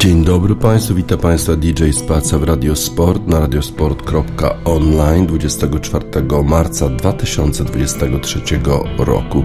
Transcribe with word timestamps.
Dzień 0.00 0.24
dobry 0.24 0.56
Państwu, 0.56 0.94
witam 0.94 1.18
Państwa 1.18 1.56
DJ 1.56 1.90
Spaca 1.90 2.38
w 2.38 2.44
Radiosport 2.44 3.26
na 3.26 3.40
radiosport.online 3.40 5.26
24 5.26 6.04
marca 6.44 6.88
2023 6.88 8.40
roku. 8.98 9.44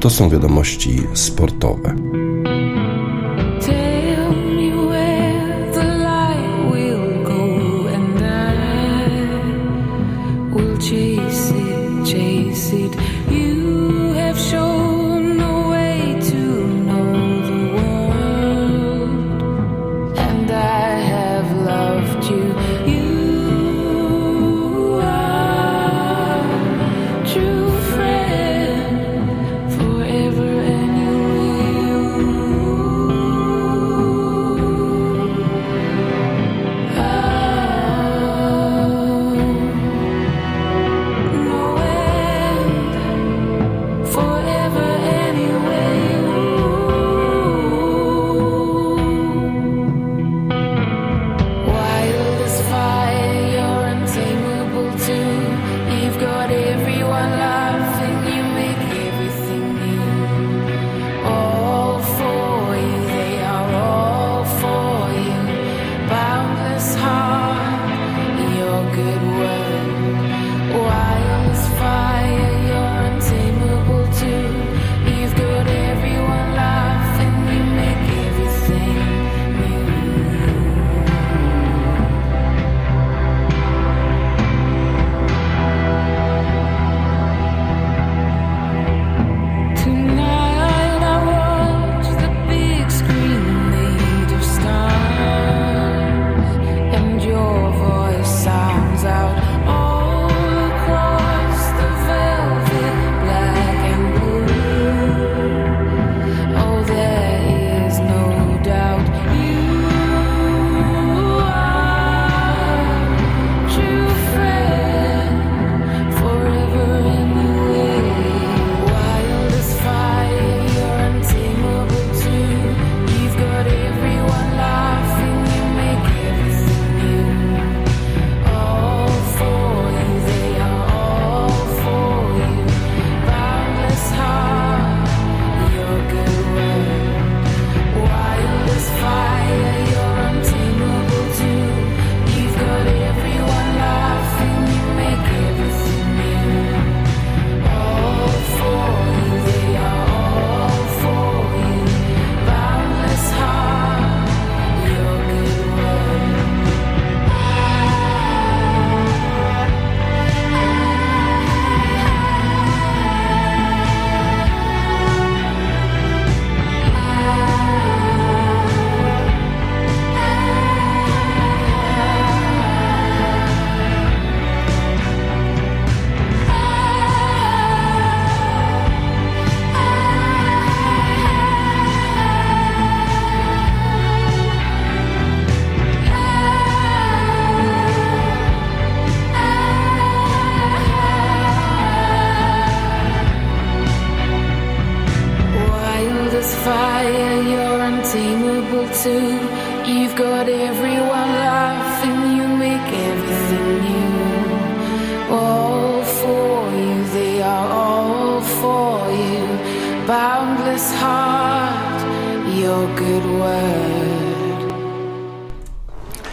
To 0.00 0.10
są 0.10 0.30
wiadomości 0.30 1.02
sportowe. 1.14 1.94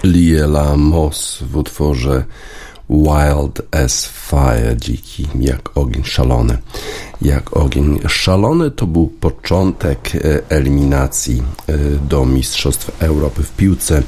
Liela 0.03 0.75
Moss 0.77 1.43
w 1.53 1.57
utworze 1.57 2.25
Wild 2.89 3.61
as 3.71 4.05
Fire, 4.05 4.77
dziki 4.77 5.27
jak 5.39 5.77
ogień 5.77 6.03
szalony. 6.03 6.57
Jak 7.21 7.57
ogień 7.57 7.99
szalony 8.07 8.71
to 8.71 8.87
był 8.87 9.07
początek 9.07 10.11
e, 10.15 10.19
eliminacji 10.49 11.43
e, 11.67 11.77
do 12.09 12.25
Mistrzostw 12.25 13.01
Europy 13.03 13.43
w 13.43 13.51
piłce 13.51 14.03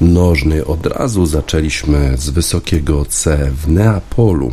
nożnej. 0.00 0.64
Od 0.64 0.86
razu 0.86 1.26
zaczęliśmy 1.26 2.16
z 2.16 2.30
wysokiego 2.30 3.04
C 3.04 3.50
w 3.50 3.68
Neapolu. 3.68 4.52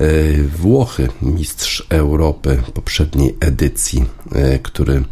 E, 0.00 0.04
Włochy, 0.42 1.08
mistrz 1.22 1.86
Europy 1.88 2.62
poprzedniej 2.74 3.36
edycji, 3.40 4.04
który 4.62 5.04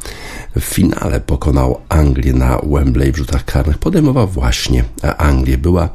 w 0.57 0.61
finale 0.61 1.21
pokonał 1.21 1.81
Anglię 1.89 2.33
na 2.33 2.59
Wembley 2.59 3.13
w 3.13 3.17
rzutach 3.17 3.45
karnych, 3.45 3.79
podejmował 3.79 4.29
właśnie 4.29 4.85
Anglię. 5.19 5.59
Była 5.59 5.89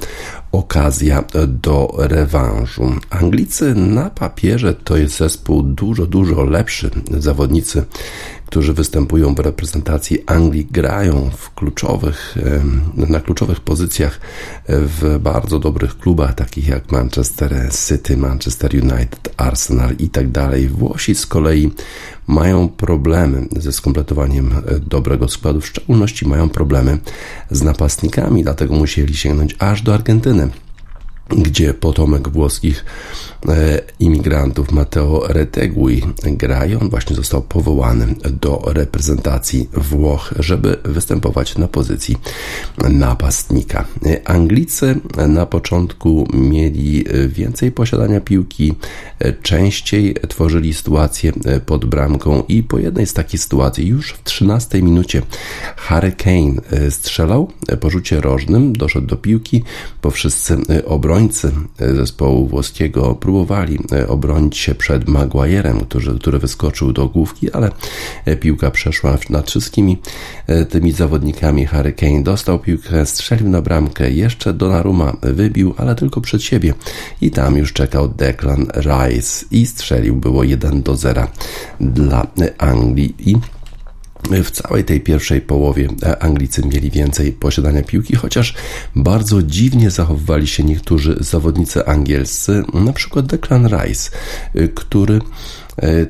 okazja 0.52 1.24
do 1.48 1.94
rewanżu. 1.98 2.96
Anglicy 3.10 3.76
na 3.76 4.10
papierze 4.10 4.74
to 4.74 4.98
jest 4.98 5.18
zespół 5.18 5.64
dużo, 5.64 6.06
dużo 6.06 6.44
lepszy. 6.44 6.90
Zawodnicy, 7.18 7.86
którzy 8.48 8.74
występują 8.74 9.36
w 9.36 9.40
reprezentacji 9.40 10.24
Anglii, 10.26 10.68
grają 10.72 11.30
w 11.38 11.54
kluczowych, 11.54 12.36
na 12.96 13.20
kluczowych 13.20 13.60
pozycjach 13.60 14.20
w 14.68 15.20
bardzo 15.22 15.60
dobrych 15.60 15.98
klubach, 15.98 16.36
takich 16.36 16.68
jak 16.68 16.92
Manchester 16.92 17.70
City, 17.88 18.18
Manchester 18.18 18.72
United, 18.74 19.34
Arsenal 19.38 19.96
i 20.00 20.10
tak 20.10 20.32
dalej. 20.32 20.68
Włosi 20.68 21.16
z 21.16 21.26
kolei 21.26 21.72
mają 22.28 22.70
problemy 22.70 23.48
ze 23.58 23.72
skompletowaniem 23.72 24.52
dobrego 24.82 25.28
składu, 25.28 25.62
w 25.62 25.68
szczególności 25.68 26.28
mają 26.28 26.50
problemy 26.50 26.98
z 27.52 27.62
napastnikami, 27.62 28.44
dlatego 28.44 28.76
musieli 28.76 29.16
sięgnąć 29.16 29.56
aż 29.60 29.82
do 29.82 29.94
Argentyny 29.94 30.50
gdzie 31.30 31.74
potomek 31.74 32.30
włoskich 32.30 32.86
e, 33.50 33.82
imigrantów 34.00 34.72
Matteo 34.72 35.28
Retegui 35.28 36.02
gra 36.24 36.66
i 36.66 36.76
on 36.76 36.90
właśnie 36.90 37.16
został 37.16 37.42
powołany 37.42 38.16
do 38.42 38.62
reprezentacji 38.66 39.70
Włoch, 39.74 40.34
żeby 40.40 40.78
występować 40.84 41.58
na 41.58 41.68
pozycji 41.68 42.18
napastnika. 42.90 43.86
Anglicy 44.26 45.00
na 45.28 45.46
początku 45.46 46.28
mieli 46.34 47.06
więcej 47.28 47.72
posiadania 47.72 48.22
piłki, 48.22 48.74
częściej 49.42 50.16
tworzyli 50.30 50.74
sytuację 50.74 51.34
pod 51.66 51.86
bramką 51.86 52.44
i 52.48 52.64
po 52.64 52.80
jednej 52.80 53.08
z 53.08 53.14
takich 53.14 53.42
sytuacji 53.42 53.88
już 53.88 54.14
w 54.14 54.24
13 54.24 54.82
minucie 54.82 55.22
Harry 55.76 56.12
Kane 56.12 56.90
strzelał 56.90 57.52
po 57.80 57.90
rzucie 57.90 58.22
rożnym, 58.22 58.74
doszedł 58.74 59.08
do 59.08 59.16
piłki, 59.16 59.64
bo 60.04 60.12
wszyscy 60.12 60.58
obrońcy 60.86 61.17
obrońcy 61.18 61.52
e, 61.80 61.96
zespołu 61.96 62.48
włoskiego 62.48 63.16
próbowali 63.16 63.80
e, 63.92 64.08
obronić 64.08 64.58
się 64.58 64.76
przed 64.76 65.10
Maguirem, 65.10 65.80
który, 65.80 66.20
który 66.20 66.40
wyskoczył 66.40 66.94
do 66.94 67.08
główki, 67.08 67.52
ale 67.52 67.72
e, 68.26 68.36
piłka 68.36 68.72
przeszła 68.72 69.18
nad 69.30 69.50
wszystkimi 69.50 69.98
tymi 70.70 70.92
zawodnikami. 70.92 71.66
Harry 71.66 71.94
Kane 71.94 72.24
dostał 72.24 72.60
piłkę, 72.60 73.06
strzelił 73.06 73.50
na 73.50 73.62
bramkę, 73.62 74.12
jeszcze 74.12 74.54
Donnarumma 74.54 75.14
wybił, 75.22 75.74
ale 75.78 75.96
tylko 75.96 76.22
przed 76.22 76.44
siebie 76.44 76.74
i 77.22 77.32
tam 77.32 77.58
już 77.58 77.74
czekał 77.74 78.08
Declan 78.08 78.68
Rice 78.76 79.46
i 79.52 79.66
strzelił, 79.66 80.16
było 80.16 80.44
1 80.44 80.82
do 80.82 80.96
0 80.96 81.28
dla 81.80 82.28
Anglii 82.58 83.16
i 83.20 83.36
w 84.44 84.52
całej 84.52 84.84
tej 84.84 85.02
pierwszej 85.02 85.42
połowie 85.42 85.88
e, 86.04 86.24
Anglicy 86.24 86.62
mieli 86.62 86.92
więcej 86.92 87.32
posiadania 87.32 87.84
piłki, 87.84 88.16
chociaż 88.16 88.54
bardzo 88.96 89.44
dziwnie 89.44 89.92
zachowywali 89.92 90.48
się 90.48 90.64
niektórzy 90.64 91.18
zawodnicy 91.20 91.86
angielscy, 91.86 92.64
na 92.74 92.94
przykład 92.94 93.26
Declan 93.26 93.68
Rice, 93.68 94.12
e, 94.56 94.68
który 94.68 95.20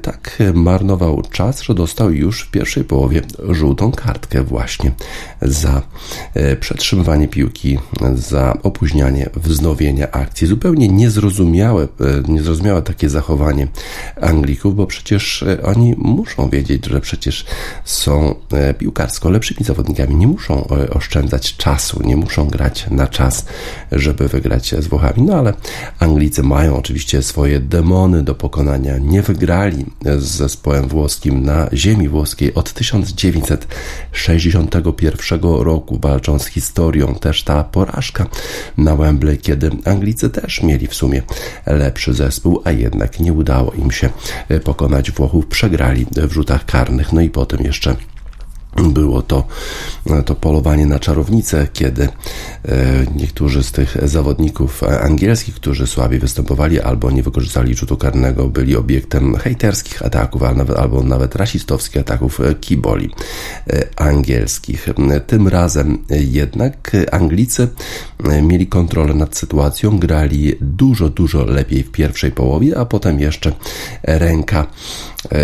tak 0.01 0.37
marnował 0.53 1.21
czas, 1.31 1.61
że 1.61 1.73
dostał 1.73 2.11
już 2.11 2.41
w 2.41 2.51
pierwszej 2.51 2.83
połowie 2.83 3.21
żółtą 3.49 3.91
kartkę 3.91 4.43
właśnie 4.43 4.91
za 5.41 5.81
e, 6.33 6.55
przetrzymywanie 6.55 7.27
piłki, 7.27 7.79
za 8.15 8.53
opóźnianie 8.63 9.29
wznowienia 9.35 10.11
akcji. 10.11 10.47
Zupełnie 10.47 10.87
niezrozumiałe, 10.87 11.83
e, 11.83 12.31
niezrozumiałe 12.31 12.81
takie 12.81 13.09
zachowanie 13.09 13.67
Anglików, 14.21 14.75
bo 14.75 14.87
przecież 14.87 15.45
oni 15.63 15.95
muszą 15.97 16.49
wiedzieć, 16.49 16.85
że 16.85 17.01
przecież 17.01 17.45
są 17.85 18.35
piłkarsko 18.77 19.29
lepszymi 19.29 19.65
zawodnikami, 19.65 20.15
nie 20.15 20.27
muszą 20.27 20.67
oszczędzać 20.93 21.57
czasu, 21.57 22.03
nie 22.03 22.17
muszą 22.17 22.47
grać 22.47 22.85
na 22.91 23.07
czas, 23.07 23.45
żeby 23.91 24.27
wygrać 24.27 24.75
z 24.79 24.87
Włochami. 24.87 25.21
No 25.23 25.35
ale 25.35 25.53
Anglicy 25.99 26.43
mają 26.43 26.77
oczywiście 26.77 27.21
swoje 27.21 27.59
demony 27.59 28.23
do 28.23 28.35
pokonania, 28.35 28.97
nie 28.97 29.21
wygrają 29.21 29.56
grali 29.57 29.85
z 30.03 30.23
zespołem 30.23 30.87
włoskim 30.87 31.45
na 31.45 31.69
ziemi 31.73 32.09
włoskiej 32.09 32.53
od 32.53 32.73
1961 32.73 35.41
roku, 35.41 35.99
walcząc 36.01 36.43
z 36.43 36.47
historią. 36.47 37.15
Też 37.15 37.43
ta 37.43 37.63
porażka 37.63 38.25
na 38.77 38.95
Wembley, 38.95 39.37
kiedy 39.37 39.71
Anglicy 39.85 40.29
też 40.29 40.63
mieli 40.63 40.87
w 40.87 40.95
sumie 40.95 41.21
lepszy 41.65 42.13
zespół, 42.13 42.61
a 42.63 42.71
jednak 42.71 43.19
nie 43.19 43.33
udało 43.33 43.71
im 43.71 43.91
się 43.91 44.09
pokonać 44.63 45.11
Włochów. 45.11 45.47
Przegrali 45.47 46.05
w 46.11 46.31
rzutach 46.31 46.65
karnych, 46.65 47.13
no 47.13 47.21
i 47.21 47.29
potem 47.29 47.65
jeszcze 47.65 47.95
było 48.83 49.21
to, 49.21 49.43
to 50.25 50.35
polowanie 50.35 50.85
na 50.85 50.99
czarownicę, 50.99 51.67
kiedy 51.73 52.03
e, 52.03 52.09
niektórzy 53.15 53.63
z 53.63 53.71
tych 53.71 53.97
zawodników 54.03 54.83
angielskich, 54.83 55.55
którzy 55.55 55.87
słabiej 55.87 56.19
występowali 56.19 56.81
albo 56.81 57.11
nie 57.11 57.23
wykorzystali 57.23 57.75
rzutu 57.75 57.97
karnego, 57.97 58.47
byli 58.47 58.75
obiektem 58.75 59.35
hejterskich 59.35 60.05
ataków, 60.05 60.41
albo 60.77 61.03
nawet 61.03 61.35
rasistowskich 61.35 62.01
ataków 62.01 62.39
kiboli 62.61 63.09
e, 63.69 63.87
angielskich. 63.95 64.87
Tym 65.27 65.47
razem 65.47 65.97
jednak 66.09 66.91
Anglicy 67.11 67.67
e, 68.23 68.41
mieli 68.41 68.67
kontrolę 68.67 69.13
nad 69.13 69.37
sytuacją, 69.37 69.99
grali 69.99 70.55
dużo, 70.61 71.09
dużo 71.09 71.45
lepiej 71.45 71.83
w 71.83 71.91
pierwszej 71.91 72.31
połowie, 72.31 72.77
a 72.77 72.85
potem 72.85 73.19
jeszcze 73.19 73.51
ręka 74.03 74.67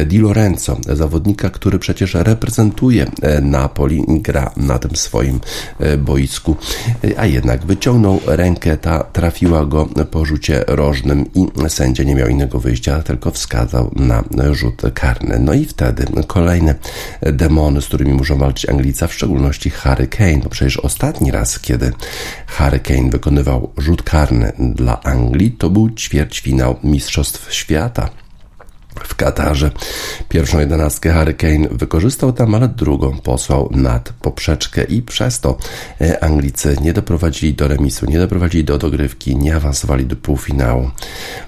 Di 0.06 0.18
Lorenzo, 0.18 0.78
zawodnika, 0.94 1.50
który 1.50 1.80
przecież 1.80 2.14
reprezentuje 2.14 3.06
Napoli 3.42 4.06
gra 4.08 4.52
na 4.58 4.80
tym 4.80 4.96
swoim 4.96 5.40
e, 5.80 5.98
boisku, 5.98 6.56
e, 7.04 7.20
a 7.20 7.26
jednak 7.26 7.66
wyciągnął 7.66 8.20
rękę, 8.26 8.78
ta 8.78 9.04
trafiła 9.04 9.66
go 9.66 9.86
po 10.12 10.26
rzucie 10.26 10.64
rożnym 10.68 11.26
i 11.36 11.70
sędzia 11.70 12.04
nie 12.04 12.16
miał 12.16 12.28
innego 12.28 12.60
wyjścia, 12.60 13.04
tylko 13.04 13.32
wskazał 13.32 13.92
na 13.96 14.24
rzut 14.54 14.82
karny. 14.94 15.40
No 15.40 15.54
i 15.54 15.66
wtedy 15.66 16.06
kolejne 16.28 16.76
demony, 17.22 17.82
z 17.82 17.86
którymi 17.86 18.14
muszą 18.14 18.38
walczyć 18.38 18.70
Anglica, 18.70 19.08
w 19.08 19.14
szczególności 19.14 19.70
Harry 19.70 20.08
Kane. 20.08 20.40
No 20.44 20.50
przecież 20.50 20.78
ostatni 20.78 21.32
raz, 21.32 21.60
kiedy 21.60 21.92
Harry 22.48 22.80
Kane 22.80 23.10
wykonywał 23.10 23.72
rzut 23.78 24.04
karny 24.04 24.54
dla 24.60 25.04
Anglii, 25.04 25.52
to 25.52 25.70
był 25.70 25.90
ćwierćfinał 25.90 26.76
Mistrzostw 26.84 27.54
Świata 27.54 28.23
w 29.04 29.16
Katarze. 29.16 29.72
Pierwszą 30.30 30.60
jedenastkę 30.60 31.12
Harry 31.12 31.34
Kane 31.34 31.68
wykorzystał 31.72 32.34
tam, 32.34 32.56
ale 32.56 32.68
drugą 32.68 33.20
posłał 33.20 33.70
nad 33.72 34.14
poprzeczkę 34.22 34.84
i 34.84 35.02
przez 35.02 35.40
to 35.40 35.58
e, 36.02 36.24
Anglicy 36.24 36.78
nie 36.82 36.94
doprowadzili 36.94 37.54
do 37.54 37.68
remisu, 37.68 38.06
nie 38.06 38.20
doprowadzili 38.20 38.64
do 38.64 38.78
dogrywki, 38.78 39.36
nie 39.36 39.56
awansowali 39.56 40.06
do 40.06 40.16
półfinału. 40.16 40.92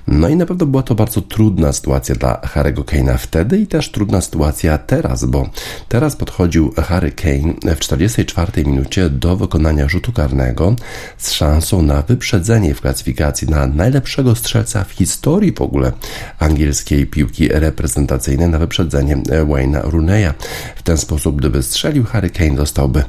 No 0.08 0.30
i 0.30 0.36
na 0.36 0.46
pewno 0.46 0.66
była 0.66 0.84
to 0.84 0.96
bardzo 0.96 1.22
trudna 1.22 1.74
sytuacja 1.74 2.16
dla 2.16 2.42
Harry'ego 2.42 2.84
Kane'a 2.84 3.18
wtedy 3.18 3.58
i 3.58 3.68
też 3.68 3.92
trudna 3.92 4.22
sytuacja 4.22 4.78
teraz, 4.78 5.26
bo 5.26 5.50
teraz 5.90 6.16
podchodził 6.16 6.74
Harry 6.84 7.12
Kane 7.12 7.76
w 7.76 7.80
44 7.80 8.66
minucie 8.66 9.10
do 9.10 9.38
wykonania 9.38 9.90
rzutu 9.90 10.12
karnego 10.12 10.76
z 11.18 11.32
szansą 11.32 11.82
na 11.82 12.02
wyprzedzenie 12.02 12.76
w 12.76 12.82
klasyfikacji 12.82 13.50
na 13.50 13.68
najlepszego 13.68 14.36
strzelca 14.36 14.84
w 14.84 14.92
historii 14.92 15.52
w 15.52 15.62
ogóle 15.62 15.92
angielskiej 16.40 17.08
piłki 17.08 17.35
piłki 17.36 17.60
reprezentacyjnej 17.60 18.50
na 18.50 18.60
wyprzedzenie 18.60 19.18
Wayne'a 19.18 19.90
Runeya. 19.90 20.34
W 20.76 20.84
ten 20.84 20.98
sposób, 20.98 21.36
gdyby 21.36 21.64
strzelił 21.64 22.04
Harry 22.04 22.30
Kane, 22.30 22.58
zostałby 22.58 23.04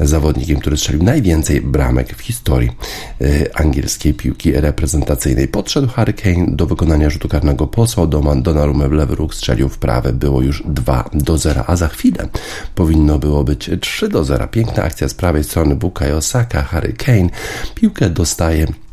zawodnikiem, 0.00 0.60
który 0.60 0.76
strzelił 0.76 1.02
najwięcej 1.02 1.60
bramek 1.60 2.16
w 2.16 2.20
historii 2.20 2.70
e, 3.20 3.24
angielskiej 3.60 4.14
piłki 4.14 4.52
reprezentacyjnej. 4.52 5.48
Podszedł 5.48 5.88
Harry 5.88 6.12
Kane 6.12 6.46
do 6.48 6.66
wykonania 6.66 7.10
rzutu 7.10 7.28
karnego, 7.28 7.66
posłał 7.66 8.06
Doman 8.06 8.42
Donnarumma 8.42 8.88
w 8.88 8.92
lewy 8.92 9.14
róg, 9.14 9.34
strzelił 9.34 9.68
w 9.68 9.78
prawy, 9.78 10.12
było 10.12 10.42
już 10.42 10.62
2 10.66 11.10
do 11.12 11.38
0, 11.38 11.64
a 11.66 11.76
za 11.76 11.88
chwilę 11.88 12.28
powinno 12.74 13.18
było 13.18 13.44
być 13.44 13.70
3 13.80 14.08
do 14.08 14.24
0. 14.24 14.48
Piękna 14.48 14.82
akcja 14.82 15.08
z 15.08 15.14
prawej 15.14 15.44
strony 15.44 15.76
Bukayo 15.76 16.22
Saka, 16.22 16.62
Harry 16.62 16.92
Kane, 16.92 17.28
piłkę 17.74 18.10
dostaje 18.10 18.64
e, 18.64 18.87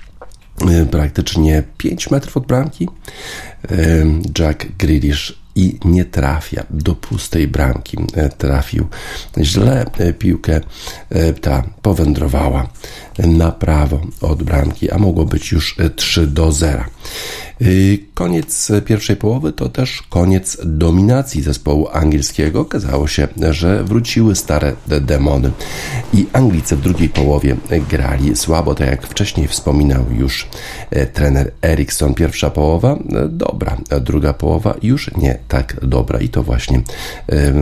praktycznie 0.91 1.63
5 1.77 2.11
metrów 2.11 2.37
od 2.37 2.45
bramki. 2.45 2.89
Jack 4.39 4.65
Grealish 4.77 5.45
i 5.55 5.79
nie 5.85 6.05
trafia 6.05 6.63
do 6.69 6.95
pustej 6.95 7.47
bramki. 7.47 7.97
E, 8.13 8.29
trafił 8.29 8.87
źle, 9.41 9.85
e, 9.97 10.13
piłkę 10.13 10.61
e, 11.09 11.33
ta 11.33 11.63
powędrowała 11.81 12.67
na 13.17 13.51
prawo 13.51 14.01
od 14.21 14.43
bramki, 14.43 14.91
a 14.91 14.97
mogło 14.97 15.25
być 15.25 15.51
już 15.51 15.77
3 15.95 16.27
do 16.27 16.51
0. 16.51 16.83
Koniec 18.13 18.71
pierwszej 18.85 19.15
połowy 19.15 19.53
to 19.53 19.69
też 19.69 20.01
koniec 20.09 20.57
dominacji 20.65 21.41
zespołu 21.41 21.87
angielskiego. 21.93 22.59
Okazało 22.61 23.07
się, 23.07 23.27
że 23.49 23.83
wróciły 23.83 24.35
stare 24.35 24.73
demony 25.01 25.51
i 26.13 26.25
Anglicy 26.33 26.75
w 26.75 26.81
drugiej 26.81 27.09
połowie 27.09 27.55
grali 27.89 28.35
słabo, 28.35 28.75
tak 28.75 28.87
jak 28.87 29.07
wcześniej 29.07 29.47
wspominał 29.47 30.05
już 30.11 30.47
trener 31.13 31.51
Eriksson. 31.61 32.13
Pierwsza 32.13 32.49
połowa 32.49 32.99
dobra, 33.29 33.77
druga 34.01 34.33
połowa 34.33 34.75
już 34.81 35.11
nie 35.17 35.37
tak 35.47 35.79
dobra 35.81 36.19
i 36.19 36.29
to 36.29 36.43
właśnie 36.43 36.81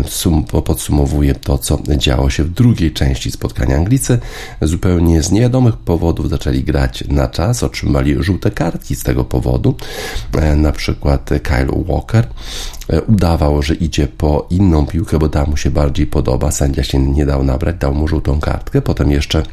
sum, 0.06 0.44
podsumowuje 0.44 1.36
to, 1.36 1.58
co 1.58 1.80
działo 1.98 2.30
się 2.30 2.44
w 2.44 2.50
drugiej 2.50 2.92
części 2.92 3.32
spotkania. 3.32 3.76
Anglicy 3.76 4.20
zupełnie 4.62 5.24
z 5.24 5.32
niewiadomych 5.44 5.78
powodów 5.78 6.30
zaczęli 6.30 6.64
grać 6.64 7.04
na 7.08 7.28
czas, 7.28 7.64
otrzymali 7.64 8.24
żółte 8.24 8.52
kartki 8.52 8.96
z 8.96 9.04
tego 9.04 9.24
powodu, 9.24 9.76
e, 10.34 10.56
na 10.56 10.72
przykład 10.72 11.30
Kyle 11.44 11.84
Walker 11.88 12.28
e, 12.90 13.02
udawał, 13.02 13.62
że 13.62 13.76
idzie 13.76 14.08
po 14.08 14.48
inną 14.50 14.86
piłkę, 14.86 15.20
bo 15.20 15.30
ta 15.30 15.46
mu 15.46 15.58
się 15.58 15.72
bardziej 15.72 16.08
podoba, 16.08 16.52
sędzia 16.52 16.84
się 16.84 17.00
nie 17.00 17.26
dał 17.26 17.44
nabrać, 17.44 17.76
dał 17.80 17.94
mu 17.94 18.08
żółtą 18.08 18.40
kartkę, 18.40 18.82
potem 18.82 19.12
jeszcze 19.12 19.44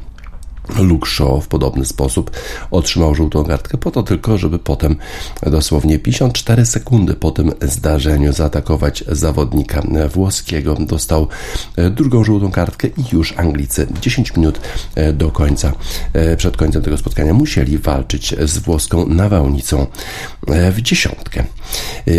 Luke 0.79 1.09
Shaw 1.09 1.45
w 1.45 1.49
podobny 1.49 1.85
sposób 1.85 2.31
otrzymał 2.71 3.15
żółtą 3.15 3.45
kartkę 3.45 3.79
po 3.79 3.91
to 3.91 4.03
tylko, 4.03 4.39
żeby 4.39 4.59
potem 4.59 4.97
dosłownie 5.43 5.99
54 5.99 6.67
sekundy 6.67 7.15
po 7.15 7.31
tym 7.31 7.53
zdarzeniu 7.63 8.33
zaatakować 8.33 9.05
zawodnika 9.09 9.83
włoskiego. 10.13 10.75
Dostał 10.81 11.29
e, 11.77 11.91
drugą 11.91 12.25
żółtą 12.25 12.51
kartkę 12.51 12.89
i 12.89 13.05
już 13.13 13.35
Anglicy 13.39 13.87
10 14.01 14.37
minut 14.37 14.61
e, 14.95 15.13
do 15.13 15.31
końca, 15.31 15.73
e, 16.13 16.37
przed 16.37 16.57
końcem 16.57 16.83
tego 16.83 16.99
spotkania 16.99 17.35
musieli 17.35 17.79
walczyć 17.79 18.35
z 18.45 18.59
włoską 18.59 19.07
nawałnicą 19.07 19.87
w 20.73 20.81
dziesiątkę. 20.83 21.45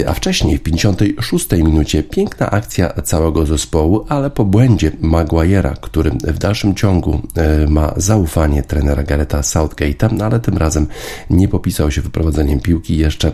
A 0.07 0.13
wcześniej 0.13 0.57
w 0.57 0.63
56 0.63 1.51
minucie 1.51 2.03
piękna 2.03 2.51
akcja 2.51 2.89
całego 3.03 3.45
zespołu, 3.45 4.05
ale 4.10 4.29
po 4.29 4.45
błędzie 4.45 4.91
Maguire'a, 4.91 5.74
który 5.81 6.12
w 6.12 6.38
dalszym 6.38 6.75
ciągu 6.75 7.21
ma 7.67 7.93
zaufanie 7.98 8.30
zaufanie 8.31 8.63
trenera 8.63 9.03
Gareta 9.03 9.41
Southgate'a, 9.41 10.13
no 10.13 10.25
ale 10.25 10.39
tym 10.39 10.57
razem 10.57 10.88
nie 11.29 11.47
popisał 11.47 11.91
się 11.91 12.01
wyprowadzeniem 12.01 12.59
piłki, 12.59 12.97
jeszcze 12.97 13.31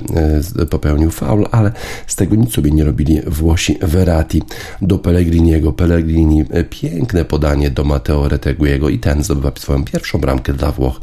e, 0.55 0.65
popełnił 0.65 1.11
faul, 1.11 1.47
ale 1.51 1.71
z 2.07 2.15
tego 2.15 2.35
nic 2.35 2.53
sobie 2.53 2.71
nie 2.71 2.83
robili 2.83 3.21
Włosi 3.27 3.77
Verratti 3.81 4.43
do 4.81 4.99
Pellegriniego. 4.99 5.73
Pellegrini 5.73 6.45
e, 6.49 6.63
piękne 6.63 7.25
podanie 7.25 7.69
do 7.71 7.83
Matteo 7.83 8.29
Reteguiego 8.29 8.89
i 8.89 8.99
ten 8.99 9.23
zdobywa 9.23 9.51
swoją 9.55 9.83
pierwszą 9.85 10.19
bramkę 10.19 10.53
dla 10.53 10.71
Włoch 10.71 11.01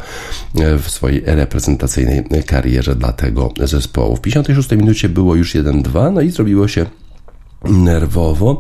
e, 0.55 0.79
w 0.79 0.91
swojej 0.91 1.23
reprezentacyjnej 1.27 2.25
karierze 2.47 2.95
dla 2.95 3.13
tego 3.13 3.53
zespołu. 3.65 4.17
W 4.17 4.21
56 4.21 4.71
minucie 4.71 5.09
było 5.09 5.35
już 5.35 5.55
1-2, 5.55 6.13
no 6.13 6.21
i 6.21 6.31
zrobiło 6.31 6.69
się 6.69 6.87
nerwowo. 7.69 8.59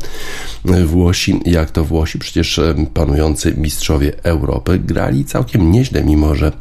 Włosi, 0.86 1.40
jak 1.46 1.70
to 1.70 1.84
Włosi, 1.84 2.18
przecież 2.18 2.58
e, 2.58 2.74
panujący 2.94 3.54
mistrzowie 3.56 4.12
Europy 4.22 4.78
grali 4.78 5.24
całkiem 5.24 5.72
nieźle, 5.72 6.04
mimo 6.04 6.34
że 6.34 6.52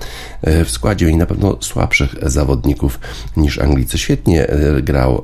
e, 0.41 0.65
w 0.65 0.71
składzie 0.71 1.05
mieli 1.05 1.17
na 1.17 1.25
pewno 1.25 1.57
słabszych 1.61 2.15
zawodników 2.21 2.99
niż 3.37 3.59
Anglicy. 3.59 3.97
Świetnie 3.97 4.47
e, 4.47 4.81
grał 4.81 5.23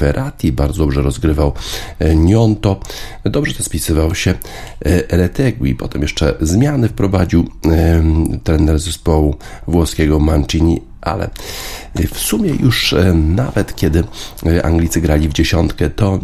Verratti, 0.00 0.52
bardzo 0.52 0.78
dobrze 0.78 1.02
rozgrywał 1.02 1.52
Nionto, 2.16 2.80
dobrze 3.24 3.54
to 3.54 3.62
spisywał 3.62 4.14
się 4.14 4.34
Retegui, 5.08 5.74
potem 5.74 6.02
jeszcze 6.02 6.34
zmiany 6.40 6.88
wprowadził 6.88 7.48
trener 8.44 8.78
zespołu 8.78 9.36
włoskiego 9.66 10.18
Mancini 10.18 10.80
ale 11.04 11.30
w 12.12 12.18
sumie 12.18 12.50
już 12.50 12.92
e, 12.92 13.14
nawet 13.14 13.76
kiedy 13.76 14.04
e, 14.46 14.66
Anglicy 14.66 15.00
grali 15.00 15.28
w 15.28 15.32
dziesiątkę, 15.32 15.90
to 15.90 16.18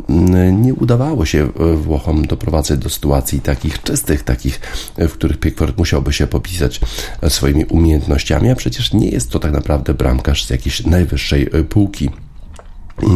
nie 0.52 0.74
udawało 0.74 1.26
się 1.26 1.44
e, 1.44 1.76
Włochom 1.76 2.26
doprowadzać 2.26 2.78
do 2.78 2.90
sytuacji 2.90 3.40
takich 3.40 3.82
czystych, 3.82 4.22
takich, 4.22 4.60
w 4.98 5.12
których 5.12 5.38
Pickford 5.38 5.78
musiałby 5.78 6.12
się 6.12 6.26
popisać 6.26 6.80
swoimi 7.28 7.64
umiejętnościami, 7.64 8.50
a 8.50 8.54
przecież 8.54 8.92
nie 8.92 9.08
jest 9.08 9.30
to 9.30 9.38
tak 9.38 9.52
naprawdę 9.52 9.94
bramkarz 9.94 10.44
z 10.44 10.50
jakiejś 10.50 10.86
najwyższej 10.86 11.46
półki. 11.68 12.10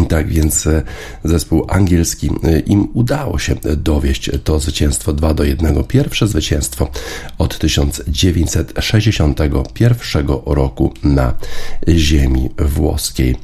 Tak 0.08 0.28
więc 0.28 0.66
e, 0.66 0.82
zespół 1.24 1.66
angielski 1.68 2.30
e, 2.42 2.58
im 2.58 2.88
udało 2.94 3.38
się 3.38 3.54
dowieść 3.76 4.30
to 4.44 4.58
zwycięstwo 4.58 5.12
2 5.12 5.34
do 5.34 5.44
1. 5.44 5.84
Pierwsze 5.84 6.28
zwycięstwo 6.28 6.88
od 7.38 7.58
1961 7.58 10.26
roku 10.46 10.92
na 11.02 11.34
ziemi 11.88 12.50
włoskiej. 12.58 13.36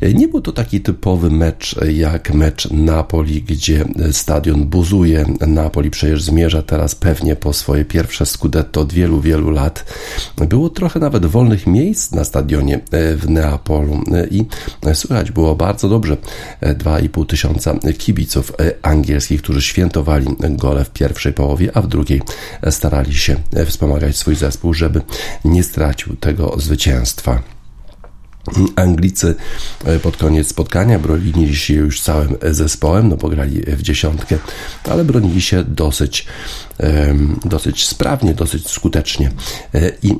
E, 0.00 0.14
nie 0.14 0.28
był 0.28 0.40
to 0.40 0.52
taki 0.52 0.80
typowy 0.80 1.30
mecz 1.30 1.76
jak 1.92 2.34
mecz 2.34 2.70
Napoli, 2.70 3.42
gdzie 3.42 3.84
stadion 4.12 4.64
buzuje. 4.64 5.24
Napoli 5.46 5.90
przecież 5.90 6.22
zmierza 6.22 6.62
teraz 6.62 6.94
pewnie 6.94 7.36
po 7.36 7.52
swoje 7.52 7.84
pierwsze 7.84 8.26
scudetto 8.26 8.80
od 8.80 8.92
wielu, 8.92 9.20
wielu 9.20 9.50
lat. 9.50 9.84
Było 10.48 10.70
trochę 10.70 11.00
nawet 11.00 11.26
wolnych 11.26 11.66
miejsc 11.66 12.12
na 12.12 12.24
stadionie 12.24 12.80
w 13.16 13.28
Neapolu 13.28 14.04
i 14.30 14.44
słychać 14.94 15.30
było 15.30 15.54
bardzo 15.54 15.63
dobrze 15.72 16.16
2,5 16.62 17.22
e, 17.22 17.26
tysiąca 17.26 17.74
kibiców 17.98 18.52
e, 18.60 18.72
angielskich, 18.82 19.42
którzy 19.42 19.62
świętowali 19.62 20.26
gole 20.40 20.84
w 20.84 20.90
pierwszej 20.90 21.32
połowie, 21.32 21.76
a 21.76 21.82
w 21.82 21.86
drugiej 21.86 22.22
starali 22.70 23.14
się 23.14 23.36
wspomagać 23.66 24.16
swój 24.16 24.34
zespół, 24.34 24.74
żeby 24.74 25.00
nie 25.44 25.62
stracił 25.62 26.16
tego 26.16 26.54
zwycięstwa. 26.58 27.42
Anglicy 28.76 29.34
e, 29.84 29.98
pod 29.98 30.16
koniec 30.16 30.48
spotkania 30.48 30.98
bronili 30.98 31.56
się 31.56 31.74
już 31.74 32.00
całym 32.00 32.36
zespołem, 32.50 33.08
no 33.08 33.16
pograli 33.16 33.60
w 33.60 33.82
dziesiątkę, 33.82 34.38
ale 34.84 35.04
bronili 35.04 35.40
się 35.40 35.64
dosyć, 35.64 36.26
dosyć 37.44 37.86
sprawnie, 37.86 38.34
dosyć 38.34 38.70
skutecznie 38.70 39.30
i 40.02 40.14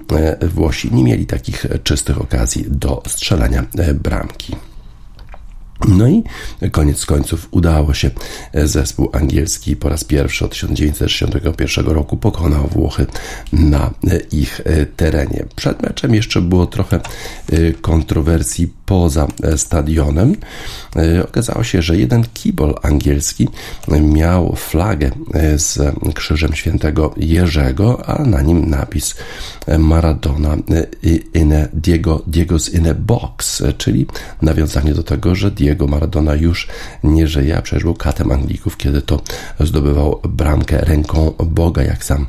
Włosi 0.48 0.94
nie 0.94 1.04
mieli 1.04 1.26
takich 1.26 1.66
czystych 1.82 2.20
okazji 2.20 2.64
do 2.68 3.02
strzelania 3.06 3.66
bramki. 3.94 4.56
No 5.88 6.08
i 6.08 6.24
koniec 6.70 7.06
końców 7.06 7.48
udało 7.50 7.94
się. 7.94 8.10
Zespół 8.54 9.10
angielski 9.12 9.76
po 9.76 9.88
raz 9.88 10.04
pierwszy 10.04 10.44
od 10.44 10.50
1961 10.50 11.86
roku 11.86 12.16
pokonał 12.16 12.68
Włochy 12.68 13.06
na 13.52 13.90
ich 14.32 14.60
terenie. 14.96 15.44
Przed 15.56 15.82
meczem 15.82 16.14
jeszcze 16.14 16.40
było 16.40 16.66
trochę 16.66 17.00
e, 17.52 17.72
kontrowersji 17.72 18.72
poza 18.86 19.26
stadionem. 19.56 20.36
E, 20.96 21.24
okazało 21.24 21.64
się, 21.64 21.82
że 21.82 21.96
jeden 21.96 22.24
kibol 22.34 22.74
angielski 22.82 23.48
miał 24.00 24.56
flagę 24.56 25.10
e, 25.34 25.58
z 25.58 25.78
krzyżem 26.14 26.54
świętego 26.54 27.14
Jerzego, 27.16 28.06
a 28.08 28.22
na 28.24 28.42
nim 28.42 28.70
napis 28.70 29.14
Maradona 29.78 30.56
in 31.34 31.52
a 31.52 31.68
Diego, 31.72 32.22
Diego's 32.26 32.74
in 32.74 32.88
a 32.88 32.94
box, 32.94 33.62
czyli 33.78 34.06
nawiązanie 34.42 34.94
do 34.94 35.02
tego, 35.02 35.34
że 35.34 35.50
Diego 35.50 35.73
Diego 35.74 35.86
Maradona 35.86 36.34
już 36.34 36.68
nie 37.04 37.28
żyje, 37.28 37.56
a 37.56 37.62
przecież 37.62 37.82
był 37.82 37.94
katem 37.94 38.32
Anglików, 38.32 38.76
kiedy 38.76 39.02
to 39.02 39.20
zdobywał 39.60 40.20
bramkę 40.28 40.78
ręką 40.78 41.32
Boga, 41.44 41.82
jak 41.82 42.04
sam 42.04 42.26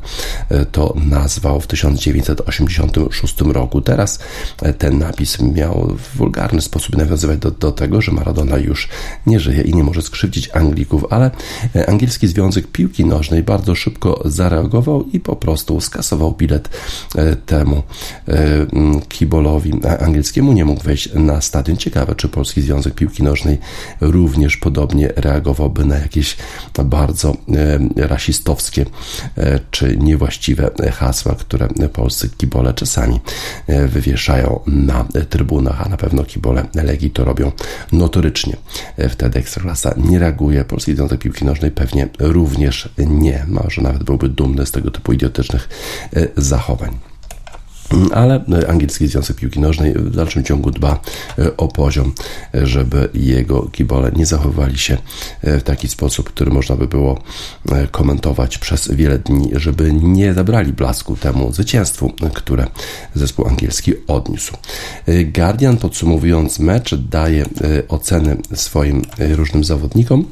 e, 0.50 0.66
to 0.66 0.94
nazwał 1.06 1.62
w 1.62 1.68
1986 1.68 3.42
roku. 3.42 3.82
Teraz 3.82 4.20
e, 4.62 4.74
ten 4.74 5.00
napis 5.00 5.42
miał 5.42 5.96
w 5.98 6.18
wulgarny 6.18 6.62
sposób 6.62 6.98
nawiązywać 6.98 7.40
do, 7.40 7.52
do 7.52 7.72
tego, 7.72 8.02
że 8.02 8.12
Maradona 8.12 8.58
już 8.58 8.90
nie 9.28 9.40
żyje 9.40 9.62
i 9.62 9.74
nie 9.74 9.84
może 9.84 10.02
skrzywdzić 10.02 10.50
Anglików, 10.54 11.06
ale 11.10 11.32
e, 11.76 11.90
angielski 11.90 12.28
Związek 12.28 12.68
Piłki 12.68 13.06
Nożnej 13.06 13.44
bardzo 13.44 13.76
szybko 13.76 14.22
zareagował 14.26 15.06
i 15.14 15.20
po 15.20 15.36
prostu 15.36 15.82
skasował 15.82 16.32
bilet 16.32 16.70
temu 17.46 17.84
kibolowi 19.10 19.74
angielskiemu. 20.00 20.54
Nie 20.54 20.66
mógł 20.66 20.84
wejść 20.84 21.14
na 21.14 21.42
stadion. 21.42 21.78
Ciekawe, 21.78 22.16
czy 22.16 22.30
Polski 22.30 22.62
Związek 22.62 22.96
Piłki 22.96 23.24
Nożnej 23.24 23.35
Również 24.02 24.58
podobnie 24.58 25.14
reagowałby 25.16 25.86
na 25.86 25.98
jakieś 25.98 26.38
bardzo 26.86 27.38
e, 27.98 28.08
rasistowskie 28.08 28.86
e, 29.38 29.60
czy 29.72 29.98
niewłaściwe 29.98 30.72
hasła, 30.94 31.36
które 31.36 31.68
polscy 31.94 32.30
kibole 32.30 32.74
czasami 32.74 33.20
e, 33.68 33.88
wywieszają 33.88 34.60
na 34.68 35.06
trybunach, 35.30 35.82
a 35.82 35.90
na 35.90 35.98
pewno 35.98 36.24
kibole 36.24 36.66
Legii 36.74 37.12
to 37.12 37.26
robią 37.26 37.52
notorycznie. 37.92 38.58
Wtedy 39.10 39.40
Ekstraklasa 39.40 39.94
nie 39.98 40.20
reaguje. 40.20 40.66
Polski 40.66 40.96
Związek 40.96 41.20
Piłki 41.20 41.46
Nożnej 41.46 41.72
pewnie 41.72 42.08
również 42.20 42.90
nie. 42.98 43.46
Może 43.48 43.82
nawet 43.82 44.04
byłby 44.04 44.30
dumny 44.30 44.66
z 44.66 44.72
tego 44.72 44.92
typu 44.92 45.14
idiotycznych 45.14 45.70
zachowań 46.38 47.15
ale 48.14 48.46
e, 48.64 48.70
angielski 48.70 49.08
Związek 49.08 49.38
Piłki 49.38 49.60
Nożnej 49.60 49.94
w 49.94 50.16
dalszym 50.16 50.44
ciągu 50.44 50.72
dba 50.72 51.00
e, 51.40 51.58
o 51.58 51.68
poziom, 51.68 52.14
e, 52.56 52.68
żeby 52.68 53.10
jego 53.14 53.62
kibole 53.62 54.12
nie 54.16 54.26
zachowywali 54.26 54.78
się 54.78 54.98
w 55.44 55.64
taki 55.64 55.88
sposób, 55.88 56.30
który 56.30 56.52
można 56.52 56.76
by 56.76 56.88
było 56.88 57.22
komentować 57.92 58.58
przez 58.58 58.92
wiele 58.92 59.20
dni, 59.20 59.52
żeby 59.54 59.94
nie 59.94 60.34
zabrali 60.34 60.74
blasku 60.74 61.16
temu 61.16 61.54
zwycięstwu, 61.54 62.14
które 62.34 62.68
zespół 63.16 63.48
angielski 63.48 63.94
odniósł. 64.08 64.58
Guardian 65.34 65.78
podsumowując 65.78 66.60
mecz 66.60 66.96
daje 66.96 67.46
oceny 67.88 68.38
swoim 68.54 69.02
różnym 69.36 69.64
zawodnikom. 69.64 70.26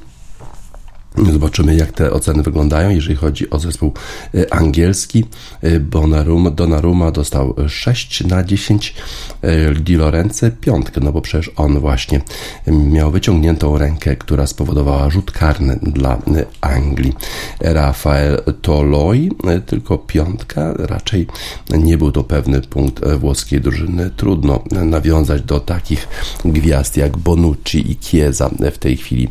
Zobaczymy, 1.17 1.75
jak 1.75 1.91
te 1.91 2.12
oceny 2.12 2.43
wyglądają, 2.43 2.89
jeżeli 2.89 3.15
chodzi 3.15 3.50
o 3.50 3.60
zespół 3.60 3.93
e, 4.36 4.53
angielski. 4.53 5.25
E, 5.62 5.79
Donnarumma, 5.79 6.51
Donnarumma 6.51 7.12
dostał 7.12 7.55
6 7.67 8.24
na 8.24 8.43
10, 8.43 8.96
e, 9.41 9.74
Di 9.75 9.96
Lorenzo 9.96 10.46
piątkę, 10.62 11.01
no 11.01 11.12
bo 11.12 11.22
przecież 11.22 11.51
on 11.55 11.79
właśnie 11.79 12.22
miał 12.67 13.12
wyciągniętą 13.12 13.77
rękę, 13.77 14.15
która 14.15 14.48
spowodowała 14.48 15.10
rzut 15.10 15.32
karny 15.32 15.79
dla 15.82 16.17
Anglii. 16.62 17.13
Rafael 17.60 18.41
Toloi 18.62 19.32
tylko 19.65 19.98
piątka, 19.98 20.74
raczej 20.77 21.27
nie 21.70 21.98
był 21.98 22.12
to 22.12 22.24
pewny 22.24 22.62
punkt 22.62 23.08
włoskiej 23.08 23.62
drużyny. 23.62 24.10
Trudno 24.17 24.63
nawiązać 24.72 25.41
do 25.41 25.60
takich 25.60 26.08
gwiazd 26.46 26.98
jak 26.98 27.17
Bonucci 27.17 27.91
i 27.91 27.98
Chiesa 28.01 28.50
w 28.72 28.77
tej 28.77 28.98
chwili. 28.98 29.29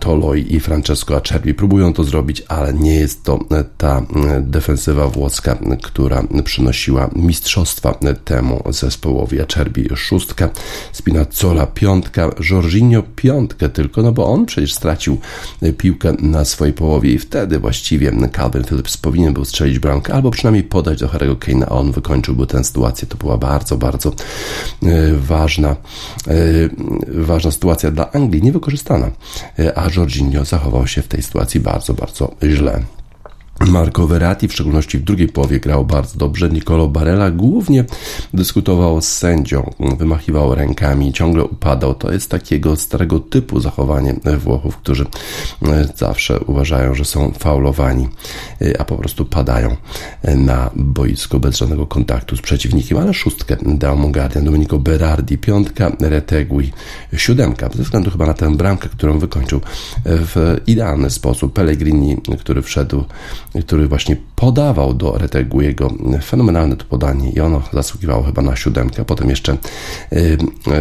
Toloi 0.00 0.35
Poi 0.36 0.56
i 0.56 0.60
Francesco 0.60 1.16
Acerbi 1.16 1.54
próbują 1.54 1.92
to 1.92 2.04
zrobić, 2.04 2.42
ale 2.48 2.74
nie 2.74 2.94
jest 2.94 3.24
to 3.24 3.38
ta 3.78 4.02
defensywa 4.40 5.08
włoska, 5.08 5.58
która 5.82 6.22
przynosiła 6.44 7.10
mistrzostwa 7.16 7.94
temu 8.24 8.62
zespołowi 8.70 9.40
Acerbi 9.40 9.88
szóstka, 9.96 10.50
Spinazzola 10.92 11.66
piątka, 11.66 12.30
Jorginho 12.50 13.02
piątkę 13.16 13.68
tylko, 13.68 14.02
no 14.02 14.12
bo 14.12 14.26
on 14.26 14.46
przecież 14.46 14.74
stracił 14.74 15.18
piłkę 15.78 16.12
na 16.18 16.44
swojej 16.44 16.74
połowie 16.74 17.12
i 17.12 17.18
wtedy 17.18 17.58
właściwie 17.58 18.12
Calvin 18.36 18.64
Phillips 18.64 18.96
powinien 18.96 19.34
był 19.34 19.44
strzelić 19.44 19.78
bramkę 19.78 20.14
albo 20.14 20.30
przynajmniej 20.30 20.64
podać 20.64 21.00
do 21.00 21.08
Harry'ego 21.08 21.36
Kane'a, 21.36 21.64
a 21.64 21.70
on 21.70 21.92
wykończyłby 21.92 22.46
tę 22.46 22.64
sytuację. 22.64 23.08
To 23.08 23.16
była 23.16 23.36
bardzo, 23.36 23.76
bardzo 23.76 24.12
e, 24.82 25.12
ważna, 25.12 25.68
e, 25.68 26.34
ważna 27.08 27.50
sytuacja 27.50 27.90
dla 27.90 28.12
Anglii, 28.12 28.42
niewykorzystana, 28.42 29.10
e, 29.58 29.78
a 29.78 29.90
Jorginho 29.96 30.25
zachował 30.44 30.86
się 30.86 31.02
w 31.02 31.08
tej 31.08 31.22
sytuacji 31.22 31.60
bardzo, 31.60 31.94
bardzo 31.94 32.34
źle. 32.42 32.82
Marco 33.60 34.06
Verratti, 34.06 34.48
w 34.48 34.52
szczególności 34.52 34.98
w 34.98 35.02
drugiej 35.02 35.28
połowie, 35.28 35.60
grał 35.60 35.84
bardzo 35.84 36.18
dobrze. 36.18 36.50
Nicolo 36.50 36.88
Barella 36.88 37.30
głównie 37.30 37.84
dyskutował 38.34 39.00
z 39.00 39.08
sędzią, 39.08 39.74
wymachiwał 39.98 40.54
rękami, 40.54 41.12
ciągle 41.12 41.44
upadał. 41.44 41.94
To 41.94 42.12
jest 42.12 42.30
takiego 42.30 42.76
starego 42.76 43.20
typu 43.20 43.60
zachowanie 43.60 44.14
Włochów, 44.38 44.76
którzy 44.76 45.06
e, 45.62 45.88
zawsze 45.96 46.40
uważają, 46.40 46.94
że 46.94 47.04
są 47.04 47.32
faulowani, 47.32 48.08
e, 48.62 48.80
a 48.80 48.84
po 48.84 48.96
prostu 48.96 49.24
padają 49.24 49.76
na 50.36 50.70
boisko 50.76 51.40
bez 51.40 51.56
żadnego 51.56 51.86
kontaktu 51.86 52.36
z 52.36 52.40
przeciwnikiem. 52.40 52.98
Ale 52.98 53.14
szóstkę 53.14 53.56
dał 53.62 53.96
mu 53.96 54.12
Guardian, 54.12 54.44
Domenico 54.44 54.78
Berardi, 54.78 55.38
piątka, 55.38 55.92
Retegui, 56.00 56.72
siódemka, 57.16 57.70
ze 57.74 57.82
względu 57.82 58.10
chyba 58.10 58.26
na 58.26 58.34
tę 58.34 58.56
bramkę, 58.56 58.88
którą 58.88 59.18
wykończył 59.18 59.60
w 60.04 60.60
idealny 60.66 61.10
sposób. 61.10 61.52
Pellegrini, 61.52 62.16
który 62.38 62.62
wszedł 62.62 63.04
który 63.62 63.88
właśnie 63.88 64.16
podawał 64.36 64.94
do 64.94 65.18
Reteguiego. 65.18 65.94
Fenomenalne 66.24 66.76
to 66.76 66.84
podanie 66.84 67.30
i 67.30 67.40
ono 67.40 67.62
zasługiwało 67.72 68.22
chyba 68.22 68.42
na 68.42 68.56
siódemkę. 68.56 69.04
Potem 69.04 69.30
jeszcze 69.30 69.56
y, 70.12 70.38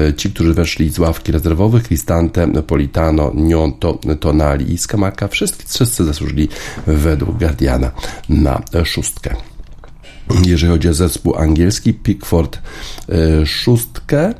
y, 0.09 0.13
ci, 0.13 0.31
którzy 0.31 0.53
weszli 0.53 0.89
z 0.89 0.99
ławki 0.99 1.31
rezerwowych, 1.31 1.83
Cristante, 1.83 2.47
Politano, 2.47 3.31
Nionto, 3.35 3.99
Tonali 4.19 4.73
i 4.73 4.77
Skamaka, 4.77 5.27
wszyscy, 5.27 5.67
wszyscy 5.67 6.05
zasłużyli 6.05 6.49
według 6.87 7.37
Guardiana 7.37 7.91
na 8.29 8.61
szóstkę. 8.85 9.35
Jeżeli 10.45 10.71
chodzi 10.71 10.89
o 10.89 10.93
zespół 10.93 11.35
angielski, 11.35 11.93
Pickford 11.93 12.59
y, 13.41 13.45
szóstkę, 13.45 14.33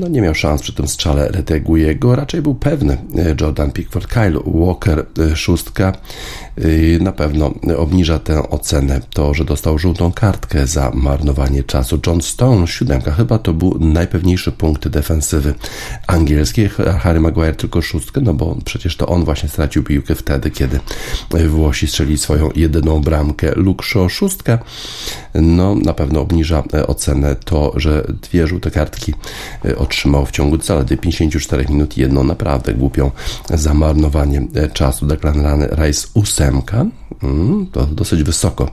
no 0.00 0.08
nie 0.08 0.20
miał 0.20 0.34
szans 0.34 0.62
przy 0.62 0.72
tym 0.72 0.88
strzale 0.88 1.28
Reteguiego, 1.28 2.16
raczej 2.16 2.42
był 2.42 2.54
pewny 2.54 2.98
yy, 3.14 3.36
Jordan 3.40 3.72
Pickford, 3.72 4.06
Kyle 4.06 4.40
Walker 4.46 5.06
yy, 5.18 5.36
szóstka. 5.36 5.92
Na 7.00 7.12
pewno 7.12 7.54
obniża 7.76 8.18
tę 8.18 8.50
ocenę. 8.50 9.00
To, 9.14 9.34
że 9.34 9.44
dostał 9.44 9.78
żółtą 9.78 10.12
kartkę 10.12 10.66
za 10.66 10.90
marnowanie 10.94 11.64
czasu. 11.64 12.00
John 12.06 12.22
Stone 12.22 12.66
siódemka, 12.66 13.10
chyba 13.10 13.38
to 13.38 13.52
był 13.52 13.78
najpewniejszy 13.80 14.52
punkt 14.52 14.88
defensywy 14.88 15.54
angielskiej, 16.06 16.68
Harry 17.00 17.20
Maguire 17.20 17.56
tylko 17.56 17.82
szóstkę, 17.82 18.20
no 18.20 18.34
bo 18.34 18.56
przecież 18.64 18.96
to 18.96 19.06
on 19.06 19.24
właśnie 19.24 19.48
stracił 19.48 19.82
piłkę 19.82 20.14
wtedy, 20.14 20.50
kiedy 20.50 20.80
Włosi 21.48 21.86
strzeli 21.86 22.18
swoją 22.18 22.50
jedyną 22.56 23.00
bramkę. 23.00 23.52
Luke 23.56 23.84
Shaw 23.86 24.12
szóstka, 24.12 24.58
no 25.34 25.74
na 25.74 25.94
pewno 25.94 26.20
obniża 26.20 26.62
ocenę. 26.86 27.36
To, 27.36 27.72
że 27.76 28.06
dwie 28.22 28.46
żółte 28.46 28.70
kartki 28.70 29.01
E, 29.64 29.76
otrzymał 29.76 30.26
w 30.26 30.30
ciągu 30.30 30.62
zaledwie 30.62 30.96
54 30.96 31.66
minut 31.68 31.96
jedno 31.96 32.24
naprawdę 32.24 32.74
głupią 32.74 33.10
zamarnowanie 33.50 34.42
e, 34.54 34.68
czasu. 34.68 35.06
Declan 35.06 35.62
Rice 35.62 36.06
ósemka, 36.14 36.86
mm, 37.22 37.66
to 37.72 37.86
dosyć 37.86 38.22
wysoko, 38.22 38.70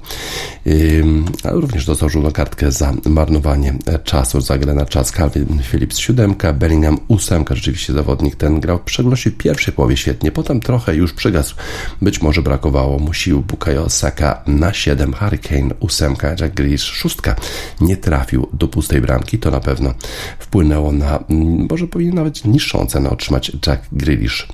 ale 1.43 1.53
również 1.53 1.85
dostał 1.85 2.09
żółtą 2.09 2.31
kartkę 2.31 2.71
za 2.71 2.93
marnowanie 3.05 3.73
e, 3.85 3.99
czasu, 3.99 4.41
za 4.41 4.57
grę 4.57 4.73
na 4.73 4.85
czas. 4.85 5.11
Calvin 5.11 5.59
Phillips 5.71 5.97
siódemka, 5.97 6.53
Bellingham 6.53 6.97
ósemka, 7.07 7.55
rzeczywiście 7.55 7.93
zawodnik 7.93 8.35
ten 8.35 8.59
grał 8.59 8.79
w 8.79 9.37
pierwszej 9.37 9.73
połowie 9.73 9.97
świetnie, 9.97 10.31
potem 10.31 10.59
trochę 10.59 10.95
już 10.95 11.13
przygasł, 11.13 11.55
być 12.01 12.21
może 12.21 12.41
brakowało 12.41 12.99
mu 12.99 13.13
sił. 13.13 13.41
Bukayo 13.41 13.89
Saka 13.89 14.43
na 14.47 14.73
7, 14.73 15.13
Hurricane 15.13 15.73
ósemka, 15.79 16.29
Jack 16.29 16.53
Grealish 16.53 16.83
szóstka, 16.83 17.35
nie 17.81 17.97
trafił 17.97 18.47
do 18.53 18.67
pustej 18.67 19.01
bramki, 19.01 19.39
to 19.39 19.51
na 19.51 19.59
pewno 19.59 19.93
wpłynęło 20.39 20.91
na, 20.91 21.17
mm, 21.17 21.67
może 21.69 21.87
powinien 21.87 22.15
nawet 22.15 22.45
niższą 22.45 22.85
cenę 22.85 23.09
otrzymać 23.09 23.51
Jack 23.67 23.83
Grealish. 23.91 24.47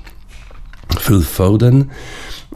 Phil 1.00 1.22
Foden 1.22 1.84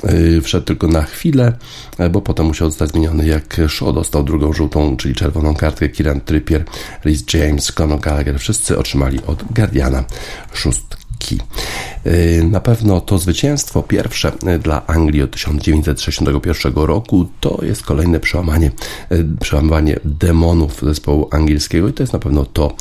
y, 0.04 0.40
wszedł 0.40 0.66
tylko 0.66 0.88
na 0.88 1.02
chwilę, 1.02 1.52
e, 1.98 2.10
bo 2.10 2.20
potem 2.20 2.46
musiał 2.46 2.70
zostać 2.70 2.90
zmieniony 2.90 3.26
jak 3.26 3.60
Shaw 3.68 3.94
dostał 3.94 4.22
drugą 4.22 4.52
żółtą, 4.52 4.96
czyli 4.96 5.14
czerwoną 5.14 5.54
kartkę, 5.54 5.88
Kieran 5.88 6.20
Trippier, 6.20 6.64
Rhys 7.04 7.24
James, 7.34 7.72
Conor 7.72 8.00
Gallagher, 8.00 8.38
wszyscy 8.38 8.78
otrzymali 8.78 9.18
od 9.26 9.44
Guardiana 9.54 10.04
szóstkę. 10.52 10.99
Y, 12.06 12.44
na 12.50 12.60
pewno 12.60 13.00
to 13.00 13.18
zwycięstwo 13.18 13.82
pierwsze 13.82 14.32
y, 14.54 14.58
dla 14.58 14.86
Anglii 14.86 15.22
od 15.22 15.30
1961 15.30 16.74
roku 16.74 17.26
to 17.40 17.58
jest 17.62 17.82
kolejne 17.82 18.20
przełamanie, 18.20 18.70
y, 19.12 19.26
przełamanie 19.40 20.00
demonów 20.04 20.82
zespołu 20.82 21.28
angielskiego 21.30 21.88
i 21.88 21.92
to 21.92 22.02
jest 22.02 22.12
na 22.12 22.18
pewno 22.18 22.44
to, 22.44 22.74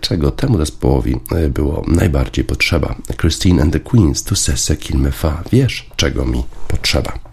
czego 0.00 0.30
temu 0.30 0.58
zespołowi 0.58 1.20
było 1.50 1.84
najbardziej 1.86 2.44
potrzeba. 2.44 2.94
Christine 3.20 3.62
and 3.62 3.72
the 3.72 3.80
Queens, 3.80 4.24
tu 4.24 4.34
me 4.94 5.12
fa. 5.12 5.42
Wiesz, 5.52 5.90
czego 5.96 6.24
mi 6.24 6.42
potrzeba. 6.68 7.31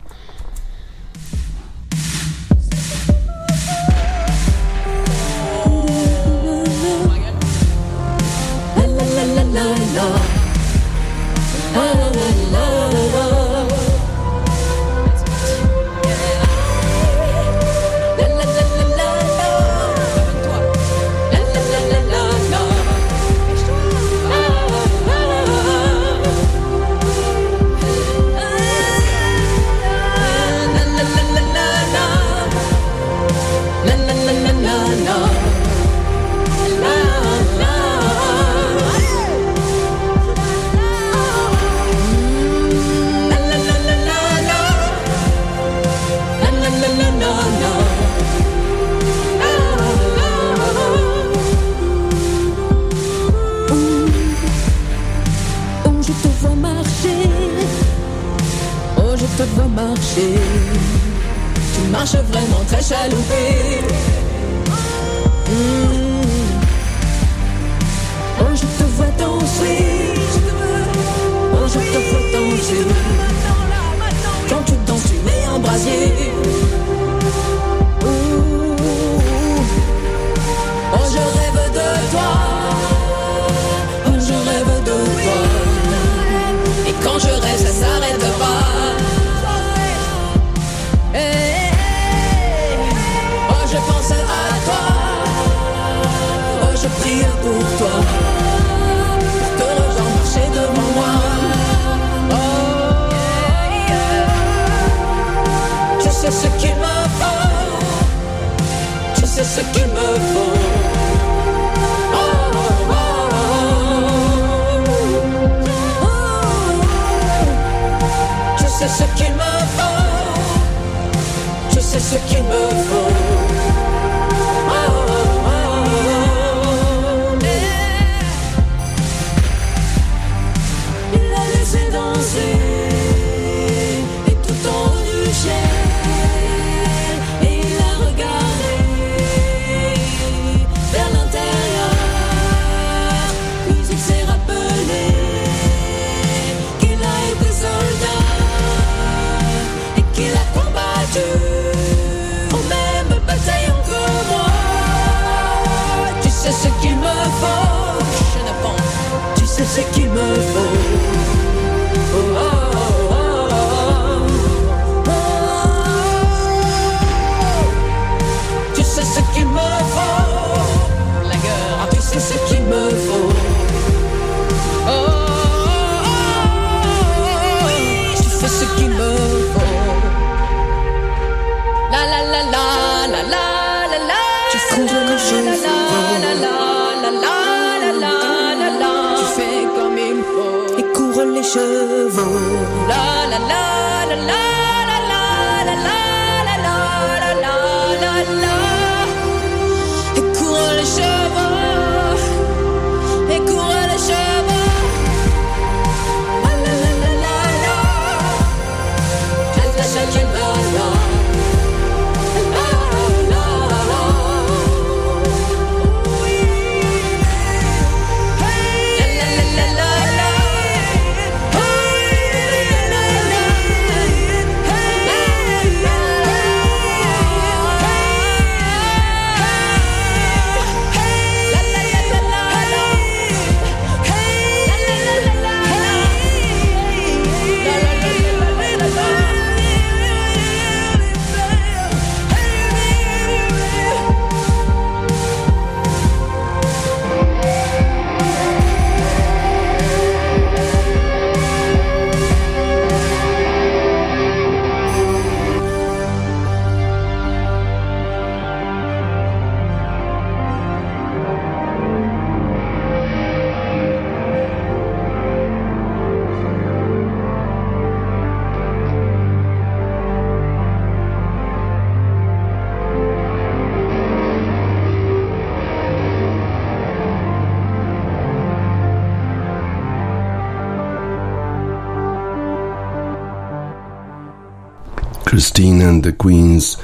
Christine 285.40 285.86
and 285.86 286.04
the 286.04 286.12
Queens 286.12 286.78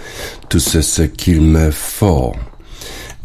to 0.50 0.60
Sese 0.60 1.08
Kilme 1.10 1.72
4. 1.72 2.32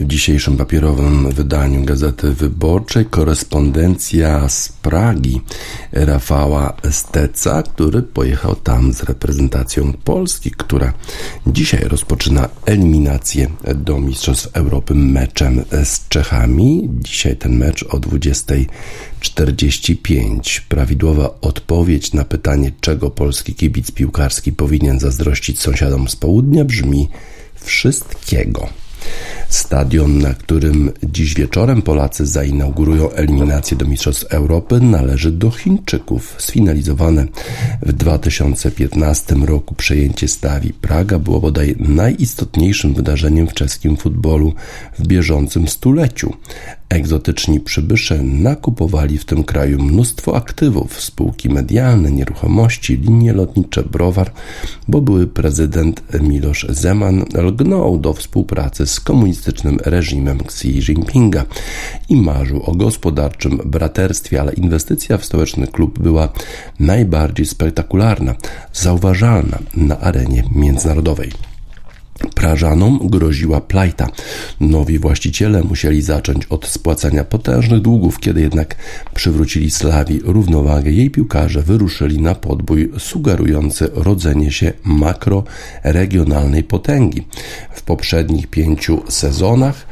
W 0.01 0.05
dzisiejszym 0.07 0.57
papierowym 0.57 1.31
wydaniu 1.31 1.85
Gazety 1.85 2.35
Wyborczej 2.35 3.07
korespondencja 3.07 4.49
z 4.49 4.69
Pragi 4.69 5.41
Rafała 5.93 6.77
Steca, 6.91 7.63
który 7.63 8.03
pojechał 8.03 8.55
tam 8.55 8.93
z 8.93 9.03
reprezentacją 9.03 9.93
Polski, 9.93 10.51
która 10.51 10.93
dzisiaj 11.47 11.85
rozpoczyna 11.85 12.49
eliminację 12.67 13.51
do 13.75 14.01
Mistrzostw 14.01 14.57
Europy 14.57 14.95
meczem 14.95 15.65
z 15.85 16.09
Czechami. 16.09 16.89
Dzisiaj 17.01 17.37
ten 17.37 17.57
mecz 17.57 17.83
o 17.83 17.99
20.45. 17.99 20.61
Prawidłowa 20.69 21.35
odpowiedź 21.41 22.13
na 22.13 22.25
pytanie, 22.25 22.73
czego 22.81 23.11
polski 23.11 23.55
kibic 23.55 23.91
piłkarski 23.91 24.53
powinien 24.53 25.01
zazdrościć 25.01 25.61
sąsiadom 25.61 26.09
z 26.09 26.17
południa 26.17 26.65
brzmi 26.65 27.09
wszystkiego. 27.55 28.80
Stadion, 29.49 30.19
na 30.19 30.35
którym 30.35 30.93
dziś 31.03 31.35
wieczorem 31.35 31.83
Polacy 31.83 32.27
zainaugurują 32.27 33.11
eliminację 33.11 33.77
do 33.77 33.87
Mistrzostw 33.87 34.25
Europy, 34.25 34.81
należy 34.81 35.33
do 35.33 35.51
Chińczyków. 35.51 36.35
Sfinalizowane 36.39 37.27
w 37.83 37.93
2015 37.93 39.35
roku 39.35 39.75
przejęcie 39.75 40.29
Stawi 40.29 40.73
Praga 40.73 41.19
było 41.19 41.41
bodaj 41.41 41.77
najistotniejszym 41.79 42.95
wydarzeniem 42.95 43.49
w 43.49 43.55
czeskim 43.55 43.97
futbolu 43.97 44.55
w 44.99 45.07
bieżącym 45.07 45.69
stuleciu. 45.69 46.33
Egzotyczni 46.91 47.61
przybysze 47.61 48.23
nakupowali 48.23 49.19
w 49.19 49.25
tym 49.25 49.45
kraju 49.45 49.83
mnóstwo 49.83 50.37
aktywów, 50.37 51.01
spółki 51.01 51.49
medialne, 51.49 52.11
nieruchomości, 52.11 52.97
linie 52.97 53.33
lotnicze, 53.33 53.83
browar, 53.83 54.33
bo 54.89 55.01
były 55.01 55.27
prezydent 55.27 56.03
Miloš 56.21 56.67
Zeman 56.69 57.25
lgnął 57.35 57.99
do 57.99 58.13
współpracy 58.13 58.87
z 58.87 59.01
komunistycznym 59.01 59.79
reżimem 59.85 60.39
Xi 60.41 60.69
Jinpinga 60.69 61.45
i 62.09 62.17
marzył 62.17 62.63
o 62.63 62.75
gospodarczym 62.75 63.61
braterstwie, 63.65 64.41
ale 64.41 64.53
inwestycja 64.53 65.19
w 65.19 65.25
stołeczny 65.25 65.67
klub 65.67 65.99
była 65.99 66.29
najbardziej 66.81 67.47
spektakularna, 67.47 68.35
zauważalna 68.73 69.59
na 69.77 70.01
arenie 70.01 70.45
międzynarodowej. 70.55 71.50
Prażanom 72.35 73.01
groziła 73.03 73.61
plajta. 73.61 74.09
Nowi 74.61 74.99
właściciele 74.99 75.63
musieli 75.63 76.03
zacząć 76.03 76.47
od 76.47 76.67
spłacania 76.67 77.25
potężnych 77.25 77.81
długów, 77.81 78.21
kiedy 78.21 78.41
jednak 78.41 78.77
przywrócili 79.15 79.71
Slawi 79.71 80.21
równowagę. 80.25 80.91
Jej 80.91 81.11
piłkarze 81.11 81.63
wyruszyli 81.63 82.21
na 82.23 82.35
podbój 82.35 82.93
sugerujący 82.99 83.91
rodzenie 83.95 84.53
się 84.53 84.73
makroregionalnej 84.85 86.65
potęgi. 86.65 87.27
W 87.75 87.83
poprzednich 87.83 88.47
pięciu 88.47 89.03
sezonach 89.09 89.87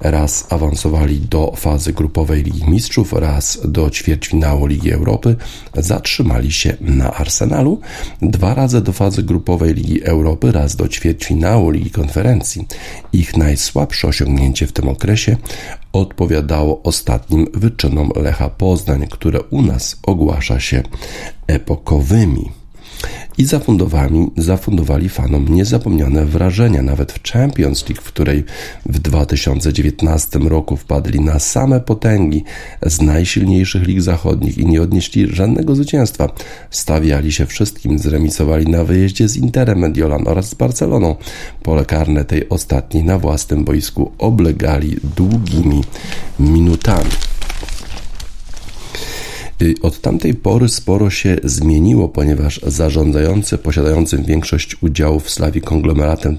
raz 0.00 0.46
awansowali 0.50 1.20
do 1.20 1.52
fazy 1.56 1.92
grupowej 1.92 2.42
Ligi 2.42 2.70
Mistrzów, 2.70 3.12
raz 3.12 3.58
do 3.64 3.90
ćwierćfinału 3.90 4.66
Ligi 4.66 4.92
Europy. 4.92 5.36
Zatrzymali 5.74 6.52
się 6.52 6.76
na 6.80 7.14
Arsenalu, 7.14 7.80
dwa 8.22 8.54
razy 8.54 8.80
do 8.80 8.92
fazy 8.92 9.22
grupowej 9.22 9.74
Ligi 9.74 10.04
Europy, 10.04 10.52
raz 10.52 10.76
do 10.76 10.88
ćwierćfinału 10.88 11.65
Ligi 11.70 11.90
Konferencji. 11.90 12.66
Ich 13.12 13.36
najsłabsze 13.36 14.08
osiągnięcie 14.08 14.66
w 14.66 14.72
tym 14.72 14.88
okresie 14.88 15.36
odpowiadało 15.92 16.82
ostatnim 16.82 17.46
wyczynom 17.54 18.10
Lecha 18.16 18.50
Poznań, 18.50 19.06
które 19.10 19.42
u 19.42 19.62
nas 19.62 19.96
ogłasza 20.02 20.60
się 20.60 20.82
epokowymi. 21.46 22.50
I 23.38 23.44
zafundowali, 23.44 24.26
zafundowali 24.36 25.08
fanom 25.08 25.48
niezapomniane 25.48 26.24
wrażenia, 26.24 26.82
nawet 26.82 27.12
w 27.12 27.32
Champions 27.32 27.88
League, 27.88 28.02
w 28.02 28.12
której 28.12 28.44
w 28.86 28.98
2019 28.98 30.38
roku 30.38 30.76
wpadli 30.76 31.20
na 31.20 31.38
same 31.38 31.80
potęgi 31.80 32.44
z 32.86 33.00
najsilniejszych 33.00 33.86
lig 33.86 34.02
zachodnich 34.02 34.58
i 34.58 34.66
nie 34.66 34.82
odnieśli 34.82 35.34
żadnego 35.34 35.74
zwycięstwa. 35.74 36.32
Stawiali 36.70 37.32
się 37.32 37.46
wszystkim, 37.46 37.98
zremisowali 37.98 38.66
na 38.66 38.84
wyjeździe 38.84 39.28
z 39.28 39.36
Interem 39.36 39.78
Mediolan 39.78 40.28
oraz 40.28 40.48
z 40.48 40.54
Barceloną. 40.54 41.16
Pole 41.62 41.84
karne 41.84 42.24
tej 42.24 42.48
ostatniej 42.48 43.04
na 43.04 43.18
własnym 43.18 43.64
boisku 43.64 44.12
oblegali 44.18 44.96
długimi 45.16 45.84
minutami. 46.40 47.10
Od 49.82 50.00
tamtej 50.00 50.34
pory 50.34 50.68
sporo 50.68 51.10
się 51.10 51.36
zmieniło, 51.44 52.08
ponieważ 52.08 52.60
zarządzający 52.66 53.58
posiadającym 53.58 54.24
większość 54.24 54.76
udziałów 54.82 55.24
w 55.24 55.30
Slawi 55.30 55.60
konglomeratem 55.60 56.36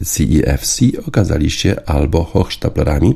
CEFC 0.00 0.80
okazali 1.08 1.50
się 1.50 1.76
albo 1.86 2.24
hochsztaplerami, 2.24 3.14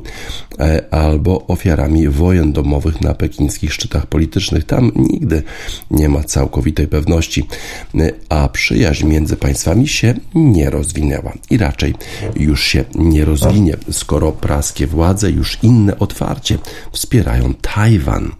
e, 0.59 0.93
albo 0.93 1.47
ofiarami 1.47 2.09
wojen 2.09 2.53
domowych 2.53 3.01
na 3.01 3.13
pekińskich 3.13 3.73
szczytach 3.73 4.07
politycznych. 4.07 4.63
Tam 4.63 4.91
nigdy 4.95 5.43
nie 5.91 6.09
ma 6.09 6.23
całkowitej 6.23 6.87
pewności, 6.87 7.47
y, 7.95 8.13
a 8.29 8.49
przyjaźń 8.49 9.07
między 9.07 9.37
państwami 9.37 9.87
się 9.87 10.13
nie 10.35 10.69
rozwinęła 10.69 11.33
i 11.49 11.57
raczej 11.57 11.95
już 12.35 12.63
się 12.63 12.85
nie 12.95 13.25
rozwinie, 13.25 13.77
skoro 13.91 14.31
praskie 14.31 14.87
władze 14.87 15.31
już 15.31 15.57
inne 15.63 15.99
otwarcie 15.99 16.57
wspierają 16.91 17.53
Tajwan. 17.53 18.31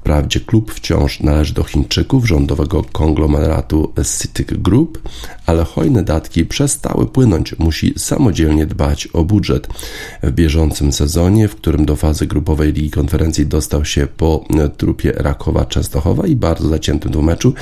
Wprawdzie 0.00 0.40
klub 0.40 0.72
wciąż 0.74 1.20
należy 1.20 1.54
do 1.54 1.64
Chińczyków 1.64 2.28
rządowego 2.28 2.84
konglomeratu 2.92 3.92
CITIC 4.18 4.48
Group, 4.52 5.08
ale 5.46 5.64
hojne 5.64 6.02
datki 6.02 6.44
przestały 6.44 7.06
płynąć, 7.06 7.58
musi 7.58 7.94
samodzielnie 7.96 8.66
dbać 8.66 9.06
o 9.06 9.24
budżet. 9.24 9.68
W 10.22 10.32
bieżącym 10.32 10.92
sezonie, 10.92 11.48
w 11.48 11.56
którym 11.56 11.86
do 11.86 11.96
fazy 11.96 12.26
grupowej 12.26 12.72
Ligi 12.72 12.90
Konferencji 12.90 13.46
dostał 13.46 13.84
się 13.84 14.06
po 14.06 14.44
trupie 14.76 15.12
Rakowa 15.12 15.64
Częstochowa 15.64 16.26
i 16.26 16.36
bardzo 16.36 16.68
zaciętym 16.68 17.12
dwumeczu, 17.12 17.54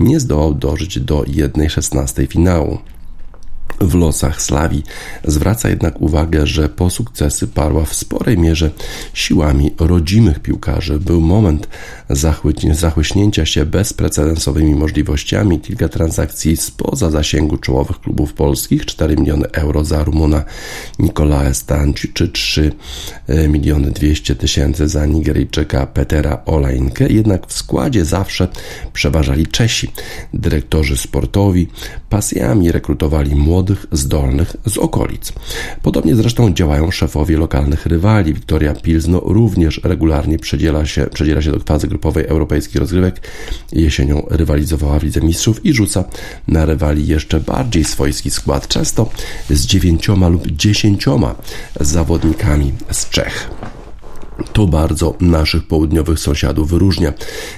nie 0.00 0.20
zdołał 0.20 0.54
dożyć 0.54 1.00
do 1.00 1.20
1-16 1.22 2.26
finału 2.26 2.78
w 3.80 3.94
losach 3.94 4.42
Slawii. 4.42 4.82
Zwraca 5.24 5.68
jednak 5.68 6.00
uwagę, 6.00 6.46
że 6.46 6.68
po 6.68 6.90
sukcesy 6.90 7.48
parła 7.48 7.84
w 7.84 7.94
sporej 7.94 8.38
mierze 8.38 8.70
siłami 9.14 9.70
rodzimych 9.78 10.40
piłkarzy. 10.40 11.00
Był 11.00 11.20
moment 11.20 11.68
zachłyśnięcia 12.72 13.46
się 13.46 13.66
bezprecedensowymi 13.66 14.74
możliwościami, 14.74 15.60
kilka 15.60 15.88
transakcji 15.88 16.56
spoza 16.56 17.10
zasięgu 17.10 17.56
czołowych 17.56 18.00
klubów 18.00 18.32
polskich, 18.32 18.86
4 18.86 19.16
miliony 19.16 19.50
euro 19.52 19.84
za 19.84 20.04
Rumuna 20.04 20.44
Nikolae 20.98 21.54
Stanci, 21.54 22.12
czy 22.12 22.28
3 22.28 22.72
e, 23.26 23.48
miliony 23.48 23.90
200 23.90 24.34
tysięcy 24.34 24.88
za 24.88 25.06
Nigeryjczyka 25.06 25.86
Petera 25.86 26.42
Olajnkę. 26.46 27.08
Jednak 27.08 27.46
w 27.46 27.52
składzie 27.52 28.04
zawsze 28.04 28.48
przeważali 28.92 29.46
Czesi. 29.46 29.92
Dyrektorzy 30.34 30.96
sportowi 30.96 31.68
pasjami 32.10 32.72
rekrutowali 32.72 33.34
młodych 33.34 33.65
młodych, 33.66 33.86
zdolnych 33.92 34.56
z 34.66 34.78
okolic. 34.78 35.32
Podobnie 35.82 36.16
zresztą 36.16 36.54
działają 36.54 36.90
szefowie 36.90 37.38
lokalnych 37.38 37.86
rywali. 37.86 38.34
Wiktoria 38.34 38.74
Pilzno 38.74 39.20
również 39.20 39.80
regularnie 39.84 40.38
przedziela 40.38 40.86
się, 40.86 41.06
przedziela 41.06 41.42
się 41.42 41.52
do 41.52 41.60
fazy 41.60 41.88
grupowej 41.88 42.26
europejskich 42.26 42.76
rozgrywek. 42.76 43.20
Jesienią 43.72 44.26
rywalizowała 44.30 44.98
w 44.98 45.02
Lidze 45.02 45.20
Mistrzów 45.20 45.66
i 45.66 45.72
rzuca 45.72 46.04
na 46.48 46.64
rywali 46.64 47.06
jeszcze 47.06 47.40
bardziej 47.40 47.84
swojski 47.84 48.30
skład, 48.30 48.68
często 48.68 49.10
z 49.50 49.66
dziewięcioma 49.66 50.28
lub 50.28 50.46
dziesięcioma 50.46 51.34
zawodnikami 51.80 52.72
z 52.90 53.10
Czech. 53.10 53.50
To 54.52 54.66
bardzo 54.66 55.14
naszych 55.20 55.66
południowych 55.66 56.18
sąsiadów 56.18 56.70
wyróżnia. 56.70 57.12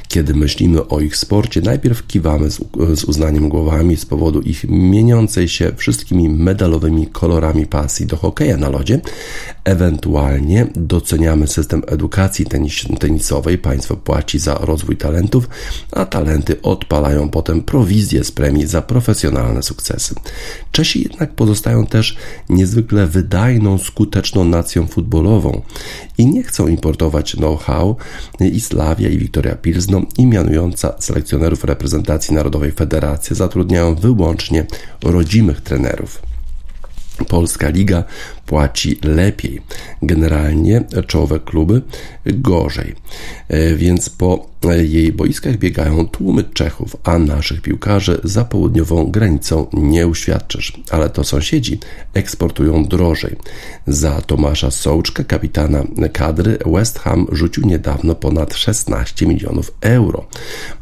Kiedy 0.09 0.35
myślimy 0.35 0.89
o 0.89 1.01
ich 1.01 1.17
sporcie, 1.17 1.61
najpierw 1.61 2.07
kiwamy 2.07 2.51
z, 2.51 3.05
uznaniem 3.05 3.49
głowami 3.49 3.97
z 3.97 4.07
powodu 4.07 4.41
ich 4.41 4.65
mieniącej 4.69 5.49
się 5.49 5.73
wszystkimi 5.77 6.29
medalowymi 6.29 7.07
kolorami 7.07 7.67
pasji 7.67 8.07
do 8.07 8.17
hokeja 8.17 8.57
na 8.57 8.69
lodzie. 8.69 9.01
Ewentualnie 9.65 10.67
doceniamy 10.77 11.47
system 11.47 11.83
edukacji 11.87 12.47
tenis, 12.47 12.85
tenisowej. 12.99 13.59
Państwo 13.59 13.97
płaci 13.97 14.39
za 14.39 14.55
rozwój 14.55 14.97
talentów, 14.97 15.49
a 15.93 16.05
talenty 16.05 16.63
odpalają 16.63 17.29
potem 17.29 17.63
prowizję 17.63 18.25
z 18.25 18.33
premii 18.33 18.67
za 18.67 18.83
profesjonalne 18.83 19.63
sukcesy. 19.63 20.15
Czesi 20.73 21.03
jednak 21.03 21.35
pozostają 21.35 21.87
też 21.87 22.17
niezwykle 22.49 23.07
wydajną, 23.07 23.79
skuteczną 23.79 24.45
nacją 24.45 24.87
futbolową 24.87 25.63
i 26.19 26.27
nie 26.27 26.43
chcą 26.43 26.68
importować 26.69 27.33
know-how 27.37 27.97
i 28.41 28.61
Slavia 28.61 29.09
i 29.09 29.19
Wiktoria 29.19 29.55
Pilsno 29.55 30.03
i 30.19 30.27
mianująca 30.27 30.95
selekcjonerów 30.99 31.65
reprezentacji 31.65 32.35
Narodowej 32.35 32.73
Federacji 32.73 33.37
zatrudniają 33.37 33.95
wyłącznie 33.95 34.67
rodzimych 35.03 35.61
trenerów. 35.61 36.23
Polska 37.29 37.69
Liga 37.69 38.05
płaci 38.49 38.99
lepiej. 39.03 39.63
Generalnie 40.03 40.85
czołowe 41.07 41.41
kluby 41.41 41.83
gorzej. 42.27 42.95
E, 43.49 43.75
więc 43.75 44.11
po 44.11 44.49
jej 44.67 45.13
boiskach 45.13 45.57
biegają 45.57 46.09
tłumy 46.09 46.45
Czechów, 46.45 46.97
a 47.05 47.19
naszych 47.19 47.61
piłkarzy 47.63 48.21
za 48.25 48.45
południową 48.45 49.11
granicą 49.11 49.67
nie 49.73 50.07
uświadczysz. 50.07 50.73
Ale 50.91 51.11
to 51.11 51.25
sąsiedzi 51.25 51.81
eksportują 52.15 52.85
drożej. 52.85 53.37
Za 53.87 54.21
Tomasza 54.21 54.71
Sołczka, 54.71 55.25
kapitana 55.25 55.85
kadry, 56.13 56.59
West 56.67 56.99
Ham 56.99 57.27
rzucił 57.33 57.67
niedawno 57.67 58.15
ponad 58.15 58.55
16 58.55 59.27
milionów 59.27 59.73
euro. 59.81 60.29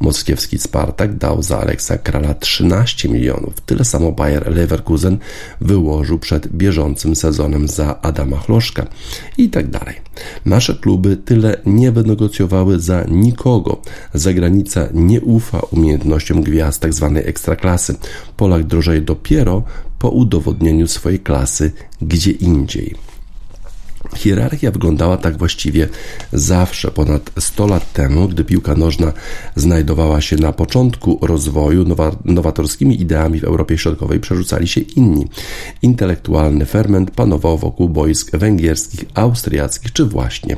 Moskiewski 0.00 0.58
Spartak 0.58 1.16
dał 1.16 1.42
za 1.42 1.60
Aleksa 1.60 1.98
Krala 1.98 2.34
13 2.34 3.08
milionów. 3.08 3.60
Tyle 3.60 3.84
samo 3.84 4.12
Bayer 4.12 4.56
Leverkusen 4.56 5.18
wyłożył 5.60 6.18
przed 6.18 6.48
bieżącym 6.48 7.16
sezonem 7.16 7.55
za 7.64 8.00
Adama 8.02 8.36
Chloszka 8.36 8.86
i 9.38 9.50
tak 9.50 9.66
dalej. 9.70 9.94
Nasze 10.44 10.74
kluby 10.74 11.16
tyle 11.16 11.56
nie 11.66 11.92
wynegocjowały 11.92 12.80
za 12.80 13.04
nikogo. 13.08 13.82
Zagranica 14.14 14.88
nie 14.94 15.20
ufa 15.20 15.60
umiejętnościom 15.70 16.42
gwiazd 16.42 16.82
tzw. 16.82 17.12
Tak 17.14 17.26
ekstraklasy. 17.26 17.94
Polak 18.36 18.64
drożeje 18.64 19.00
dopiero 19.00 19.62
po 19.98 20.08
udowodnieniu 20.08 20.86
swojej 20.86 21.20
klasy 21.20 21.72
gdzie 22.02 22.30
indziej. 22.30 23.05
Hierarchia 24.16 24.70
wyglądała 24.70 25.16
tak 25.16 25.38
właściwie 25.38 25.88
zawsze. 26.32 26.90
Ponad 26.90 27.30
100 27.38 27.66
lat 27.66 27.92
temu, 27.92 28.28
gdy 28.28 28.44
piłka 28.44 28.74
nożna 28.74 29.12
znajdowała 29.56 30.20
się 30.20 30.36
na 30.36 30.52
początku 30.52 31.18
rozwoju, 31.22 31.84
nowa, 31.84 32.16
nowatorskimi 32.24 33.00
ideami 33.00 33.40
w 33.40 33.44
Europie 33.44 33.78
Środkowej 33.78 34.20
przerzucali 34.20 34.68
się 34.68 34.80
inni. 34.80 35.26
Intelektualny 35.82 36.66
ferment 36.66 37.10
panował 37.10 37.58
wokół 37.58 37.88
boisk 37.88 38.36
węgierskich, 38.36 39.04
austriackich 39.14 39.92
czy 39.92 40.04
właśnie 40.04 40.56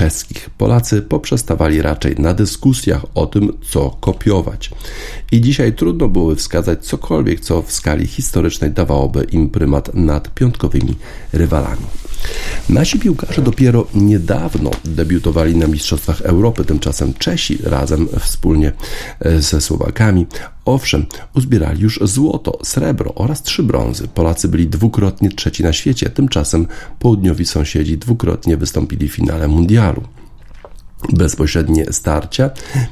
czeskich. 0.00 0.50
Polacy 0.50 1.02
poprzestawali 1.02 1.82
raczej 1.82 2.14
na 2.18 2.34
dyskusjach 2.34 3.06
o 3.14 3.26
tym, 3.26 3.52
co 3.70 3.90
kopiować. 3.90 4.70
I 5.32 5.40
dzisiaj 5.40 5.72
trudno 5.72 6.08
byłoby 6.08 6.36
wskazać 6.36 6.84
cokolwiek, 6.84 7.40
co 7.40 7.62
w 7.62 7.72
skali 7.72 8.06
historycznej 8.06 8.70
dawałoby 8.70 9.24
im 9.24 9.48
prymat 9.48 9.94
nad 9.94 10.34
piątkowymi 10.34 10.94
rywalami. 11.32 11.86
Nasi 12.68 12.98
piłkarze 12.98 13.42
dopiero 13.42 13.86
niedawno 13.94 14.70
debiutowali 14.84 15.56
na 15.56 15.66
Mistrzostwach 15.66 16.20
Europy, 16.20 16.64
tymczasem 16.64 17.14
Czesi 17.14 17.58
razem 17.62 18.08
wspólnie 18.20 18.72
e, 19.20 19.42
ze 19.42 19.60
Słowakami 19.60 20.26
Owszem, 20.64 21.06
uzbierali 21.34 21.82
już 21.82 22.00
złoto, 22.02 22.58
srebro 22.62 23.14
oraz 23.14 23.42
trzy 23.42 23.62
brązy. 23.62 24.08
Polacy 24.08 24.48
byli 24.48 24.68
dwukrotnie 24.68 25.30
trzeci 25.30 25.62
na 25.62 25.72
świecie, 25.72 26.10
tymczasem 26.10 26.66
południowi 26.98 27.46
sąsiedzi 27.46 27.98
dwukrotnie 27.98 28.56
wystąpili 28.56 29.08
w 29.08 29.12
finale 29.14 29.48
mundialu 29.48 30.02
bezpośrednie 31.12 31.86
starcia, 31.90 32.50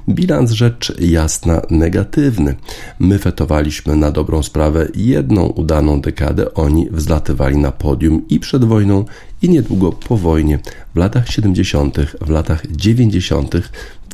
bilans 0.08 0.50
rzecz 0.50 1.00
jasna 1.00 1.62
negatywny. 1.70 2.54
My 2.98 3.18
fetowaliśmy 3.18 3.96
na 3.96 4.10
dobrą 4.10 4.42
sprawę 4.42 4.88
jedną 4.94 5.46
udaną 5.46 6.00
dekadę, 6.00 6.54
oni 6.54 6.90
wzlatywali 6.90 7.56
na 7.56 7.72
podium 7.72 8.22
i 8.28 8.40
przed 8.40 8.64
wojną, 8.64 9.04
i 9.42 9.48
niedługo 9.48 9.92
po 9.92 10.16
wojnie, 10.16 10.58
w 10.94 10.98
latach 10.98 11.28
70., 11.28 11.98
w 12.20 12.30
latach 12.30 12.66
90., 12.70 13.54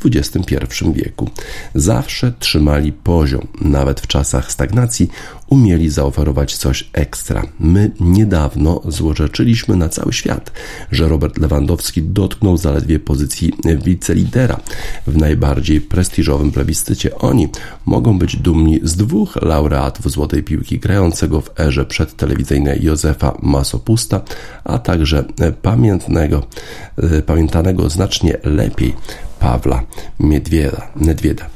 XXI 0.04 0.56
wieku. 0.94 1.30
Zawsze 1.74 2.32
trzymali 2.38 2.92
poziom, 2.92 3.46
nawet 3.60 4.00
w 4.00 4.06
czasach 4.06 4.52
stagnacji 4.52 5.10
umieli 5.48 5.90
zaoferować 5.90 6.56
coś 6.56 6.90
ekstra. 6.92 7.42
My 7.60 7.90
niedawno 8.00 8.80
złorzeczyliśmy 8.88 9.76
na 9.76 9.88
cały 9.88 10.12
świat, 10.12 10.52
że 10.92 11.08
Robert 11.08 11.38
Lewandowski 11.38 12.02
dotknął 12.02 12.56
zaledwie 12.56 12.98
pozycji 12.98 13.52
wicelidera 13.84 14.60
w 15.06 15.16
najbardziej 15.16 15.80
prestiżowym 15.80 16.52
plebiscycie. 16.52 17.18
Oni 17.18 17.48
mogą 17.86 18.18
być 18.18 18.36
dumni 18.36 18.80
z 18.82 18.96
dwóch 18.96 19.36
laureatów 19.42 20.10
Złotej 20.10 20.42
Piłki 20.42 20.78
grającego 20.78 21.40
w 21.40 21.60
erze 21.60 21.84
przedtelewizyjnej 21.84 22.84
Józefa 22.84 23.38
Masopusta, 23.42 24.20
a 24.64 24.78
także 24.78 25.24
pamiętnego, 25.62 26.46
pamiętanego 27.26 27.90
znacznie 27.90 28.38
lepiej 28.44 28.94
Pawła 29.44 29.82
Miedwieda. 30.20 30.88
Nedwieda. 30.96 31.46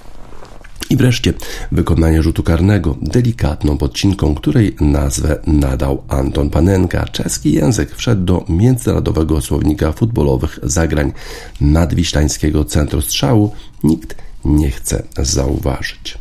I 0.91 0.97
wreszcie 0.97 1.33
wykonanie 1.73 2.23
rzutu 2.23 2.43
karnego 2.43 2.97
delikatną 3.03 3.79
podcinką, 3.79 4.35
której 4.35 4.77
nazwę 4.81 5.39
nadał 5.47 6.03
Anton 6.09 6.51
Panenka. 6.51 7.05
Czeski 7.05 7.53
język 7.53 7.95
wszedł 7.95 8.25
do 8.25 8.45
międzynarodowego 8.49 9.41
słownika 9.41 9.93
futbolowych 9.93 10.59
zagrań 10.63 11.13
nadwiślańskiego 11.61 12.65
centrum 12.65 13.03
strzału. 13.03 13.53
Nikt 13.85 14.15
nie 14.45 14.71
chce 14.71 15.03
zauważyć. 15.17 16.19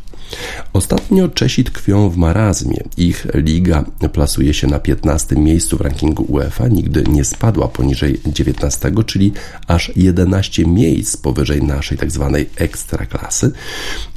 Ostatnio 0.72 1.28
Czesi 1.28 1.64
tkwią 1.64 2.10
w 2.10 2.16
marazmie. 2.16 2.82
Ich 2.96 3.26
liga 3.34 3.84
plasuje 4.12 4.54
się 4.54 4.66
na 4.66 4.78
15 4.78 5.36
miejscu 5.36 5.76
w 5.76 5.80
rankingu 5.80 6.24
UEFA, 6.28 6.68
nigdy 6.68 7.04
nie 7.08 7.24
spadła 7.24 7.68
poniżej 7.68 8.20
19, 8.26 8.92
czyli 9.06 9.32
aż 9.66 9.92
11 9.96 10.66
miejsc 10.66 11.16
powyżej 11.16 11.62
naszej 11.62 11.98
tzw. 11.98 12.30
Tak 12.32 12.62
ekstraklasy, 12.62 13.52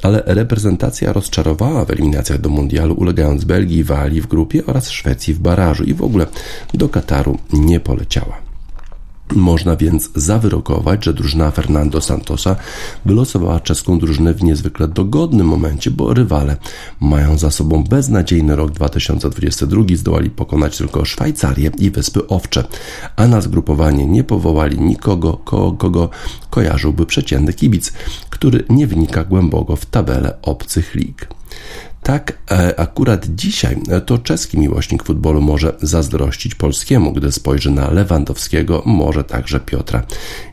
ale 0.02 0.24
reprezentacja 0.26 1.13
rozczarowała 1.13 1.86
w 1.86 1.91
eliminacjach 1.91 2.41
do 2.41 2.50
mundialu, 2.50 2.93
ulegając 2.93 3.43
Belgii, 3.43 3.84
Walii 3.84 4.21
w 4.21 4.28
grupie 4.28 4.65
oraz 4.65 4.89
Szwecji 4.89 5.34
w 5.34 5.39
barażu 5.39 5.84
i 5.84 5.93
w 5.93 6.02
ogóle 6.02 6.26
do 6.74 6.89
Kataru 6.89 7.38
nie 7.54 7.80
poleciała. 7.80 8.51
Można 9.36 9.76
więc 9.76 10.10
zawyrokować, 10.15 11.06
że 11.06 11.13
drużyna 11.13 11.52
Fernando 11.52 12.02
Santosa 12.02 12.56
wylosowała 13.06 13.60
czeską 13.60 14.00
drużynę 14.00 14.34
w 14.34 14.44
niezwykle 14.44 14.88
dogodnym 14.88 15.48
momencie, 15.48 15.91
bo 15.91 16.13
rywale 16.13 16.58
mają 17.00 17.38
za 17.38 17.52
sobą 17.52 17.84
beznadziejny 17.84 18.56
rok 18.56 18.72
2022, 18.72 19.84
zdołali 19.96 20.30
pokonać 20.30 20.78
tylko 20.78 21.06
Szwajcarię 21.06 21.72
i 21.78 21.91
Wyspy 21.91 22.28
Owcze, 22.28 22.63
a 23.15 23.28
na 23.28 23.41
zgrupowanie 23.41 24.06
nie 24.06 24.24
powołali 24.24 24.80
nikogo, 24.80 25.34
kogo, 25.34 25.72
kogo 25.72 26.10
kojarzyłby 26.50 27.06
przeciętny 27.06 27.54
kibic, 27.54 27.94
który 28.30 28.63
nie 28.70 28.88
wnika 28.88 29.24
głęboko 29.24 29.76
w 29.76 29.86
tabelę 29.86 30.38
obcych 30.41 30.96
lig. 30.96 31.28
Tak 32.04 32.38
e, 32.52 32.80
akurat 32.80 33.26
dzisiaj 33.36 33.78
e, 33.90 34.02
to 34.02 34.18
czeski 34.18 34.60
miłośnik 34.60 35.04
futbolu 35.04 35.42
może 35.42 35.74
zazdrościć 35.82 36.56
polskiemu, 36.56 37.14
gdy 37.14 37.32
spojrzy 37.32 37.72
na 37.72 37.92
Lewandowskiego, 37.92 38.84
może 38.86 39.24
także 39.24 39.60
Piotra 39.60 40.04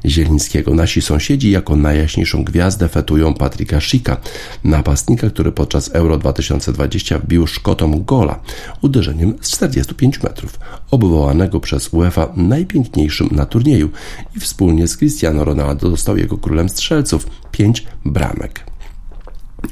Zielińskiego. 0.07 0.75
Nasi 0.75 1.03
sąsiedzi 1.03 1.51
jako 1.51 1.77
najjaśniejszą 1.77 2.45
gwiazdę 2.45 2.89
fetują 2.89 3.35
Patryka 3.35 3.81
Schicka, 3.81 4.17
napastnika, 4.65 5.31
który 5.31 5.53
podczas 5.53 5.89
Euro 5.89 6.19
2020 6.19 7.19
wbił 7.19 7.47
Szkotom 7.47 8.05
gola 8.05 8.41
uderzeniem 8.83 9.35
z 9.41 9.51
45 9.51 10.23
metrów, 10.23 10.59
obwołanego 10.91 11.61
przez 11.61 11.93
UEFA 11.93 12.33
najpiękniejszym 12.37 13.29
na 13.33 13.47
turnieju 13.47 13.91
i 14.37 14.41
wspólnie 14.41 14.89
z 14.89 14.97
Cristiano 14.97 15.45
Ronaldo 15.45 15.91
został 15.91 16.17
jego 16.17 16.39
królem 16.39 16.69
strzelców 16.69 17.27
5 17.53 17.87
bramek. 18.05 18.68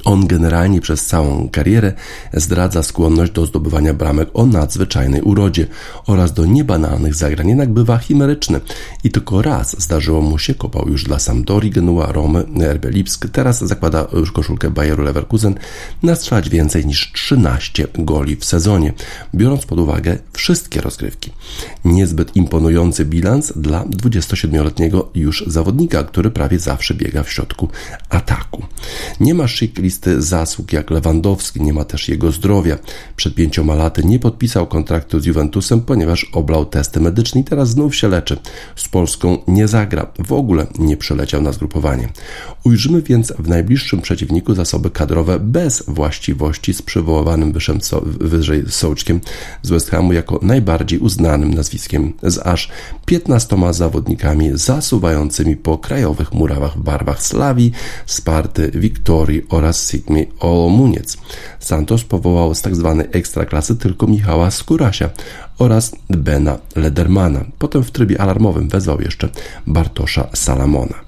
On 0.04 0.26
generalnie 0.26 0.80
przez 0.80 1.06
całą 1.06 1.48
karierę 1.48 1.92
zdradza 2.32 2.82
skłonność 2.82 3.32
do 3.32 3.46
zdobywania 3.46 3.94
bramek 3.94 4.28
o 4.34 4.46
nadzwyczajnej 4.46 5.22
urodzie 5.22 5.66
oraz 6.06 6.32
do 6.32 6.46
niebanalnych 6.46 7.14
zagrań, 7.14 7.48
jednak 7.48 7.72
bywa 7.72 7.98
chimeryczny 7.98 8.60
i 9.04 9.10
tylko 9.10 9.42
raz 9.42 9.82
zdarzyło 9.82 10.20
mu 10.20 10.38
się, 10.38 10.54
kopał 10.54 10.88
już 10.88 11.04
dla 11.04 11.18
Sampdori, 11.18 11.70
Genua, 11.70 12.12
Romy, 12.12 12.44
RB 12.72 12.84
Lipsk, 12.84 13.28
teraz 13.28 13.64
zakłada 13.64 14.06
już 14.12 14.32
koszulkę 14.32 14.70
Bayeru 14.70 15.02
Leverkusen, 15.02 15.54
nastrzelać 16.02 16.48
więcej 16.48 16.86
niż 16.86 17.12
13 17.12 17.88
goli 17.98 18.36
w 18.36 18.44
sezonie, 18.44 18.92
biorąc 19.34 19.66
pod 19.66 19.78
uwagę 19.78 20.18
wszystkie 20.32 20.80
rozgrywki. 20.80 21.32
Niezbyt 21.84 22.36
imponujący 22.36 23.04
bilans 23.04 23.52
dla 23.56 23.84
27-letniego 23.84 25.08
już 25.14 25.44
zawodnika, 25.46 26.04
który 26.04 26.30
prawie 26.30 26.58
zawsze 26.58 26.94
biega 26.94 27.22
w 27.22 27.32
środku 27.32 27.68
ataku. 28.08 28.62
Nie 29.20 29.34
ma 29.34 29.48
szyk 29.48 29.75
listy 29.78 30.22
zasług 30.22 30.72
jak 30.72 30.90
Lewandowski, 30.90 31.62
nie 31.62 31.72
ma 31.72 31.84
też 31.84 32.08
jego 32.08 32.32
zdrowia. 32.32 32.78
Przed 33.16 33.34
pięcioma 33.34 33.74
laty 33.74 34.04
nie 34.04 34.18
podpisał 34.18 34.66
kontraktu 34.66 35.20
z 35.20 35.26
Juventusem, 35.26 35.80
ponieważ 35.80 36.24
oblał 36.32 36.66
testy 36.66 37.00
medyczne 37.00 37.40
i 37.40 37.44
teraz 37.44 37.68
znów 37.68 37.96
się 37.96 38.08
leczy. 38.08 38.38
Z 38.76 38.88
Polską 38.88 39.38
nie 39.48 39.68
zagra, 39.68 40.06
w 40.18 40.32
ogóle 40.32 40.66
nie 40.78 40.96
przeleciał 40.96 41.42
na 41.42 41.52
zgrupowanie. 41.52 42.08
Ujrzymy 42.64 43.02
więc 43.02 43.32
w 43.38 43.48
najbliższym 43.48 44.00
przeciwniku 44.00 44.54
zasoby 44.54 44.90
kadrowe 44.90 45.40
bez 45.40 45.82
właściwości 45.88 46.74
z 46.74 46.82
przywoływanym 46.82 47.52
wyżej, 47.52 47.76
wyżej 48.20 48.64
Sołczkiem 48.68 49.20
z 49.62 49.70
West 49.70 49.90
Hamu 49.90 50.12
jako 50.12 50.38
najbardziej 50.42 50.98
uznanym 50.98 51.54
nazwiskiem 51.54 52.12
z 52.22 52.38
aż 52.38 52.68
15 53.06 53.56
zawodnikami 53.70 54.50
zasuwającymi 54.54 55.56
po 55.56 55.78
krajowych 55.78 56.32
murawach 56.32 56.78
w 56.78 56.82
barwach 56.82 57.22
Slawii, 57.22 57.72
Sparty, 58.06 58.70
Wiktorii 58.74 59.42
oraz 59.48 59.65
Sigmy 59.72 60.26
Olmuniec. 60.40 61.16
Santos 61.60 62.04
powołał 62.04 62.54
z 62.54 62.60
tzw. 62.60 62.96
Tak 62.98 63.16
ekstraklasy 63.16 63.76
tylko 63.76 64.06
Michała 64.06 64.50
Skurasia 64.50 65.10
oraz 65.58 65.92
Bena 66.10 66.58
Ledermana. 66.76 67.44
Potem 67.58 67.84
w 67.84 67.90
trybie 67.90 68.20
alarmowym 68.20 68.68
wezwał 68.68 69.00
jeszcze 69.00 69.28
Bartosza 69.66 70.28
Salamona. 70.34 71.05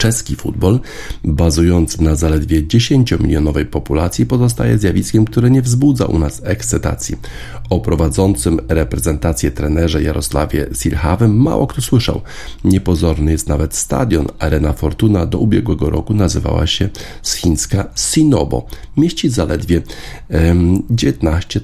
Czeski 0.00 0.36
futbol, 0.36 0.80
bazujący 1.24 2.02
na 2.02 2.14
zaledwie 2.14 2.62
10-milionowej 2.62 3.64
populacji, 3.64 4.26
pozostaje 4.26 4.78
zjawiskiem, 4.78 5.24
które 5.24 5.50
nie 5.50 5.62
wzbudza 5.62 6.06
u 6.06 6.18
nas 6.18 6.42
ekscytacji. 6.44 7.16
O 7.70 7.80
prowadzącym 7.80 8.60
reprezentację 8.68 9.50
trenerze 9.50 10.02
Jarosławie 10.02 10.66
Silhawem 10.74 11.36
mało 11.36 11.66
kto 11.66 11.82
słyszał. 11.82 12.20
Niepozorny 12.64 13.32
jest 13.32 13.48
nawet 13.48 13.76
stadion. 13.76 14.26
Arena 14.38 14.72
Fortuna 14.72 15.26
do 15.26 15.38
ubiegłego 15.38 15.90
roku 15.90 16.14
nazywała 16.14 16.66
się 16.66 16.88
chińska 17.24 17.84
Sinobo. 17.94 18.66
Mieści 18.96 19.28
zaledwie 19.28 19.82
19 20.90 21.60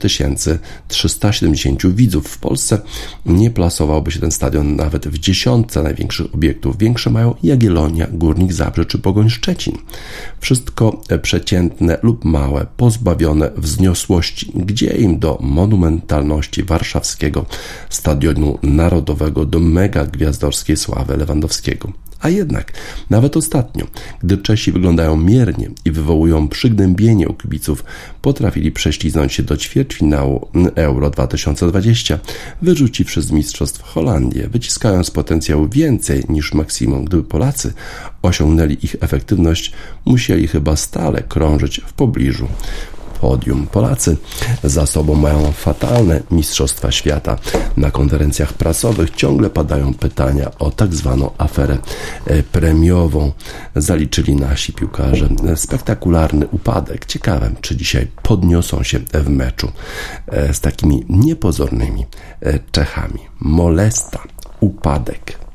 370 0.88 1.86
widzów. 1.86 2.28
W 2.28 2.38
Polsce 2.38 2.78
nie 3.26 3.50
plasowałby 3.50 4.10
się 4.10 4.20
ten 4.20 4.30
stadion 4.30 4.76
nawet 4.76 5.08
w 5.08 5.18
dziesiątce 5.18 5.82
największych 5.82 6.34
obiektów. 6.34 6.78
Większe 6.78 7.10
mają 7.10 7.34
Jagiellonia, 7.42 8.06
Górnik 8.26 8.52
Zabrze 8.52 8.84
czy 8.84 8.98
Pogoń 8.98 9.30
Szczecin. 9.30 9.78
Wszystko 10.40 11.00
przeciętne 11.22 11.98
lub 12.02 12.24
małe, 12.24 12.66
pozbawione 12.76 13.50
wzniosłości, 13.56 14.52
gdzie 14.54 14.86
im 14.86 15.18
do 15.18 15.38
monumentalności 15.40 16.62
warszawskiego 16.62 17.46
Stadionu 17.90 18.58
Narodowego, 18.62 19.44
do 19.44 19.60
mega 19.60 20.04
gwiazdorskiej 20.04 20.76
sławy 20.76 21.16
Lewandowskiego. 21.16 22.05
A 22.20 22.28
jednak, 22.28 22.72
nawet 23.10 23.36
ostatnio, 23.36 23.86
gdy 24.22 24.38
Czesi 24.38 24.72
wyglądają 24.72 25.16
miernie 25.16 25.70
i 25.84 25.90
wywołują 25.90 26.48
przygnębienie 26.48 27.28
u 27.28 27.34
kibiców, 27.34 27.84
potrafili 28.22 28.72
prześliznąć 28.72 29.32
się 29.32 29.42
do 29.42 29.56
ćwierćfinału 29.56 30.48
Euro 30.74 31.10
2020, 31.10 32.18
wyrzuciwszy 32.62 33.22
z 33.22 33.30
mistrzostw 33.30 33.82
Holandię, 33.82 34.48
wyciskając 34.48 35.10
potencjał 35.10 35.68
więcej 35.68 36.24
niż 36.28 36.54
maksimum. 36.54 37.04
Gdyby 37.04 37.22
Polacy 37.22 37.72
osiągnęli 38.22 38.76
ich 38.82 38.96
efektywność, 39.00 39.72
musieli 40.04 40.48
chyba 40.48 40.76
stale 40.76 41.22
krążyć 41.22 41.80
w 41.86 41.92
pobliżu 41.92 42.48
podium. 43.20 43.66
Polacy 43.66 44.16
za 44.64 44.86
sobą 44.86 45.14
mają 45.14 45.52
fatalne 45.52 46.22
Mistrzostwa 46.30 46.92
Świata. 46.92 47.38
Na 47.76 47.90
konferencjach 47.90 48.52
prasowych 48.52 49.10
ciągle 49.10 49.50
padają 49.50 49.94
pytania 49.94 50.50
o 50.58 50.70
tak 50.70 50.94
zwaną 50.94 51.30
aferę 51.38 51.78
e, 52.26 52.42
premiową. 52.42 53.32
Zaliczyli 53.76 54.36
nasi 54.36 54.72
piłkarze 54.72 55.28
spektakularny 55.56 56.46
upadek. 56.46 57.06
Ciekawe, 57.06 57.50
czy 57.60 57.76
dzisiaj 57.76 58.06
podniosą 58.22 58.82
się 58.82 58.98
w 58.98 59.28
meczu 59.28 59.72
e, 60.26 60.54
z 60.54 60.60
takimi 60.60 61.04
niepozornymi 61.08 62.06
e, 62.40 62.58
Czechami. 62.72 63.20
Molesta, 63.40 64.22
upadek 64.60 65.45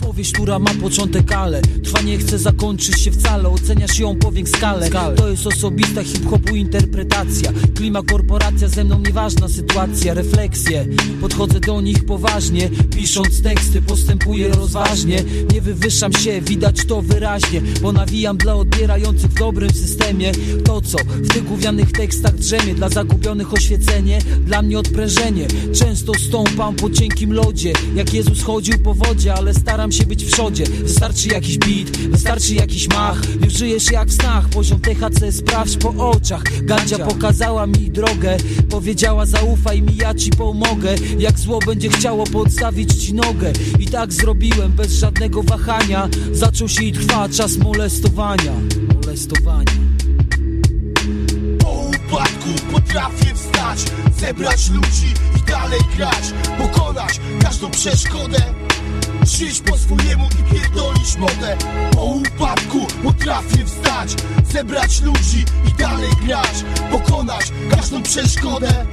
Opowieść, 0.00 0.32
która 0.32 0.58
ma 0.58 0.70
początek, 0.74 1.32
ale 1.32 1.62
trwa 1.62 2.00
nie 2.00 2.18
chce 2.18 2.38
zakończyć 2.38 3.00
się 3.00 3.10
wcale. 3.10 3.48
Oceniasz 3.48 3.98
ją 3.98 4.16
skalę, 4.46 4.86
skalę. 4.86 5.16
To 5.16 5.28
jest 5.28 5.46
osobista 5.46 6.04
hip-hopu 6.04 6.56
interpretacja. 6.56 7.52
Klima, 7.76 8.02
korporacja, 8.02 8.68
ze 8.68 8.84
mną 8.84 8.98
nieważna 9.06 9.48
sytuacja. 9.48 10.14
Refleksje, 10.14 10.86
podchodzę 11.20 11.60
do 11.60 11.80
nich 11.80 12.04
poważnie. 12.04 12.70
Pisząc 12.96 13.42
teksty, 13.42 13.82
postępuję 13.82 14.48
rozważnie. 14.48 15.24
Nie 15.52 15.60
wywyższam 15.60 16.12
się, 16.12 16.40
widać 16.40 16.86
to 16.86 17.02
wyraźnie 17.02 17.62
Bo 17.82 17.92
nawijam 17.92 18.36
dla 18.36 18.54
odbierających 18.54 19.30
w 19.30 19.38
dobrym 19.38 19.70
systemie. 19.70 20.32
To 20.64 20.80
co 20.80 20.98
w 20.98 21.28
tych 21.28 21.44
gównianych 21.44 21.92
tekstach 21.92 22.34
drzemie 22.34 22.74
Dla 22.74 22.88
zagubionych 22.88 23.52
oświecenie, 23.52 24.18
dla 24.46 24.62
mnie 24.62 24.78
odprężenie. 24.78 25.46
Często 25.74 26.12
stąpam 26.28 26.74
po 26.76 26.90
cienkim 26.90 27.32
lodzie. 27.32 27.72
Jak 27.94 28.14
Jezus 28.14 28.42
chodził 28.42 28.78
po 28.78 28.94
wodzie, 28.94 29.34
ale 29.34 29.54
staram 29.54 29.89
się 29.92 30.06
być 30.06 30.24
w 30.24 30.32
przodzie 30.32 30.64
Wystarczy 30.64 31.28
jakiś 31.28 31.58
beat, 31.58 31.96
wystarczy 31.96 32.54
jakiś 32.54 32.88
mach. 32.88 33.22
Już 33.44 33.52
żyjesz 33.52 33.90
jak 33.90 34.08
w 34.08 34.12
snach, 34.12 34.48
poziom 34.48 34.80
THC 34.80 35.32
sprawdź 35.32 35.76
po 35.76 36.10
oczach. 36.10 36.42
Gandzia. 36.62 36.98
pokazała 36.98 37.66
mi 37.66 37.90
drogę 37.90 38.36
Powiedziała 38.70 39.26
zaufaj 39.26 39.82
mi, 39.82 39.96
ja 39.96 40.14
ci 40.14 40.30
pomogę. 40.30 40.94
Jak 41.18 41.38
zło 41.38 41.58
będzie 41.66 41.88
chciało 41.88 42.24
podstawić 42.24 43.04
ci 43.04 43.14
nogę. 43.14 43.52
I 43.78 43.86
tak 43.86 44.12
zrobiłem 44.12 44.72
bez 44.72 44.92
żadnego 44.92 45.42
wahania. 45.42 46.08
Zaczął 46.32 46.68
się 46.68 46.84
i 46.84 46.92
trwa 46.92 47.28
czas 47.28 47.56
molestowania. 47.56 48.52
Molestowania. 48.94 49.72
Po 51.58 51.70
upadku 51.70 52.48
potrafię 52.72 53.34
wstać 53.34 53.78
Zebrać 54.20 54.70
ludzi 54.70 55.14
i 55.38 55.50
dalej 55.50 55.80
grać 55.96 56.32
Pokonać 56.58 57.20
każdą 57.42 57.70
przeszkodę 57.70 58.59
Żyć 59.38 59.60
po 59.60 59.78
swojemu 59.78 60.28
i 60.40 60.54
pierdolić 60.54 61.16
modę 61.16 61.56
Po 61.92 62.04
upadku 62.04 62.86
potrafię 63.02 63.64
wstać 63.66 64.14
Zebrać 64.52 65.00
ludzi 65.00 65.44
i 65.68 65.72
dalej 65.78 66.10
grać 66.26 66.64
Pokonać 66.90 67.52
każdą 67.70 68.02
przeszkodę 68.02 68.86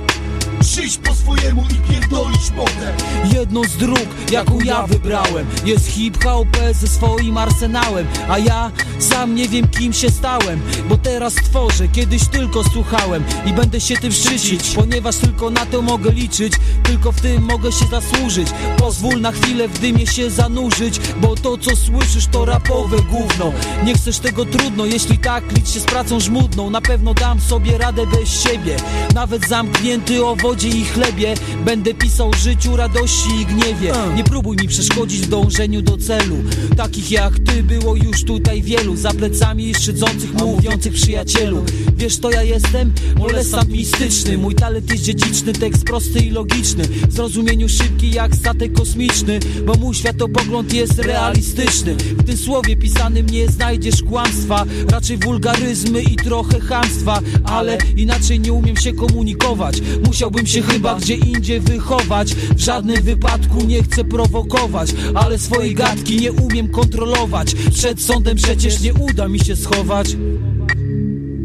Żyć 0.62 0.98
po 0.98 1.16
swojemu 1.16 1.64
i 1.72 1.92
pierdolić 1.92 2.52
modę 2.56 2.94
Jedną 3.34 3.64
z 3.64 3.78
dróg, 3.78 4.08
jaką 4.32 4.60
ja 4.60 4.88
wybrałem 4.88 5.48
Jest 5.66 5.88
hip-hop 5.88 6.48
ze 6.72 6.88
swoim 6.88 7.38
arsenałem 7.38 8.08
A 8.30 8.40
ja 8.40 8.72
sam 9.00 9.36
nie 9.36 9.48
wiem 9.48 9.68
kim 9.68 9.94
się 9.94 10.10
stałem 10.10 10.62
Bo 10.90 10.98
teraz 10.98 11.34
tworzę, 11.34 11.88
kiedyś 11.88 12.28
tylko 12.28 12.64
słuchałem 12.64 13.24
I 13.46 13.54
będę 13.54 13.82
się 13.82 13.96
tym 13.98 14.12
szczycić 14.12 14.72
Ponieważ 14.76 15.16
tylko 15.16 15.50
na 15.50 15.66
to 15.66 15.82
mogę 15.82 16.12
liczyć 16.12 16.54
Tylko 16.84 17.12
w 17.12 17.22
tym 17.22 17.44
mogę 17.44 17.72
się 17.72 17.86
zasłużyć. 17.86 18.48
Pozwól 18.78 19.22
na 19.22 19.32
chwilę 19.32 19.68
w 19.68 19.80
dymie 19.80 20.08
się 20.08 20.30
zanurzyć 20.30 21.00
Bo 21.22 21.36
to 21.36 21.58
co 21.58 21.76
słyszysz 21.76 22.28
to 22.32 22.46
rapowe 22.46 22.98
gówno. 23.12 23.52
Nie 23.84 23.94
chcesz 23.94 24.20
tego 24.20 24.46
trudno, 24.46 24.86
jeśli 24.86 25.18
tak 25.18 25.52
licz 25.52 25.70
się 25.70 25.80
z 25.80 25.84
pracą 25.84 26.20
żmudną 26.20 26.70
Na 26.70 26.82
pewno 26.82 27.14
dam 27.14 27.42
sobie 27.42 27.78
radę 27.78 28.08
bez 28.08 28.44
siebie. 28.44 28.76
Nawet 29.14 29.48
zamknięty 29.48 30.26
o 30.26 30.36
wodzie 30.48 30.68
i 30.68 30.86
chlebie. 30.86 31.34
Będę 31.66 31.94
pisał 31.94 32.34
życiu, 32.34 32.76
radości 32.76 33.30
i 33.42 33.46
gniewie. 33.46 33.94
Nie 34.16 34.24
próbuj 34.24 34.58
mi 34.58 34.68
przeszkodzić 34.68 35.22
w 35.22 35.30
dążeniu 35.30 35.82
do 35.82 35.98
celu. 35.98 36.38
Takich 36.78 37.12
jak 37.12 37.40
ty 37.40 37.64
było 37.64 37.96
już 37.96 38.24
tutaj 38.24 38.62
wielu. 38.62 38.96
Za 38.96 39.12
plecami 39.14 39.76
szydzących, 39.76 40.34
mówiących 40.34 40.94
przyjacielu. 40.94 41.66
Wiesz 41.98 42.18
to 42.18 42.32
ja 42.32 42.44
jestem? 42.44 42.94
Molestant 43.18 43.70
mistyczny. 43.70 44.38
Mój 44.38 44.56
talent 44.56 44.92
jest 44.92 45.04
dziedziczny, 45.04 45.54
tekst 45.54 45.84
prosty 45.84 46.20
i 46.20 46.30
logiczny. 46.30 46.84
W 46.84 47.14
zrozumieniu 47.14 47.70
szybki 47.70 48.12
jak 48.12 48.36
statek 48.36 48.74
kosmiczny 48.74 49.40
Bo 49.66 49.74
mój 49.74 49.96
światopogląd 49.96 50.74
jest 50.74 51.00
realistyczny. 51.00 51.96
W 51.96 52.24
tym 52.24 52.38
słowie 52.38 52.76
pisanym 52.76 53.26
nie 53.26 53.48
znajdziesz 53.48 54.04
kłamstwa 54.04 54.66
Raczej 54.92 55.18
wulgaryzmy 55.18 56.02
i 56.02 56.16
trochę 56.16 56.60
chamstwa. 56.60 57.22
Ale 57.44 57.78
inaczej 57.98 58.40
nie 58.40 58.54
umiem 58.54 58.78
się 58.78 58.94
komunikować. 58.94 59.82
Musiałbym 60.06 60.37
się 60.46 60.62
chyba 60.62 60.96
gdzie 60.96 61.16
indziej 61.16 61.60
wychować 61.60 62.36
W 62.36 62.60
żadnym 62.60 63.04
wypadku 63.04 63.66
nie 63.66 63.84
chcę 63.84 64.04
prowokować 64.04 64.90
Ale 65.16 65.38
swojej 65.38 65.76
gadki 65.76 66.22
nie 66.22 66.32
umiem 66.32 66.68
kontrolować 66.68 67.54
Przed 67.74 68.02
sądem 68.02 68.38
przecież 68.38 68.82
nie 68.82 68.94
uda 68.94 69.28
mi 69.28 69.40
się 69.40 69.56
schować 69.56 70.18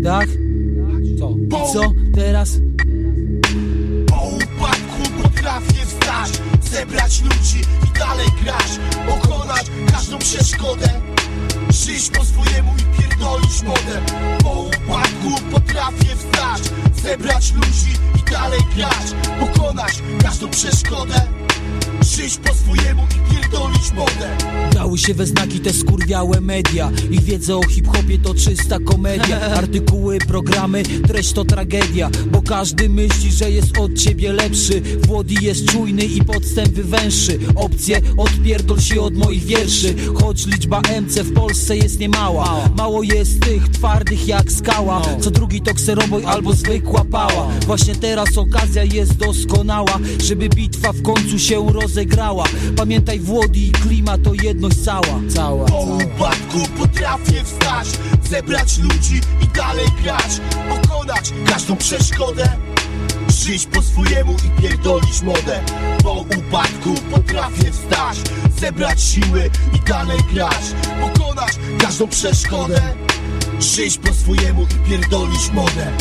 Tak? 0.05 0.28
Co? 1.18 1.30
I 1.30 1.72
co 1.72 1.93
teraz? 2.14 2.59
Po 4.07 4.22
upadku 4.22 5.22
potrafię 5.22 5.86
wstać 5.86 6.30
Zebrać 6.72 7.22
ludzi 7.22 7.61
i 7.61 7.99
dalej 7.99 8.26
grać 8.45 8.78
Pokonać 9.07 9.66
każdą 9.93 10.18
przeszkodę 10.18 11.12
Żyć 11.73 12.11
po 12.11 12.25
swojemu 12.25 12.75
i 12.79 13.03
pierdolić 13.03 13.62
modę 13.62 14.03
Po 14.43 14.51
upadku 14.51 15.43
potrafię 15.53 16.16
wstać 16.16 16.62
Zebrać 17.03 17.53
ludzi 17.53 17.93
i 18.18 18.31
dalej 18.31 18.61
grać 18.77 19.14
Pokonać 19.41 20.03
każdą 20.23 20.49
przeszkodę 20.51 21.27
Żyć 22.17 22.37
po 22.37 22.55
swojemu 22.55 23.03
i 23.03 23.35
pierdolić 23.35 23.93
modę. 23.93 24.37
Dały 24.75 24.99
się 24.99 25.15
we 25.15 25.27
znaki 25.27 25.61
te 25.61 25.73
skurwiałe 25.73 26.41
media. 26.41 26.91
Ich 27.11 27.21
wiedza 27.21 27.57
o 27.57 27.63
hip-hopie 27.63 28.19
to 28.19 28.35
czysta 28.35 28.79
komedia. 28.79 29.41
Artykuły, 29.59 30.19
programy, 30.19 30.83
treść 30.83 31.33
to 31.33 31.45
tragedia. 31.45 32.11
Bo 32.33 32.43
każdy 32.43 32.89
myśli, 32.89 33.33
że 33.33 33.51
jest 33.51 33.79
od 33.79 33.95
ciebie 33.95 34.33
lepszy. 34.33 34.83
Włody 35.07 35.35
jest 35.41 35.65
czujny 35.65 36.05
i 36.05 36.25
podstęp 36.25 36.69
wywęższy 36.69 37.39
Opcje, 37.55 38.01
odpierdol 38.17 38.81
się 38.81 39.01
od 39.01 39.17
moich 39.17 39.45
wierszy. 39.45 39.95
Choć 40.21 40.47
liczba 40.47 40.81
MC 40.81 41.23
w 41.23 41.35
Polsce 41.35 41.77
jest 41.77 41.99
niemała. 41.99 42.69
Mało 42.77 43.03
jest 43.03 43.41
tych 43.41 43.69
twardych 43.69 44.29
jak 44.29 44.53
skała. 44.53 45.03
Co 45.21 45.31
drugi 45.31 45.61
to 45.61 45.75
kseroboj 45.75 46.25
albo 46.25 46.53
zwykła 46.53 47.05
pała. 47.05 47.49
Właśnie 47.67 47.95
teraz 47.95 48.39
okazja 48.39 48.85
jest 48.85 49.17
doskonała 49.17 49.99
Żeby 50.25 50.49
bitwa 50.49 50.93
w 50.93 51.03
końcu 51.03 51.39
się 51.39 51.73
rozegrała 51.73 52.02
Pamiętaj 52.77 53.21
Włody 53.21 53.59
i 53.59 53.73
klima 53.73 54.19
to 54.19 54.35
jedność 54.35 54.85
cała. 54.85 55.21
Cała 55.35 55.67
Po 55.67 55.81
upadku 55.81 56.59
potrafię 56.79 57.45
wstać 57.45 57.89
Zebrać 58.31 58.79
ludzi 58.79 59.21
i 59.43 59.49
dalej 59.57 59.87
grać 60.03 60.41
Pokonać 60.69 61.33
każdą 61.47 61.77
przeszkodę 61.77 62.49
Żyć 63.29 63.67
po 63.67 63.83
swojemu 63.83 64.33
i 64.33 64.63
pierdolić 64.63 65.23
modę. 65.23 65.61
Po 66.03 66.13
upadku 66.13 66.95
potrafię 67.11 67.73
wstać 67.73 68.17
Zebrać 68.61 69.03
siły 69.03 69.51
i 69.75 69.89
dalej 69.89 70.19
grać 70.33 70.63
Pokonać 71.01 71.53
każdą 71.79 72.09
przeszkodę 72.09 72.81
Żyć 73.61 73.99
po 73.99 74.15
swojemu 74.15 74.63
i 74.63 74.91
pierdolić 74.91 75.51
modę 75.53 75.93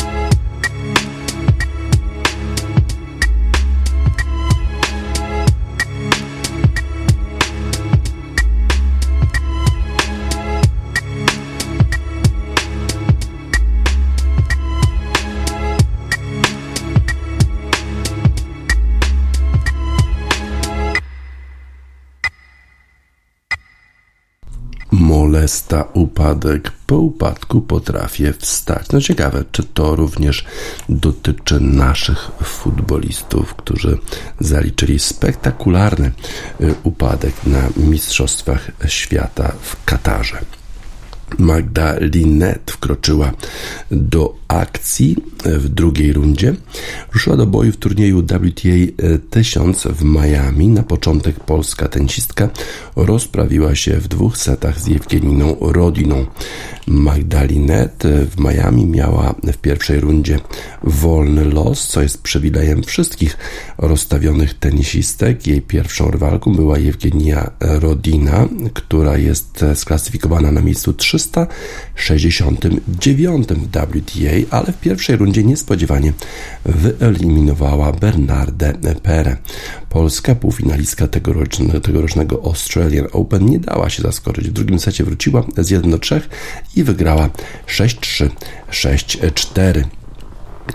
Molesta 25.32 25.84
upadek, 25.94 26.72
po 26.86 26.96
upadku 26.96 27.60
potrafię 27.60 28.32
wstać. 28.32 28.86
No 28.92 29.00
ciekawe, 29.00 29.44
czy 29.52 29.64
to 29.64 29.96
również 29.96 30.44
dotyczy 30.88 31.60
naszych 31.60 32.30
futbolistów, 32.42 33.54
którzy 33.54 33.98
zaliczyli 34.40 34.98
spektakularny 34.98 36.12
y, 36.60 36.74
upadek 36.82 37.34
na 37.46 37.68
Mistrzostwach 37.76 38.70
Świata 38.86 39.52
w 39.62 39.84
Katarze. 39.84 40.38
Magda 41.38 41.96
Linet 42.00 42.70
wkroczyła 42.70 43.32
do 43.90 44.34
akcji 44.48 45.16
w 45.44 45.68
drugiej 45.68 46.12
rundzie. 46.12 46.54
Ruszyła 47.12 47.36
do 47.36 47.46
boju 47.46 47.72
w 47.72 47.76
turnieju 47.76 48.22
WTA 48.22 48.68
1000 49.30 49.86
w 49.86 50.04
Miami. 50.04 50.68
Na 50.68 50.82
początek 50.82 51.40
polska 51.40 51.88
tenisistka 51.88 52.48
rozprawiła 52.96 53.74
się 53.74 53.96
w 53.96 54.08
dwóch 54.08 54.36
setach 54.36 54.80
z 54.80 54.86
Jewgeniną 54.86 55.56
Rodiną. 55.60 56.26
Magda 56.86 57.44
Linet 57.44 58.02
w 58.04 58.40
Miami 58.40 58.86
miała 58.86 59.34
w 59.52 59.56
pierwszej 59.56 60.00
rundzie 60.00 60.40
wolny 60.84 61.44
los, 61.44 61.88
co 61.88 62.02
jest 62.02 62.22
przywilejem 62.22 62.82
wszystkich 62.82 63.36
rozstawionych 63.78 64.54
tenisistek. 64.54 65.46
Jej 65.46 65.62
pierwszą 65.62 66.10
rywalką 66.10 66.54
była 66.54 66.78
Jewgenia 66.78 67.50
Rodina, 67.60 68.48
która 68.74 69.18
jest 69.18 69.64
sklasyfikowana 69.74 70.52
na 70.52 70.60
miejscu 70.60 70.92
300 70.92 71.21
369 71.30 73.48
w 73.48 73.66
WTA, 73.66 74.56
ale 74.56 74.72
w 74.72 74.80
pierwszej 74.80 75.16
rundzie 75.16 75.44
niespodziewanie 75.44 76.12
wyeliminowała 76.64 77.92
Bernardę 77.92 78.72
Pere. 79.02 79.36
Polska 79.88 80.34
półfinalistka 80.34 81.08
tegorocznego, 81.08 81.80
tegorocznego 81.80 82.40
Australian 82.44 83.06
Open 83.12 83.46
nie 83.46 83.58
dała 83.58 83.90
się 83.90 84.02
zaskoczyć. 84.02 84.48
W 84.48 84.52
drugim 84.52 84.78
secie 84.78 85.04
wróciła 85.04 85.44
z 85.58 85.70
1 85.70 85.90
do 85.90 85.98
3 85.98 86.20
i 86.76 86.84
wygrała 86.84 87.30
6-3, 87.66 88.28
6-4. 88.70 89.84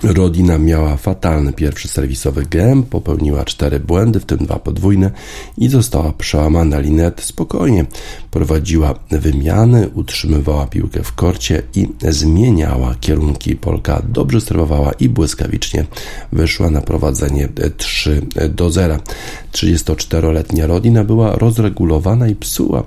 Rodina 0.04 0.58
miała 0.58 0.98
fatalny 0.98 1.54
pierwszy 1.54 1.88
serwisowy 1.88 2.46
gem, 2.50 2.84
popełniła 2.84 3.46
cztery 3.46 3.80
błędy, 3.80 4.20
w 4.20 4.26
tym 4.26 4.38
dwa 4.38 4.60
podwójne 4.60 5.12
i 5.58 5.70
została 5.70 6.14
przełamana. 6.14 6.80
Linet 6.80 7.22
spokojnie 7.22 7.86
prowadziła 8.32 8.96
wymiany, 9.12 9.90
utrzymywała 9.94 10.68
piłkę 10.68 11.04
w 11.04 11.14
korcie 11.14 11.64
i 11.76 11.88
zmieniała 12.10 12.96
kierunki. 13.00 13.56
Polka 13.56 14.02
dobrze 14.10 14.42
sterowała 14.42 14.92
i 14.92 15.10
błyskawicznie 15.10 15.86
wyszła 16.32 16.70
na 16.70 16.82
prowadzenie 16.82 17.50
3 17.78 18.22
do 18.50 18.70
0. 18.70 18.98
34-letnia 19.52 20.68
Rodina 20.68 21.04
była 21.04 21.36
rozregulowana 21.36 22.28
i 22.28 22.36
psuła 22.36 22.84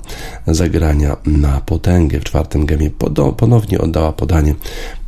zagrania 0.47 1.17
na 1.27 1.61
potęgę. 1.61 2.21
W 2.21 2.25
czwartym 2.25 2.67
gemie 2.67 2.91
ponownie 3.37 3.81
oddała 3.81 4.13
podanie. 4.13 4.55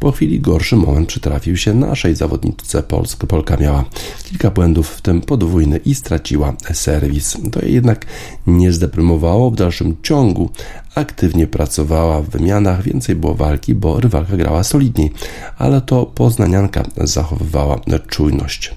Po 0.01 0.13
chwili 0.13 0.41
gorszy 0.41 0.77
moment 0.77 1.09
przytrafił 1.09 1.57
się 1.57 1.82
naszej 1.87 2.15
zawodniczce 2.15 2.83
Polska. 2.83 3.27
Polka 3.27 3.57
miała 3.57 3.85
kilka 4.25 4.51
błędów, 4.51 4.89
w 4.89 5.01
tym 5.01 5.21
podwójny 5.21 5.77
i 5.77 5.95
straciła 5.95 6.53
serwis. 6.73 7.37
To 7.53 7.63
jej 7.63 7.75
jednak 7.75 8.07
nie 8.47 8.73
zdeprymowało. 8.73 9.51
W 9.51 9.57
dalszym 9.57 9.97
ciągu 10.03 10.51
aktywnie 10.95 11.47
pracowała 11.47 12.23
w 12.23 12.29
wymianach, 12.29 12.83
więcej 12.83 13.17
było 13.17 13.35
walki, 13.35 13.75
bo 13.75 14.01
rywalka 14.01 14.37
grała 14.37 14.65
solidniej, 14.65 15.13
ale 15.59 15.81
to 15.81 16.07
poznanianka 16.07 16.83
zachowywała 16.97 17.81
czujność. 18.09 18.75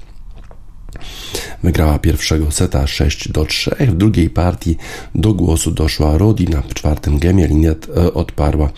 Wygrała 1.64 2.00
pierwszego 2.00 2.52
seta 2.52 2.88
6 2.88 3.32
do 3.32 3.46
3. 3.46 3.76
W 3.80 3.96
drugiej 3.96 4.30
partii 4.30 4.78
do 5.16 5.34
głosu 5.34 5.72
doszła 5.72 6.18
Rodina. 6.18 6.62
W 6.62 6.74
czwartym 6.74 7.20
gemie 7.20 7.48
Liniet 7.48 7.88
e, 7.98 8.14
odparła 8.14 8.70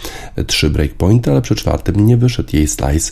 3 0.48 0.70
breakpointy, 0.70 1.32
ale 1.32 1.42
przy 1.42 1.56
czwartym 1.56 2.08
nie 2.08 2.18
wyszedł 2.18 2.50
jej 2.54 2.68
slice. 2.68 3.12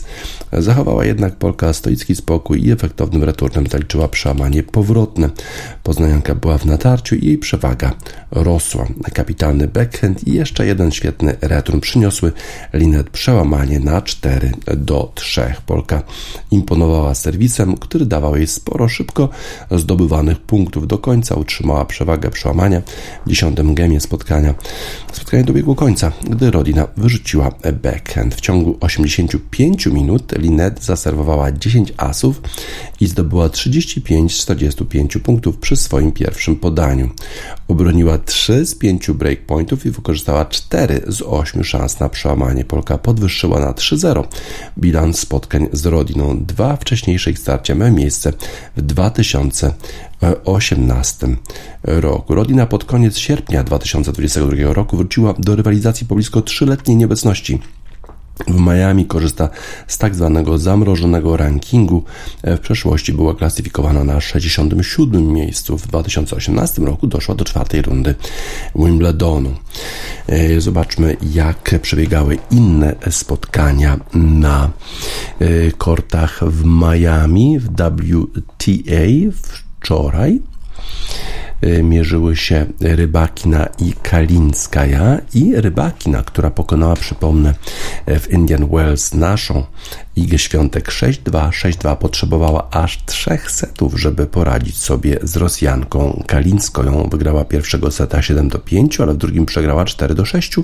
Zachowała 0.52 1.04
jednak 1.04 1.36
Polka 1.36 1.72
stoicki 1.72 2.16
spokój 2.16 2.66
i 2.66 2.70
efektownym 2.70 3.24
returnem 3.24 3.66
zaliczyła 3.66 4.08
przełamanie 4.08 4.62
powrotne. 4.62 5.30
Poznanianka 5.82 6.34
była 6.34 6.58
w 6.58 6.64
natarciu 6.64 7.16
i 7.16 7.26
jej 7.26 7.38
przewaga 7.38 7.94
rosła. 8.30 8.86
Kapitalny 9.14 9.68
backhand 9.68 10.28
i 10.28 10.32
jeszcze 10.32 10.66
jeden 10.66 10.90
świetny 10.90 11.36
return 11.40 11.80
przyniosły 11.80 12.32
Linet 12.72 13.10
przełamanie 13.10 13.80
na 13.80 14.02
4 14.02 14.52
do 14.76 15.12
3. 15.14 15.54
Polka 15.66 16.02
imponowała 16.50 17.14
serwisem, 17.14 17.76
który 17.76 18.06
dawał 18.06 18.36
jej 18.36 18.46
sporo 18.46 18.88
szybko 18.88 19.28
zdobywanych 19.70 20.40
punktów. 20.40 20.86
Do 20.86 20.98
końca 20.98 21.34
utrzymała 21.34 21.84
przewagę 21.84 22.30
przełamania 22.30 22.82
w 23.26 23.28
dziesiątym 23.28 23.74
gemie 23.74 24.00
spotkania. 24.00 24.54
Spotkanie 25.12 25.44
dobiegło 25.44 25.74
końca, 25.74 26.12
gdy 26.30 26.50
Rodina 26.50 26.86
wyrzuciła 26.96 27.50
backhand. 27.82 28.34
W 28.34 28.40
ciągu 28.40 28.76
85 28.80 29.86
minut 29.86 30.32
Linet 30.38 30.84
zaserwowała 30.84 31.52
10 31.52 31.92
asów 31.96 32.40
i 33.00 33.06
zdobyła 33.06 33.48
35 33.48 34.34
z 34.34 34.38
45 34.38 35.18
punktów 35.18 35.58
przy 35.58 35.76
swoim 35.76 36.12
pierwszym 36.12 36.56
podaniu. 36.56 37.10
Obroniła 37.68 38.18
3 38.18 38.66
z 38.66 38.74
5 38.74 39.10
breakpointów 39.10 39.86
i 39.86 39.90
wykorzystała 39.90 40.44
4 40.44 41.02
z 41.06 41.22
8 41.22 41.64
szans 41.64 42.00
na 42.00 42.08
przełamanie. 42.08 42.64
Polka 42.64 42.98
podwyższyła 42.98 43.60
na 43.60 43.72
3-0 43.72 44.24
bilans 44.78 45.18
spotkań 45.18 45.68
z 45.72 45.86
Rodiną. 45.86 46.44
Dwa 46.44 46.76
wcześniejsze 46.76 47.30
ich 47.30 47.38
starcia 47.38 47.74
miały 47.74 47.90
miejsce 47.90 48.32
w 48.76 48.82
2018 49.48 51.26
roku. 51.82 52.34
Rodina 52.34 52.66
pod 52.66 52.84
koniec 52.84 53.16
sierpnia 53.18 53.64
2022 53.64 54.72
roku 54.72 54.96
wróciła 54.96 55.34
do 55.38 55.56
rywalizacji 55.56 56.06
po 56.06 56.14
blisko 56.14 56.42
trzyletniej 56.42 56.96
nieobecności 56.96 57.60
w 58.48 58.60
Miami 58.60 59.06
korzysta 59.06 59.48
z 59.86 59.98
tak 59.98 60.14
zwanego 60.14 60.58
zamrożonego 60.58 61.36
rankingu. 61.36 62.04
W 62.44 62.58
przeszłości 62.58 63.12
była 63.12 63.34
klasyfikowana 63.34 64.04
na 64.04 64.20
67 64.20 65.32
miejscu. 65.32 65.78
W 65.78 65.86
2018 65.86 66.82
roku 66.82 67.06
doszła 67.06 67.34
do 67.34 67.44
czwartej 67.44 67.82
rundy 67.82 68.14
Wimbledonu. 68.74 69.54
E, 70.26 70.60
zobaczmy, 70.60 71.16
jak 71.32 71.80
przebiegały 71.82 72.38
inne 72.50 72.94
spotkania 73.10 74.00
na 74.14 74.70
e, 75.40 75.72
kortach 75.72 76.44
w 76.44 76.64
Miami 76.64 77.58
w 77.58 77.68
WTA 78.66 79.06
wczoraj. 79.80 80.40
Y, 81.64 81.82
mierzyły 81.82 82.36
się 82.36 82.66
Rybakina 82.80 83.66
i 83.78 83.92
Kalinskaja 83.92 85.18
i 85.34 85.52
Rybakina, 85.56 86.22
która 86.22 86.50
pokonała, 86.50 86.96
przypomnę, 86.96 87.54
w 88.06 88.30
Indian 88.30 88.68
Wells 88.68 89.14
naszą 89.14 89.64
Igę 90.16 90.38
Świątek 90.38 90.88
6-2, 90.88 91.50
6-2 91.50 91.96
potrzebowała 91.96 92.70
aż 92.70 93.04
trzech 93.04 93.50
setów, 93.50 94.00
żeby 94.00 94.26
poradzić 94.26 94.78
sobie 94.78 95.18
z 95.22 95.36
Rosjanką 95.36 96.22
Kalińską. 96.26 96.84
Ją 96.84 97.08
wygrała 97.08 97.44
pierwszego 97.44 97.90
seta 97.90 98.22
7 98.22 98.48
do 98.48 98.58
5, 98.58 99.00
ale 99.00 99.14
w 99.14 99.16
drugim 99.16 99.46
przegrała 99.46 99.84
4 99.84 100.14
do 100.14 100.24
6 100.24 100.56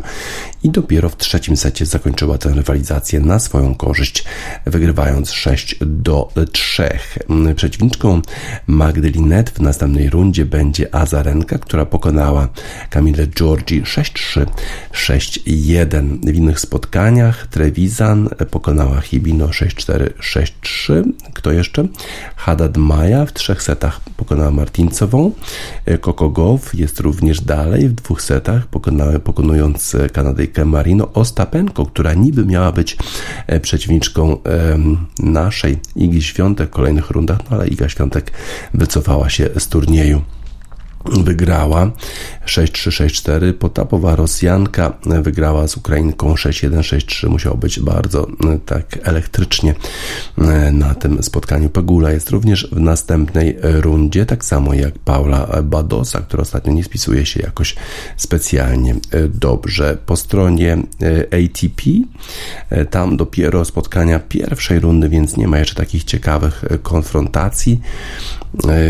i 0.63 0.71
dopiero 0.71 1.09
w 1.09 1.17
trzecim 1.17 1.57
secie 1.57 1.87
zakończyła 1.87 2.39
tę 2.39 2.49
rywalizację 2.49 3.21
na 3.21 3.39
swoją 3.39 3.75
korzyść, 3.75 4.25
wygrywając 4.67 5.33
6 5.33 5.77
do 5.81 6.29
3. 6.53 6.99
Przeciwniczką 7.57 8.23
Magdy 8.67 9.11
Linet 9.11 9.51
w 9.51 9.61
następnej 9.61 10.11
rundzie 10.11 10.45
będzie 10.45 10.95
Azarenka, 10.95 11.59
która 11.59 11.87
pokonała 11.87 12.49
Kamilę 12.91 13.27
Georgi 13.27 13.83
6-3, 13.83 14.47
6-1. 14.93 16.33
W 16.33 16.35
innych 16.35 16.61
spotkaniach 16.61 17.47
Trevisan 17.47 18.29
pokonała 18.51 19.01
Hibino 19.01 19.42
6-4, 19.47 20.11
6-3. 20.21 21.13
Kto 21.35 21.53
jeszcze? 21.53 21.85
Haddad 22.37 22.77
Maja 22.77 23.27
w 23.27 23.33
trzech 23.33 23.63
setach 23.63 24.01
pokonała 24.17 24.51
Martincową. 24.51 25.33
Coco 26.03 26.29
Goff 26.29 26.75
jest 26.75 27.01
również 27.01 27.41
dalej 27.41 27.89
w 27.89 27.93
dwóch 27.93 28.23
setach, 28.23 28.67
pokonała, 28.67 29.19
pokonując 29.19 29.97
Kanadyjkę 30.13 30.65
Marino 30.65 31.13
Ostapenko, 31.13 31.87
która 31.87 32.15
niby 32.15 32.47
miała 32.47 32.73
być 32.73 32.97
e, 33.47 33.61
przeciwniczką 33.61 34.37
naszej 35.19 35.79
Igi 35.97 36.23
Świątek 36.23 36.69
w 36.69 36.73
kolejnych 36.73 37.11
rundach, 37.11 37.39
no 37.51 37.57
ale 37.57 37.69
Iga 37.69 37.89
Świątek 37.89 38.33
wycofała 38.75 39.31
się 39.31 39.49
z 39.59 39.69
turnieju 39.69 40.23
wygrała 41.05 41.91
6-3-6-4. 42.47 43.53
Potapowa 43.53 44.17
Rosjanka 44.17 44.93
wygrała 45.23 45.69
z 45.69 45.77
Ukrainką 45.77 46.35
6-1-6-3. 46.35 47.29
Musiało 47.29 47.57
być 47.57 47.81
bardzo 47.81 48.27
e, 48.27 48.59
tak 48.67 48.99
elektrycznie 49.03 49.75
e, 50.39 50.73
na 50.73 50.95
tym 50.95 51.23
spotkaniu. 51.23 51.71
Pegula 51.71 52.11
jest 52.11 52.31
również 52.31 52.69
w 52.73 52.81
następnej 52.81 53.57
rundzie, 53.63 54.27
tak 54.27 54.45
samo 54.45 54.75
jak 54.75 54.99
Paula 54.99 55.63
Badosa, 55.63 56.21
która 56.21 56.43
ostatnio 56.43 56.73
nie 56.73 56.85
spisuje 56.85 57.27
się 57.27 57.41
jakoś 57.41 57.75
specjalnie 58.17 58.93
e, 58.93 59.29
dobrze. 59.29 59.99
Po 60.07 60.17
stronie 60.17 60.79
ATP 61.27 61.83
tam 62.91 63.17
dopiero 63.17 63.65
spotkania 63.65 64.21
pierwszej 64.21 64.81
rundy, 64.81 65.09
więc 65.09 65.37
nie 65.37 65.49
ma 65.49 65.59
jeszcze 65.59 65.75
takich 65.75 66.05
ciekawych 66.05 66.65
konfrontacji. 66.83 67.81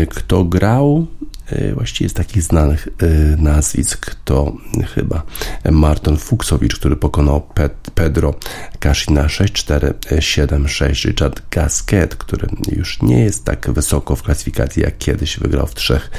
Kto 0.09 0.43
grał? 0.43 1.07
E, 1.53 1.73
właściwie 1.73 2.09
z 2.09 2.13
takich 2.13 2.43
znanych 2.43 2.87
e, 2.87 3.07
nazwisk 3.37 4.15
to 4.25 4.53
chyba 4.95 5.23
Marton 5.71 6.17
Fuksowicz, 6.17 6.75
który 6.75 6.95
pokonał 6.95 7.47
Pedro 7.95 8.35
Kaszina 8.79 9.27
6-4-7-6, 9.27 11.07
Richard 11.07 11.41
Gasquet, 11.51 12.15
który 12.15 12.47
już 12.71 13.01
nie 13.01 13.23
jest 13.23 13.45
tak 13.45 13.71
wysoko 13.71 14.15
w 14.15 14.23
klasyfikacji 14.23 14.83
jak 14.83 14.97
kiedyś, 14.97 15.39
wygrał 15.39 15.67
w 15.67 15.75
trzech 15.75 16.11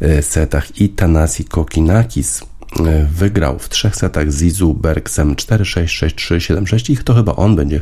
e, 0.00 0.22
setach 0.22 0.80
i 0.80 0.88
Tanasi 0.88 1.44
Kokinakis 1.44 2.42
wygrał 3.12 3.58
w 3.58 3.68
trzech 3.68 3.96
setach 3.96 4.32
z 4.32 4.42
Izu 4.42 4.74
Bergsem 4.74 5.34
4-6, 5.34 5.84
6-3, 5.84 6.36
7-6 6.36 6.92
i 6.92 6.96
to 6.96 7.14
chyba 7.14 7.36
on 7.36 7.56
będzie 7.56 7.80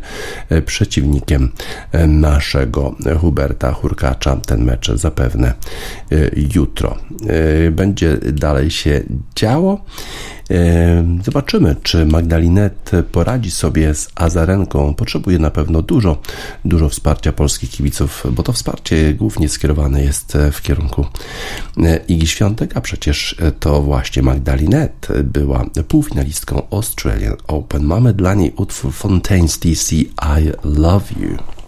e, 0.48 0.62
przeciwnikiem 0.62 1.52
e, 1.92 2.06
naszego 2.06 2.94
Huberta 3.20 3.72
Hurkacza. 3.72 4.36
Ten 4.36 4.64
mecz 4.64 4.92
zapewne 4.94 5.48
e, 5.48 6.16
jutro. 6.54 6.98
Będzie 7.72 8.16
dalej 8.16 8.70
się 8.70 9.02
działo. 9.36 9.84
Zobaczymy, 11.24 11.76
czy 11.82 12.06
Magdalinet 12.06 12.90
poradzi 13.12 13.50
sobie 13.50 13.94
z 13.94 14.08
Azarenką. 14.14 14.94
Potrzebuje 14.94 15.38
na 15.38 15.50
pewno 15.50 15.82
dużo, 15.82 16.18
dużo 16.64 16.88
wsparcia 16.88 17.32
polskich 17.32 17.70
kibiców, 17.70 18.26
bo 18.32 18.42
to 18.42 18.52
wsparcie 18.52 19.14
głównie 19.14 19.48
skierowane 19.48 20.04
jest 20.04 20.36
e, 20.36 20.52
w 20.52 20.62
kierunku 20.62 21.06
e, 21.76 21.96
Igi 22.08 22.26
Świątek, 22.26 22.76
a 22.76 22.80
przecież 22.80 23.36
e, 23.38 23.52
to 23.52 23.82
właśnie 23.82 24.22
Magdalinet 24.22 25.08
była 25.24 25.64
półfinalistką 25.88 26.62
Australian 26.70 27.36
Open. 27.46 27.84
Mamy 27.84 28.12
dla 28.12 28.34
niej 28.34 28.52
utwór 28.56 28.92
Fontaine's 28.92 29.58
DC 29.58 29.96
I 30.40 30.52
Love 30.64 31.06
You. 31.20 31.59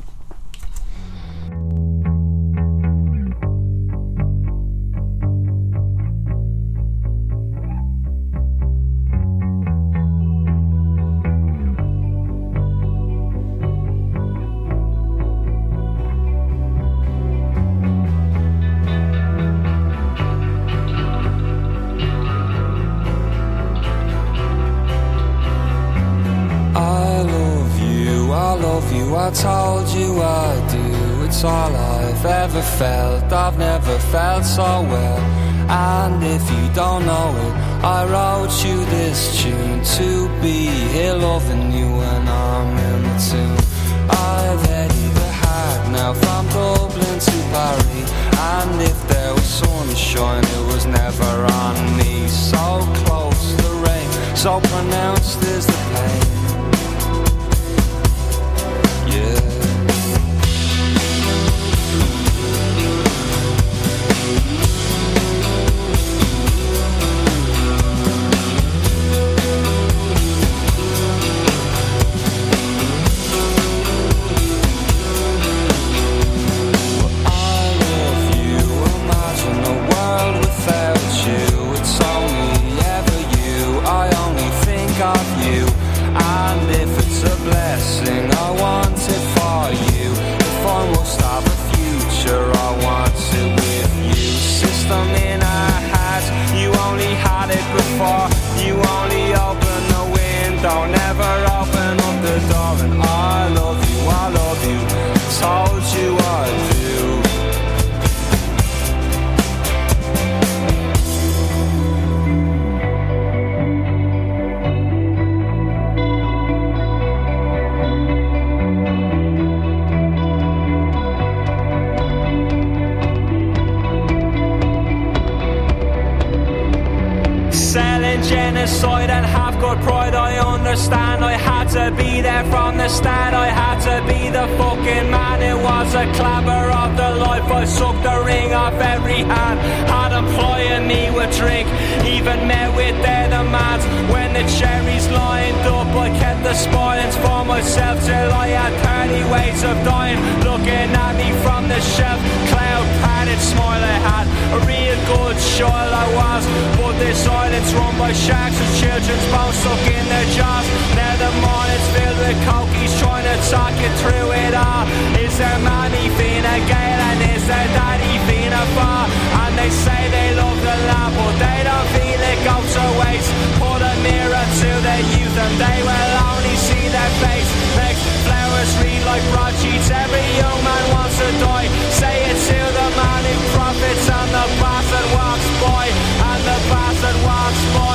by 158.03 158.11
sharks 158.11 158.59
and 158.59 158.73
children's 158.83 159.27
bones 159.31 159.55
stuck 159.63 159.87
in 159.87 160.05
their 160.11 160.27
jaws. 160.35 160.67
Now 160.99 161.15
the 161.23 161.31
morning's 161.39 161.89
filled 161.95 162.19
with 162.19 162.39
cokies 162.51 162.93
trying 162.99 163.27
to 163.31 163.37
talk 163.47 163.75
you 163.79 163.91
through 164.03 164.29
it 164.43 164.55
all. 164.59 164.91
Is 165.23 165.39
their 165.39 165.59
mommy 165.63 166.11
being 166.19 166.43
a 166.43 166.59
gale 166.67 167.03
and 167.15 167.19
is 167.31 167.47
their 167.47 167.69
daddy 167.79 168.15
being 168.27 168.51
a 168.51 168.67
far? 168.75 169.07
And 169.47 169.55
they 169.55 169.71
say 169.71 170.01
they 170.11 170.35
love 170.35 170.59
the 170.67 170.77
lab, 170.91 171.15
but 171.15 171.35
they 171.39 171.59
don't 171.63 171.89
feel 171.95 172.19
it 172.19 172.41
goes 172.43 172.69
to 172.75 172.87
waste. 173.07 173.31
Put 173.63 173.81
a 173.87 173.95
mirror 174.03 174.47
to 174.67 174.71
their 174.83 175.03
youth 175.15 175.37
and 175.39 175.55
they 175.63 175.79
will 175.87 176.15
only 176.35 176.57
see 176.59 176.85
their 176.91 177.13
face. 177.23 177.51
Next 177.79 178.03
flowers 178.27 178.73
read 178.83 179.03
like 179.07 179.23
broadsheets. 179.31 179.95
Every 179.95 180.27
young 180.43 180.59
man 180.67 180.85
wants 180.91 181.23
to 181.23 181.29
die. 181.39 181.71
Say 182.03 182.15
it 182.35 182.39
to 182.51 182.59
the 182.67 182.89
man 182.99 183.23
who 183.31 183.37
profits 183.55 184.07
and 184.11 184.31
the 184.35 184.45
bastard 184.59 185.09
walks 185.15 185.49
boy. 185.63 185.87
And 186.35 186.41
the 186.51 186.59
bastard 186.67 187.19
walks 187.23 187.63
boy 187.79 187.92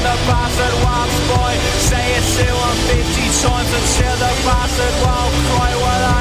the 0.00 0.16
bastard 0.24 0.74
walks 0.84 1.18
by. 1.28 1.52
Say 1.88 2.06
it 2.16 2.24
to 2.40 2.46
him 2.48 2.76
50 2.88 3.20
times 3.44 3.70
until 3.80 4.14
the 4.16 4.32
bastard 4.48 4.94
won't 5.04 5.34
cry. 5.52 5.70
Well, 5.76 6.04
I 6.16 6.19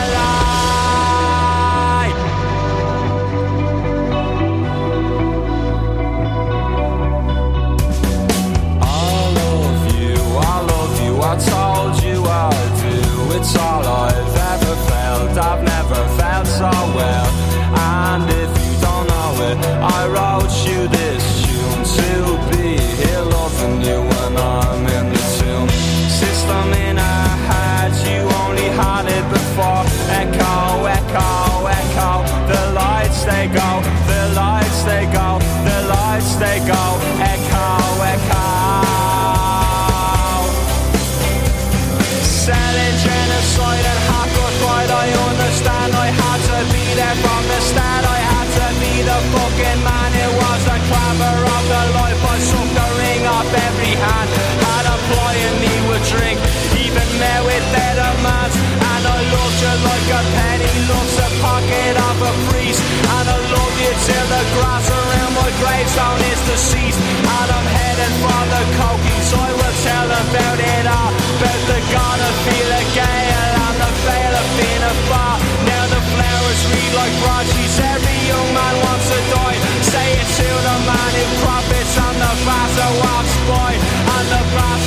supplying 55.10 55.58
me 55.58 55.74
with 55.90 56.06
drink. 56.06 56.38
Even 56.78 57.08
now 57.18 57.42
it 57.50 57.64
better 57.74 58.10
mats, 58.22 58.56
and 58.94 59.04
I 59.10 59.18
loved 59.34 59.58
you 59.58 59.74
like 59.90 60.08
a 60.14 60.22
penny 60.38 60.74
loves 60.86 61.16
the 61.18 61.30
pocket 61.42 61.96
of 61.98 62.18
a 62.30 62.34
priest. 62.50 62.82
And 63.18 63.26
I 63.26 63.38
love 63.50 63.76
you 63.82 63.94
till 64.06 64.28
the 64.30 64.44
grass 64.54 64.86
around 64.86 65.34
my 65.34 65.50
gravestone 65.62 66.22
is 66.30 66.42
deceased. 66.46 67.02
And 67.26 67.50
I'm 67.50 67.68
heading 67.74 68.16
for 68.22 68.42
the 68.54 68.64
coking, 68.78 69.22
so 69.26 69.36
I 69.42 69.52
will 69.58 69.78
tell 69.82 70.10
about 70.14 70.60
it 70.62 70.86
all. 70.86 71.14
About 71.42 71.62
the 71.74 71.80
god 71.90 72.20
of 72.22 72.34
Fela 72.46 72.82
Gale 72.94 73.54
and 73.66 73.78
the 73.82 73.92
veil 74.06 74.34
of 74.38 74.48
being 74.62 74.86
bar. 75.10 75.36
Now 75.66 75.84
the 75.90 76.02
flowers 76.14 76.62
read 76.70 76.94
like 77.02 77.16
broadsheets, 77.24 77.78
every 77.82 78.20
young 78.30 78.50
man 78.54 78.76
wants 78.86 79.08
to 79.10 79.20
die. 79.34 79.58
Say 79.90 80.08
it 80.22 80.30
to 80.38 80.50
the 80.70 80.78
man 80.86 81.12
who 81.18 81.26
profits 81.42 81.96
on 81.98 82.14
the 82.14 82.34
vast 82.46 82.78
away 82.78 83.19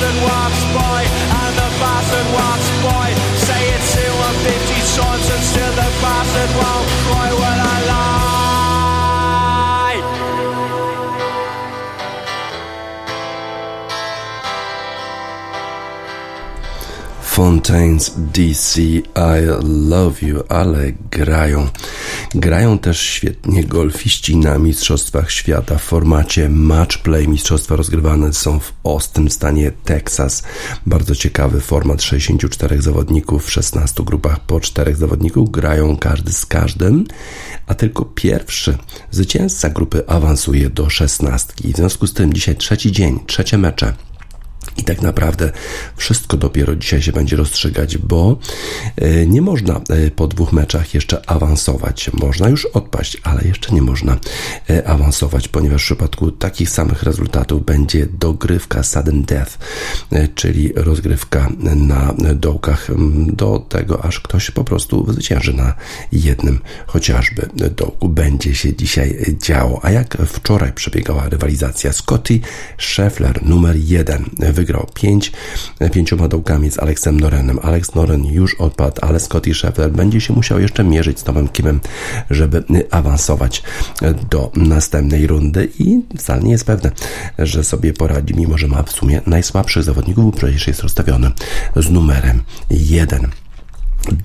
and 0.07 0.17
walks 0.29 0.63
by, 0.77 0.99
and 1.41 1.53
the 1.61 1.69
bastard 1.81 2.27
walks 2.39 2.69
by. 2.87 3.07
Say 3.47 3.61
it 3.75 3.83
to 3.95 4.05
fifty 4.45 4.79
times, 4.95 5.27
and 5.33 5.43
still 5.51 5.73
the 5.81 5.89
bastard 6.03 6.51
won't 6.59 6.87
cry 7.05 7.29
when 7.41 7.57
I 7.75 7.77
lie. 7.91 8.13
Fontaine's 17.21 18.09
DC 18.35 19.03
I 19.15 19.39
Love 19.91 20.21
You 20.21 20.43
Ale 20.49 20.93
grają 21.11 21.69
Grają 22.35 22.79
też 22.79 22.99
świetnie 23.01 23.63
golfiści 23.63 24.37
na 24.37 24.57
Mistrzostwach 24.57 25.31
Świata 25.31 25.77
w 25.77 25.83
formacie 25.83 26.49
match 26.49 26.97
play. 26.97 27.27
Mistrzostwa 27.27 27.75
rozgrywane 27.75 28.33
są 28.33 28.59
w 28.59 28.73
w 28.83 29.33
stanie 29.33 29.71
Texas. 29.83 30.43
Bardzo 30.85 31.15
ciekawy 31.15 31.61
format 31.61 32.01
64 32.01 32.81
zawodników 32.81 33.45
w 33.45 33.51
16 33.51 34.03
grupach 34.03 34.39
po 34.39 34.59
4 34.59 34.95
zawodników. 34.95 35.51
Grają 35.51 35.97
każdy 35.97 36.31
z 36.31 36.45
każdym, 36.45 37.05
a 37.67 37.73
tylko 37.75 38.05
pierwszy 38.05 38.77
zwycięzca 39.11 39.69
grupy 39.69 40.07
awansuje 40.07 40.69
do 40.69 40.89
16. 40.89 41.53
W 41.73 41.77
związku 41.77 42.07
z 42.07 42.13
tym 42.13 42.33
dzisiaj 42.33 42.55
trzeci 42.55 42.91
dzień, 42.91 43.19
trzecie 43.27 43.57
mecze. 43.57 43.93
I 44.77 44.83
tak 44.83 45.01
naprawdę 45.01 45.51
wszystko 45.95 46.37
dopiero 46.37 46.75
dzisiaj 46.75 47.01
się 47.01 47.11
będzie 47.11 47.35
rozstrzygać, 47.35 47.97
bo 47.97 48.37
e, 48.95 49.25
nie 49.25 49.41
można 49.41 49.81
e, 49.89 50.11
po 50.11 50.27
dwóch 50.27 50.53
meczach 50.53 50.93
jeszcze 50.93 51.29
awansować. 51.29 52.11
Można 52.13 52.49
już 52.49 52.65
odpaść, 52.65 53.17
ale 53.23 53.43
jeszcze 53.43 53.75
nie 53.75 53.81
można 53.81 54.17
e, 54.69 54.87
awansować, 54.87 55.47
ponieważ 55.47 55.81
w 55.81 55.85
przypadku 55.85 56.31
takich 56.31 56.69
samych 56.69 57.03
rezultatów 57.03 57.65
będzie 57.65 58.05
dogrywka 58.05 58.83
sudden 58.83 59.23
death, 59.23 59.57
czyli 60.35 60.73
rozgrywka 60.75 61.49
na 61.75 62.13
dołkach 62.35 62.87
do 63.27 63.59
tego, 63.59 64.05
aż 64.05 64.19
ktoś 64.19 64.51
po 64.51 64.63
prostu 64.63 65.11
zwycięży 65.11 65.53
na 65.53 65.73
jednym 66.11 66.59
chociażby 66.87 67.49
dołku. 67.75 68.09
Będzie 68.09 68.55
się 68.55 68.75
dzisiaj 68.75 69.35
działo. 69.41 69.79
A 69.83 69.91
jak 69.91 70.17
wczoraj 70.27 70.73
przebiegała 70.73 71.29
rywalizacja 71.29 71.93
Scotty 71.93 72.39
Scheffler 72.77 73.45
numer 73.45 73.75
jeden 73.75 74.25
wygrał 74.53 74.87
pięć, 74.93 75.31
pięcioma 75.93 76.27
dołkami 76.27 76.71
z 76.71 76.79
Alexem 76.79 77.19
Norenem. 77.19 77.59
Alex 77.61 77.95
Noren 77.95 78.25
już 78.25 78.55
odpadł, 78.55 78.97
ale 79.01 79.19
Scotty 79.19 79.53
Scheffler 79.53 79.91
będzie 79.91 80.21
się 80.21 80.33
musiał 80.33 80.59
jeszcze 80.59 80.83
mierzyć 80.83 81.19
z 81.19 81.23
Tomem 81.23 81.47
Kimem, 81.47 81.79
żeby 82.29 82.63
awansować 82.91 83.63
do 84.29 84.51
następnej 84.55 85.27
rundy 85.27 85.69
i 85.79 86.01
wcale 86.17 86.43
nie 86.43 86.51
jest 86.51 86.65
pewne, 86.65 86.91
że 87.39 87.63
sobie 87.63 87.93
poradzi, 87.93 88.33
mimo 88.35 88.57
że 88.57 88.67
ma 88.67 88.83
w 88.83 88.91
sumie 88.91 89.21
najsłabszych 89.27 89.83
zawodników, 89.83 90.25
bo 90.25 90.31
przecież 90.31 90.67
jest 90.67 90.81
rozstawiony 90.81 91.31
z 91.75 91.89
numerem 91.89 92.43
jeden. 92.69 93.42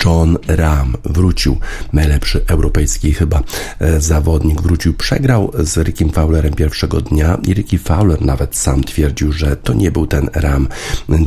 John 0.05 0.39
Ram 0.47 0.97
wrócił, 1.05 1.57
najlepszy 1.93 2.45
europejski 2.47 3.13
chyba 3.13 3.43
e, 3.79 4.01
zawodnik 4.01 4.63
wrócił, 4.63 4.95
przegrał 4.95 5.53
z 5.59 5.77
Rickiem 5.77 6.11
Fowlerem 6.11 6.55
pierwszego 6.55 7.01
dnia 7.01 7.39
i 7.47 7.55
Ricky 7.55 7.79
Fowler 7.79 8.23
nawet 8.23 8.57
sam 8.57 8.85
twierdził, 8.85 9.33
że 9.33 9.57
to 9.57 9.75
nie 9.75 9.91
był 9.91 10.07
ten 10.07 10.31
Ram, 10.35 10.69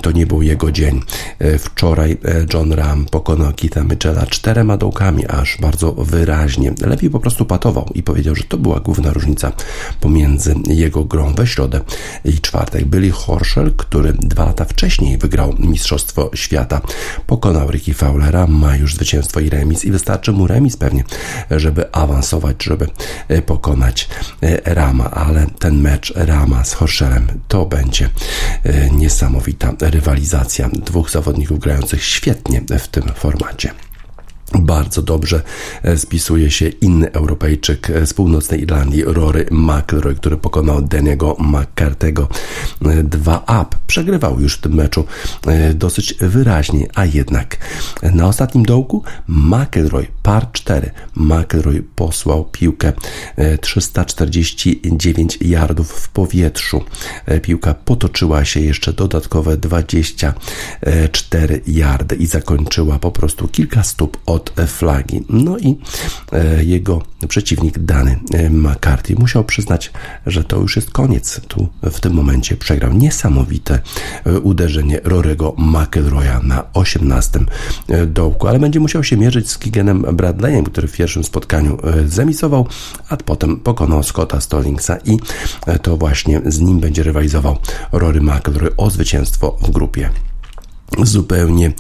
to 0.02 0.12
nie 0.12 0.26
był 0.28 0.41
jego 0.41 0.72
dzień. 0.72 1.02
E, 1.39 1.58
wczoraj 1.58 2.12
e, 2.12 2.45
John 2.54 2.74
Ram 2.74 3.06
pokonał 3.06 3.54
Keitha 3.54 3.84
Mitchella 3.84 4.26
czterema 4.26 4.78
dołkami, 4.78 5.28
aż 5.28 5.58
bardzo 5.62 5.91
wyraźnie. 5.91 6.74
Lepiej 6.82 7.10
po 7.10 7.20
prostu 7.20 7.45
patował 7.45 7.89
i 7.95 8.04
powiedział, 8.04 8.36
że 8.36 8.43
to 8.43 8.58
była 8.58 8.80
główna 8.80 9.14
różnica 9.14 9.52
pomiędzy 9.99 10.56
jego 10.68 11.06
grą 11.06 11.34
we 11.34 11.47
środę 11.47 11.82
i 12.26 12.34
czwartek. 12.34 12.86
Billy 12.86 13.12
Horschel, 13.12 13.74
który 13.78 14.14
dwa 14.14 14.45
lata 14.45 14.66
wcześniej 14.66 15.18
wygrał 15.18 15.56
Mistrzostwo 15.60 16.30
Świata, 16.34 16.82
pokonał 17.28 17.72
Ricky 17.72 17.93
Fowlera 17.93 18.41
ma 18.48 18.76
już 18.76 18.96
zwycięstwo 18.96 19.39
i 19.39 19.50
remis 19.50 19.86
i 19.86 19.92
wystarczy 19.92 20.32
mu 20.32 20.48
remis 20.48 20.78
pewnie, 20.78 21.04
żeby 21.52 21.92
awansować, 21.92 22.64
żeby 22.64 22.88
e, 23.28 23.42
pokonać 23.42 24.10
e, 24.42 24.74
Rama, 24.76 25.12
ale 25.12 25.48
ten 25.60 25.82
mecz 25.82 26.14
Rama 26.16 26.64
z 26.64 26.74
Horszerem 26.74 27.28
to 27.48 27.66
będzie 27.66 28.10
e, 28.64 28.89
niesamowita 28.89 29.74
rywalizacja 29.82 30.70
dwóch 30.70 31.12
zawodników 31.12 31.60
grających 31.60 32.04
świetnie 32.04 32.62
w 32.80 32.88
tym 32.88 33.04
formacie. 33.16 33.72
Bardzo 34.60 35.02
dobrze 35.02 35.41
e, 35.84 35.97
spisuje 35.97 36.52
się 36.52 36.70
inny 36.70 37.12
Europejczyk 37.12 37.89
e, 37.89 38.08
z 38.08 38.14
północnej 38.14 38.62
Irlandii, 38.62 39.04
Rory 39.06 39.45
McIlroy, 39.52 40.16
który 40.16 40.38
pokonał 40.38 40.82
Deniego 40.82 41.38
McCartego 41.39 42.28
2-up. 42.82 43.76
E, 43.76 43.82
Przegrywał 43.88 44.39
już 44.39 44.58
w 44.58 44.62
tym 44.62 44.74
meczu 44.74 45.06
dosyć 45.74 46.14
wyraźnie, 46.14 46.88
a 46.95 47.06
jednak 47.06 47.58
na 48.14 48.28
ostatnim 48.28 48.66
dołku 48.66 49.04
McIlroy 49.28 50.08
par 50.24 50.52
4. 50.52 50.91
McIlroy 51.16 51.84
posłał 51.95 52.45
piłkę 52.45 52.93
349 53.62 55.38
yardów 55.41 55.91
w 55.91 56.10
powietrzu. 56.10 56.84
Piłka 57.41 57.74
potoczyła 57.74 58.45
się 58.45 58.60
jeszcze 58.60 58.93
dodatkowe 58.93 59.58
24 59.58 61.62
yardy 61.68 62.16
i 62.16 62.26
zakończyła 62.26 62.99
po 62.99 63.12
prostu 63.12 63.47
kilka 63.47 63.84
stóp 63.84 64.18
od 64.26 64.41
od 64.42 64.52
flagi. 64.68 65.24
No 65.30 65.58
i 65.58 65.78
e, 66.32 66.64
jego 66.64 67.02
przeciwnik 67.28 67.80
Dany 67.80 68.20
e, 68.34 68.50
McCarthy 68.50 69.16
musiał 69.16 69.44
przyznać, 69.44 69.92
że 70.26 70.44
to 70.44 70.58
już 70.58 70.76
jest 70.76 70.92
koniec. 70.92 71.42
Tu 71.48 71.68
w 71.84 72.00
tym 72.00 72.14
momencie 72.14 72.58
przegrał 72.58 72.94
niesamowite 72.94 73.80
e, 74.26 74.39
uderzenie 74.39 75.00
Rorego 75.04 75.56
McElroya 75.58 76.39
na 76.44 76.74
18 76.74 77.39
dołku, 78.08 78.48
ale 78.48 78.60
będzie 78.60 78.80
musiał 78.80 79.04
się 79.04 79.18
mierzyć 79.18 79.50
z 79.50 79.58
Kigenem 79.58 80.02
Bradleyem, 80.02 80.64
który 80.64 80.88
w 80.88 80.94
pierwszym 80.94 81.24
spotkaniu 81.24 81.78
zemisował, 82.06 82.68
a 83.10 83.18
potem 83.18 83.60
pokonał 83.60 84.04
Scotta 84.04 84.42
Stallingsa 84.42 84.98
i 85.06 85.18
to 85.82 85.98
właśnie 85.98 86.42
z 86.46 86.60
nim 86.60 86.80
będzie 86.80 87.04
rywalizował 87.04 87.58
Rory 87.92 88.22
McElroy 88.22 88.76
o 88.78 88.89
zwycięstwo 88.89 89.58
w 89.62 89.72
grupie 89.72 90.10
zupełnie 90.98 91.72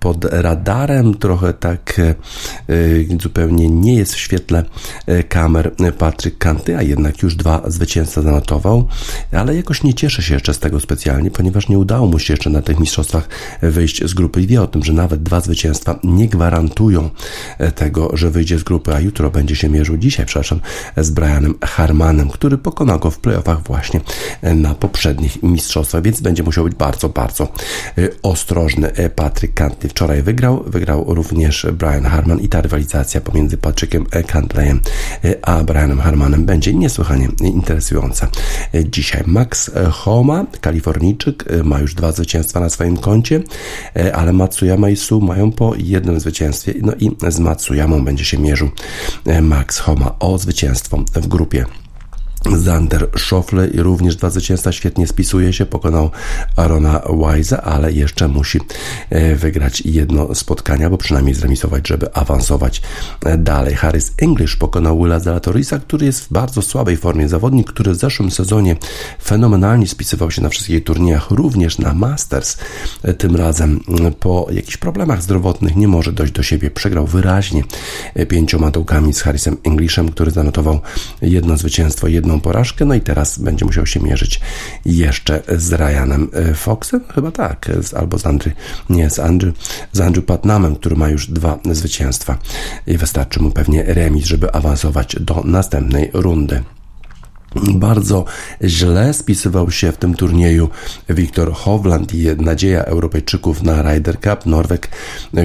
pod 0.00 0.24
radarem, 0.24 1.14
trochę 1.14 1.52
tak 1.52 1.98
e, 1.98 2.02
e, 2.04 2.14
zupełnie 3.22 3.68
nie 3.68 3.94
jest 3.94 4.14
w 4.14 4.18
świetle 4.18 4.64
e, 5.06 5.22
kamer 5.22 5.72
Patryk 5.98 6.38
Kanty, 6.38 6.76
a 6.76 6.82
jednak 6.82 7.22
już 7.22 7.34
dwa 7.34 7.62
zwycięstwa 7.66 8.22
zanotował, 8.22 8.88
ale 9.32 9.56
jakoś 9.56 9.82
nie 9.82 9.94
cieszę 9.94 10.22
się 10.22 10.34
jeszcze 10.34 10.54
z 10.54 10.58
tego 10.58 10.80
specjalnie, 10.80 11.30
ponieważ 11.30 11.68
nie 11.68 11.78
udało 11.78 12.06
mu 12.06 12.18
się 12.18 12.32
jeszcze 12.32 12.50
na 12.50 12.62
tych 12.62 12.80
mistrzostwach 12.80 13.28
wyjść 13.62 14.04
z 14.04 14.14
grupy 14.14 14.42
i 14.42 14.46
wie 14.46 14.62
o 14.62 14.66
tym, 14.66 14.84
że 14.84 14.92
nawet 14.92 15.22
dwa 15.22 15.40
zwycięstwa 15.40 15.98
nie 16.04 16.28
gwarantują 16.28 17.10
tego, 17.74 18.16
że 18.16 18.30
wyjdzie 18.30 18.58
z 18.58 18.62
grupy, 18.62 18.94
a 18.94 19.00
jutro 19.00 19.30
będzie 19.30 19.56
się 19.56 19.68
mierzył. 19.68 19.96
Dzisiaj, 19.96 20.26
przepraszam, 20.26 20.60
z 20.96 21.10
Brianem 21.10 21.54
Harmanem, 21.64 22.30
który 22.30 22.58
pokonał 22.58 22.98
go 22.98 23.10
w 23.10 23.18
playoffach 23.18 23.62
właśnie 23.62 24.00
na 24.42 24.74
poprzednich 24.74 25.42
mistrzostwach, 25.42 26.02
więc 26.02 26.20
będzie 26.20 26.42
musiał 26.42 26.64
być 26.64 26.74
bardzo, 26.74 27.08
bardzo 27.08 27.52
ostrożny 28.22 28.92
Patryk 29.14 29.54
Kanty 29.54 29.89
wczoraj 29.90 30.22
wygrał. 30.22 30.64
Wygrał 30.66 31.04
również 31.14 31.66
Brian 31.72 32.04
Harman 32.04 32.40
i 32.40 32.48
ta 32.48 32.60
rywalizacja 32.60 33.20
pomiędzy 33.20 33.56
Patrickiem 33.56 34.06
Cantleyem 34.26 34.80
a 35.42 35.64
Brianem 35.64 36.00
Harmanem 36.00 36.46
będzie 36.46 36.74
niesłychanie 36.74 37.28
interesująca. 37.44 38.28
Dzisiaj 38.84 39.22
Max 39.26 39.70
Homa, 39.90 40.46
Kalifornijczyk, 40.60 41.44
ma 41.64 41.78
już 41.78 41.94
dwa 41.94 42.12
zwycięstwa 42.12 42.60
na 42.60 42.70
swoim 42.70 42.96
koncie, 42.96 43.42
ale 44.14 44.32
Matsuyama 44.32 44.90
i 44.90 44.96
Su 44.96 45.20
mają 45.20 45.52
po 45.52 45.74
jednym 45.78 46.20
zwycięstwie. 46.20 46.74
No 46.82 46.92
i 47.00 47.10
z 47.28 47.38
Matsuyamą 47.38 48.04
będzie 48.04 48.24
się 48.24 48.38
mierzył 48.38 48.70
Max 49.42 49.78
Homa 49.78 50.14
o 50.18 50.38
zwycięstwo 50.38 51.04
w 51.14 51.26
grupie 51.26 51.64
Zander 52.46 53.08
Schofle 53.18 53.68
również 53.74 54.16
dwa 54.16 54.30
zwycięstwa 54.30 54.72
świetnie 54.72 55.06
spisuje 55.06 55.52
się, 55.52 55.66
pokonał 55.66 56.10
Arona 56.56 57.02
Wise, 57.18 57.62
ale 57.62 57.92
jeszcze 57.92 58.28
musi 58.28 58.60
e, 59.10 59.36
wygrać 59.36 59.80
jedno 59.80 60.34
spotkania, 60.34 60.90
bo 60.90 60.98
przynajmniej 60.98 61.34
zremisować, 61.34 61.88
żeby 61.88 62.14
awansować 62.14 62.82
e, 63.24 63.38
dalej. 63.38 63.74
Harris 63.74 64.12
English 64.18 64.56
pokonał 64.56 64.98
Willa 65.02 65.20
Zalatorisa, 65.20 65.78
który 65.78 66.06
jest 66.06 66.24
w 66.24 66.32
bardzo 66.32 66.62
słabej 66.62 66.96
formie. 66.96 67.28
Zawodnik, 67.28 67.72
który 67.72 67.92
w 67.92 67.96
zeszłym 67.96 68.30
sezonie 68.30 68.76
fenomenalnie 69.22 69.88
spisywał 69.88 70.30
się 70.30 70.42
na 70.42 70.48
wszystkich 70.48 70.84
turniejach, 70.84 71.30
również 71.30 71.78
na 71.78 71.94
Masters. 71.94 72.56
E, 73.02 73.14
tym 73.14 73.36
razem 73.36 73.80
po 74.20 74.46
jakichś 74.52 74.76
problemach 74.76 75.22
zdrowotnych 75.22 75.76
nie 75.76 75.88
może 75.88 76.12
dojść 76.12 76.32
do 76.32 76.42
siebie. 76.42 76.70
Przegrał 76.70 77.06
wyraźnie 77.06 77.64
pięcioma 78.28 78.70
dołkami 78.70 79.12
z 79.14 79.22
Harrisem 79.22 79.56
Englishem, 79.64 80.08
który 80.08 80.30
zanotował 80.30 80.80
jedno 81.22 81.56
zwycięstwo, 81.56 82.08
jedno 82.08 82.29
jedną 82.30 82.40
porażkę, 82.40 82.84
no 82.84 82.94
i 82.94 83.00
teraz 83.00 83.38
będzie 83.38 83.64
musiał 83.64 83.86
się 83.86 84.00
mierzyć 84.00 84.40
jeszcze 84.84 85.42
z 85.56 85.72
Ryanem 85.72 86.30
e, 86.32 86.54
Foxem, 86.54 87.00
chyba 87.14 87.30
tak, 87.30 87.70
albo 87.96 88.18
z 88.18 88.26
Andrew, 88.26 88.54
nie, 88.90 89.10
z 89.10 89.18
Andrew, 89.18 89.54
z 89.92 90.00
Andrew 90.00 90.24
Patnamem, 90.24 90.76
który 90.76 90.96
ma 90.96 91.08
już 91.08 91.30
dwa 91.30 91.58
zwycięstwa 91.72 92.38
i 92.86 92.96
wystarczy 92.96 93.42
mu 93.42 93.50
pewnie 93.50 93.82
remis, 93.82 94.24
żeby 94.24 94.52
awansować 94.52 95.16
do 95.20 95.42
następnej 95.44 96.10
rundy. 96.12 96.62
Bardzo 97.54 98.24
źle 98.64 99.14
spisywał 99.14 99.70
się 99.70 99.92
w 99.92 99.96
tym 99.96 100.14
turnieju 100.14 100.68
Wiktor 101.08 101.52
Hovland 101.52 102.14
i 102.14 102.26
nadzieja 102.26 102.84
Europejczyków 102.84 103.62
na 103.62 103.82
Ryder 103.82 104.20
Cup. 104.20 104.46
Norweg, 104.46 104.88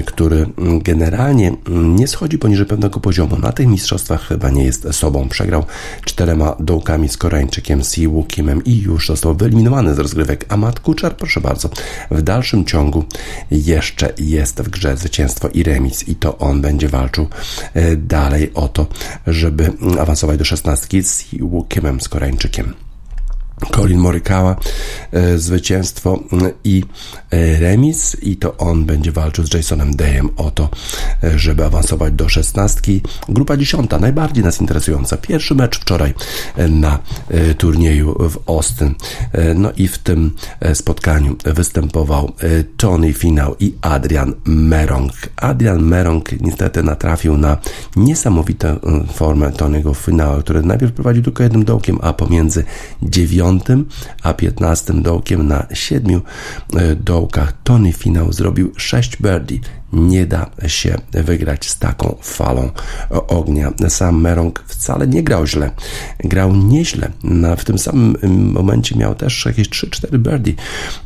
który 0.06 0.46
generalnie 0.80 1.52
nie 1.68 2.08
schodzi 2.08 2.38
poniżej 2.38 2.66
pewnego 2.66 3.00
poziomu. 3.00 3.38
Na 3.38 3.52
tych 3.52 3.66
mistrzostwach 3.66 4.22
chyba 4.22 4.50
nie 4.50 4.64
jest 4.64 4.94
sobą. 4.94 5.28
Przegrał 5.28 5.64
czterema 6.04 6.56
dołkami 6.60 7.08
z 7.08 7.16
Koreańczykiem 7.16 7.82
Siwu 7.84 8.24
Kimem 8.24 8.64
i 8.64 8.80
już 8.80 9.06
został 9.06 9.34
wyeliminowany 9.34 9.94
z 9.94 9.98
rozgrywek. 9.98 10.44
A 10.48 10.56
Matt 10.56 10.80
Kuczar, 10.80 11.16
proszę 11.16 11.40
bardzo, 11.40 11.70
w 12.10 12.22
dalszym 12.22 12.64
ciągu 12.64 13.04
jeszcze 13.50 14.12
jest 14.18 14.62
w 14.62 14.68
grze 14.68 14.96
zwycięstwo 14.96 15.48
i 15.48 15.62
remis 15.62 16.08
i 16.08 16.14
to 16.14 16.38
on 16.38 16.60
będzie 16.60 16.88
walczył 16.88 17.26
e, 17.74 17.96
dalej 17.96 18.54
o 18.54 18.68
to, 18.68 18.86
żeby 19.26 19.72
awansować 20.00 20.38
do 20.38 20.44
szesnastki 20.44 21.02
z 21.02 21.20
Siwu 21.20 21.64
Kimem 21.64 21.95
z 22.00 22.08
Koreańczykiem. 22.08 22.85
Colin 23.60 23.98
Morikawa 23.98 24.56
e, 25.12 25.38
zwycięstwo 25.38 26.20
i 26.64 26.84
e, 27.30 27.60
remis 27.60 28.16
i 28.22 28.36
to 28.36 28.56
on 28.56 28.84
będzie 28.84 29.12
walczył 29.12 29.46
z 29.46 29.54
Jasonem 29.54 29.96
Dayem 29.96 30.30
o 30.36 30.50
to, 30.50 30.68
e, 31.24 31.38
żeby 31.38 31.64
awansować 31.64 32.14
do 32.14 32.28
szesnastki. 32.28 33.02
Grupa 33.28 33.56
dziesiąta, 33.56 33.98
najbardziej 33.98 34.44
nas 34.44 34.60
interesująca. 34.60 35.16
Pierwszy 35.16 35.54
mecz 35.54 35.80
wczoraj 35.80 36.14
na 36.68 36.98
turnieju 37.58 38.16
w 38.30 38.50
Austin. 38.50 38.94
No 39.54 39.72
i 39.76 39.88
w 39.88 39.98
tym 39.98 40.30
spotkaniu 40.74 41.36
występował 41.44 42.32
Tony 42.76 43.12
Finał 43.12 43.56
i 43.60 43.74
Adrian 43.80 44.34
Merong. 44.44 45.12
Adrian 45.36 45.82
Merong 45.82 46.40
niestety 46.40 46.82
natrafił 46.82 47.36
na 47.36 47.56
niesamowitą 47.96 48.78
formę 49.12 49.50
Tony'ego 49.50 49.96
Finała, 49.96 50.40
który 50.40 50.62
najpierw 50.62 50.92
prowadził 50.92 51.22
tylko 51.22 51.42
jednym 51.42 51.64
dołkiem, 51.64 51.98
a 52.02 52.12
pomiędzy 52.12 52.64
dziewięciu 53.54 53.84
a 54.22 54.34
15 54.34 54.92
dołkiem 54.92 55.48
na 55.48 55.66
7 55.74 56.20
e, 56.76 56.94
dołkach. 56.96 57.52
Tony 57.64 57.92
Finał 57.92 58.32
zrobił 58.32 58.72
6 58.76 59.16
birdie. 59.22 59.58
Nie 59.92 60.26
da 60.26 60.50
się 60.66 60.98
wygrać 61.12 61.70
z 61.70 61.78
taką 61.78 62.16
falą 62.22 62.70
ognia. 63.10 63.72
Sam 63.88 64.20
Merong 64.20 64.64
wcale 64.66 65.06
nie 65.06 65.22
grał 65.22 65.46
źle. 65.46 65.70
Grał 66.18 66.54
nieźle. 66.54 67.10
w 67.58 67.64
tym 67.64 67.78
samym 67.78 68.16
momencie 68.52 68.96
miał 68.96 69.14
też 69.14 69.46
jakieś 69.46 69.68
3-4 69.68 70.18
birdie. 70.18 70.52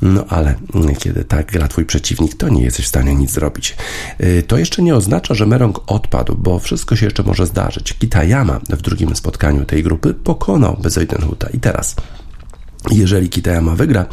No 0.02 0.24
ale 0.28 0.54
kiedy 0.98 1.24
tak 1.24 1.52
gra 1.52 1.68
twój 1.68 1.84
przeciwnik, 1.84 2.34
to 2.34 2.48
nie 2.48 2.62
jesteś 2.62 2.84
w 2.84 2.88
stanie 2.88 3.14
nic 3.14 3.30
zrobić. 3.30 3.76
E, 4.18 4.42
to 4.42 4.58
jeszcze 4.58 4.82
nie 4.82 4.94
oznacza, 4.94 5.34
że 5.34 5.46
Merong 5.46 5.80
odpadł, 5.86 6.36
bo 6.36 6.58
wszystko 6.58 6.96
się 6.96 7.06
jeszcze 7.06 7.22
może 7.22 7.46
zdarzyć. 7.46 7.92
Kitayama 7.92 8.60
w 8.70 8.82
drugim 8.82 9.16
spotkaniu 9.16 9.64
tej 9.64 9.82
grupy 9.82 10.14
pokonał 10.14 10.76
Bezoidenhuta. 10.82 11.48
I 11.48 11.60
teraz 11.60 11.96
jeżeli 12.90 13.28
Kitayama 13.28 13.74
wygra 13.74 14.06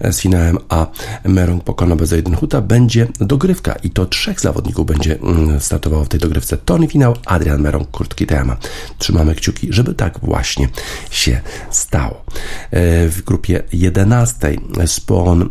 e, 0.00 0.12
z 0.12 0.20
finałem, 0.20 0.58
a 0.68 0.86
Merong 1.24 1.64
pokona 1.64 1.96
bez 1.96 2.14
Huta, 2.36 2.60
będzie 2.60 3.06
dogrywka 3.20 3.72
i 3.72 3.90
to 3.90 4.06
trzech 4.06 4.40
zawodników 4.40 4.86
będzie 4.86 5.18
mm, 5.18 5.60
startowało 5.60 6.04
w 6.04 6.08
tej 6.08 6.20
dogrywce. 6.20 6.56
Tony 6.56 6.86
finał, 6.86 7.14
Adrian 7.26 7.60
Merong, 7.60 7.90
Kurt 7.90 8.14
Kitayama. 8.14 8.56
Trzymamy 8.98 9.34
kciuki, 9.34 9.68
żeby 9.70 9.94
tak 9.94 10.18
właśnie 10.22 10.68
się 11.10 11.40
stało. 11.70 12.24
E, 12.70 13.08
w 13.08 13.22
grupie 13.22 13.62
11 13.72 14.56
Spawn 14.86 15.42
e, 15.42 15.48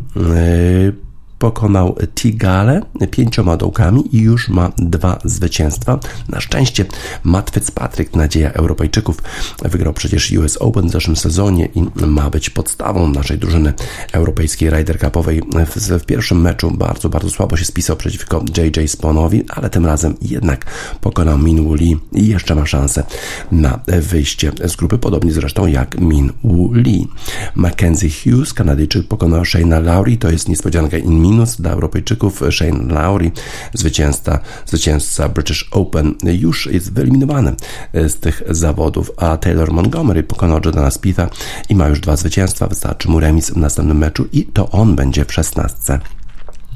pokonał 1.43 1.95
Tigale 2.15 2.81
pięcioma 3.11 3.57
dołkami 3.57 4.15
i 4.15 4.21
już 4.21 4.49
ma 4.49 4.71
dwa 4.77 5.19
zwycięstwa. 5.25 5.99
Na 6.29 6.39
szczęście 6.41 6.85
Matt 7.23 7.49
Fitzpatrick, 7.49 8.15
nadzieja 8.15 8.51
Europejczyków, 8.53 9.17
wygrał 9.61 9.93
przecież 9.93 10.31
US 10.31 10.57
Open 10.57 10.87
w 10.87 10.91
zeszłym 10.91 11.15
sezonie 11.15 11.69
i 11.75 12.05
ma 12.05 12.29
być 12.29 12.49
podstawą 12.49 13.07
naszej 13.07 13.37
drużyny 13.37 13.73
europejskiej 14.11 14.69
Ryder 14.69 14.99
Cupowej. 14.99 15.41
W, 15.65 15.75
w 15.75 16.05
pierwszym 16.05 16.41
meczu 16.41 16.71
bardzo, 16.71 17.09
bardzo 17.09 17.29
słabo 17.29 17.57
się 17.57 17.65
spisał 17.65 17.95
przeciwko 17.95 18.43
JJ 18.57 18.87
Sponowi, 18.87 19.43
ale 19.49 19.69
tym 19.69 19.85
razem 19.85 20.15
jednak 20.21 20.65
pokonał 21.01 21.37
Min 21.37 21.63
Woo 21.65 21.75
Lee 21.75 21.97
i 22.11 22.27
jeszcze 22.27 22.55
ma 22.55 22.65
szansę 22.65 23.03
na 23.51 23.79
wyjście 23.87 24.51
z 24.65 24.75
grupy, 24.75 24.97
podobnie 24.97 25.31
zresztą 25.31 25.65
jak 25.65 25.99
Min 25.99 26.31
Woo 26.43 26.69
Lee. 26.73 27.07
Mackenzie 27.55 28.09
Hughes, 28.09 28.53
Kanadyjczyk, 28.53 29.07
pokonał 29.07 29.45
Shayna 29.45 29.79
Lowry, 29.79 30.17
to 30.17 30.31
jest 30.31 30.49
niespodzianka 30.49 30.97
in 30.97 31.32
minus 31.33 31.55
dla 31.55 31.71
Europejczyków. 31.71 32.41
Shane 32.51 32.93
Lowry, 32.93 33.31
zwycięzca, 33.73 34.39
zwycięzca 34.65 35.29
British 35.29 35.69
Open, 35.71 36.15
już 36.23 36.65
jest 36.65 36.93
wyeliminowany 36.93 37.55
z 37.93 38.15
tych 38.15 38.43
zawodów, 38.49 39.11
a 39.17 39.37
Taylor 39.37 39.71
Montgomery 39.71 40.23
pokonał 40.23 40.59
Jordana 40.65 40.91
Spitha 40.91 41.29
i 41.69 41.75
ma 41.75 41.87
już 41.87 41.99
dwa 41.99 42.15
zwycięstwa. 42.15 42.67
Wystarczy 42.67 43.09
mu 43.09 43.19
remis 43.19 43.49
w 43.49 43.57
następnym 43.57 43.97
meczu 43.97 44.27
i 44.31 44.45
to 44.45 44.69
on 44.69 44.95
będzie 44.95 45.25
w 45.25 45.33
szesnastce. 45.33 45.99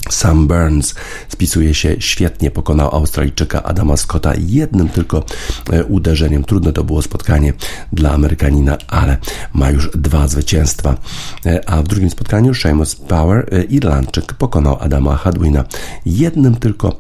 Sam 0.10 0.48
Burns 0.48 0.96
spisuje 1.30 1.74
się 1.74 1.96
świetnie, 2.00 2.52
pokonał 2.52 2.96
Australijczyka 2.96 3.64
Adama 3.64 3.98
Scotta 3.98 4.34
jednym 4.38 4.90
tylko 4.90 5.24
e, 5.72 5.84
uderzeniem. 5.84 6.44
Trudne 6.44 6.74
to 6.74 6.84
było 6.84 7.02
spotkanie 7.02 7.54
dla 7.94 8.12
Amerykanina, 8.12 8.78
ale 8.88 9.18
ma 9.54 9.70
już 9.70 9.90
dwa 9.92 10.28
zwycięstwa. 10.28 10.98
E, 11.46 11.70
a 11.70 11.82
w 11.82 11.88
drugim 11.88 12.10
spotkaniu 12.10 12.54
Seamus 12.54 12.96
Power, 12.96 13.48
e, 13.52 13.64
Irlandczyk, 13.64 14.34
pokonał 14.34 14.78
Adama 14.80 15.16
Hadwina 15.16 15.64
jednym 16.06 16.56
tylko 16.56 16.98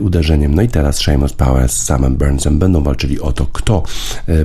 uderzeniem. 0.00 0.54
No 0.54 0.62
i 0.62 0.68
teraz 0.68 0.96
Seamus 0.96 1.32
Power 1.32 1.68
z 1.68 1.82
Samem 1.82 2.16
Burnsem 2.16 2.58
będą 2.58 2.82
walczyli 2.82 3.20
o 3.20 3.32
to, 3.32 3.46
kto 3.52 3.82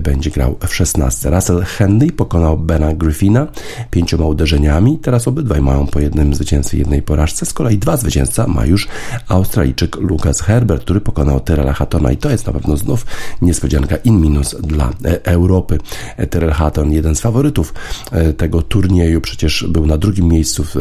będzie 0.02 0.32
grał 0.32 0.58
w 0.68 0.76
16. 0.76 1.30
Russell 1.30 1.64
Henley 1.64 2.12
pokonał 2.12 2.58
Bena 2.58 2.94
Griffina 2.94 3.48
pięcioma 3.92 4.26
uderzeniami. 4.26 4.98
Teraz 4.98 5.28
obydwaj 5.28 5.62
mają 5.62 5.88
po 5.88 6.00
jednym 6.00 6.36
zwycięstwie, 6.36 6.78
jednej 6.78 7.02
porażce. 7.02 7.46
Z 7.46 7.54
kolei 7.54 7.75
i 7.76 7.80
dwa 7.80 7.98
zwycięzca 7.98 8.48
ma 8.48 8.66
już 8.66 8.88
Australijczyk 9.28 9.96
Lucas 9.96 10.42
Herbert, 10.42 10.84
który 10.84 11.02
pokonał 11.02 11.40
Terrella 11.40 11.74
Hattona 11.74 12.12
i 12.12 12.18
to 12.18 12.30
jest 12.30 12.48
na 12.48 12.54
pewno 12.54 12.78
znów 12.78 13.06
niespodzianka 13.42 13.96
in 13.96 14.22
minus 14.22 14.56
dla 14.62 14.90
e, 15.06 15.26
Europy. 15.26 15.78
E, 16.18 16.28
Terrell 16.28 16.54
Hatton, 16.54 16.92
jeden 16.92 17.16
z 17.16 17.22
faworytów 17.22 17.74
e, 18.12 18.34
tego 18.34 18.62
turnieju, 18.62 19.22
przecież 19.22 19.66
był 19.70 19.86
na 19.86 19.98
drugim 19.98 20.28
miejscu 20.28 20.64
w 20.64 20.76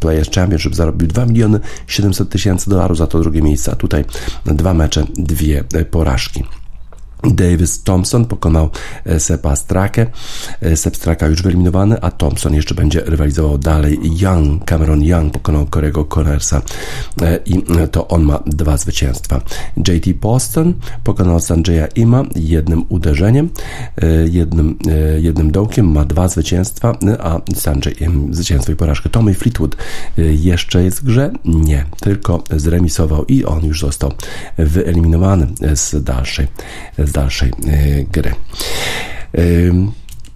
Players 0.00 0.30
Championship, 0.30 0.74
zarobił 0.74 1.08
2 1.08 1.26
miliony 1.26 1.60
700 1.86 2.28
tysięcy 2.28 2.70
dolarów 2.70 2.98
za 2.98 3.06
to 3.06 3.20
drugie 3.20 3.42
miejsce, 3.42 3.72
a 3.72 3.76
tutaj 3.76 4.04
dwa 4.46 4.74
mecze, 4.74 5.06
dwie 5.16 5.64
porażki. 5.90 6.44
Davis 7.30 7.82
Thompson 7.82 8.24
pokonał 8.24 8.70
e, 9.04 9.20
Sepa 9.20 9.56
Strakę. 9.56 10.06
E, 10.60 10.76
Sep 10.76 10.96
Straka 10.96 11.26
już 11.26 11.42
wyeliminowany, 11.42 12.00
a 12.00 12.10
Thompson 12.10 12.54
jeszcze 12.54 12.74
będzie 12.74 13.00
rywalizował 13.00 13.58
dalej. 13.58 13.98
Young, 14.02 14.64
Cameron 14.64 15.02
Young 15.02 15.32
pokonał 15.32 15.66
Korego 15.66 16.04
Connersa 16.04 16.62
e, 17.22 17.38
i 17.46 17.62
to 17.92 18.08
on 18.08 18.22
ma 18.22 18.40
dwa 18.46 18.76
zwycięstwa. 18.76 19.40
JT 19.76 20.12
Boston 20.20 20.74
pokonał 21.04 21.40
Sanjaya 21.40 21.86
Ima 21.94 22.22
jednym 22.36 22.84
uderzeniem, 22.88 23.50
jednym, 24.30 24.78
jednym 25.18 25.50
dołkiem, 25.50 25.92
ma 25.92 26.04
dwa 26.04 26.28
zwycięstwa, 26.28 26.92
a 27.20 27.40
Sanjay 27.54 27.94
Im 28.00 28.34
zwycięstwo 28.34 28.72
i 28.72 28.76
porażkę. 28.76 29.08
Tommy 29.08 29.34
Fleetwood 29.34 29.76
jeszcze 30.16 30.84
jest 30.84 31.00
w 31.00 31.04
grze? 31.04 31.32
Nie, 31.44 31.84
tylko 32.00 32.44
zremisował 32.50 33.24
i 33.24 33.44
on 33.44 33.64
już 33.64 33.80
został 33.80 34.12
wyeliminowany 34.58 35.46
z 35.74 36.04
dalszej 36.04 36.46
z 36.98 37.12
dalszej 37.14 37.50
e, 37.50 38.04
gry. 38.04 38.34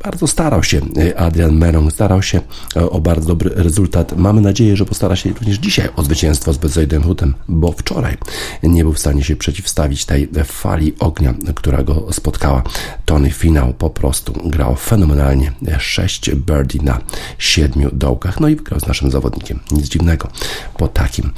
Bardzo 0.04 0.26
starał 0.26 0.62
się 0.62 0.80
e, 0.96 1.18
Adrian 1.18 1.56
Merong, 1.56 1.92
starał 1.92 2.22
się 2.22 2.40
e, 2.76 2.90
o 2.90 3.00
bardzo 3.00 3.28
dobry 3.28 3.50
rezultat. 3.54 4.16
Mamy 4.16 4.40
nadzieję, 4.40 4.76
że 4.76 4.84
postara 4.84 5.16
się 5.16 5.30
również 5.30 5.58
dzisiaj 5.58 5.88
o 5.96 6.02
zwycięstwo 6.02 6.52
z 6.52 6.58
Bezojdenhutem, 6.58 7.34
bo 7.48 7.72
wczoraj 7.72 8.16
nie 8.62 8.84
był 8.84 8.92
w 8.92 8.98
stanie 8.98 9.24
się 9.24 9.36
przeciwstawić 9.36 10.04
tej 10.04 10.28
fali 10.44 10.94
ognia, 10.98 11.34
która 11.54 11.82
go 11.82 12.12
spotkała. 12.12 12.62
Tony 13.04 13.30
Finał 13.30 13.74
po 13.74 13.90
prostu 13.90 14.32
grał 14.44 14.76
fenomenalnie. 14.76 15.52
6 15.78 16.30
birdie 16.30 16.82
na 16.82 17.00
7 17.38 17.90
dołkach. 17.92 18.40
No 18.40 18.48
i 18.48 18.56
wygrał 18.56 18.80
z 18.80 18.86
naszym 18.86 19.10
zawodnikiem. 19.10 19.60
Nic 19.70 19.88
dziwnego 19.88 20.28
po 20.76 20.88
takim, 20.88 21.30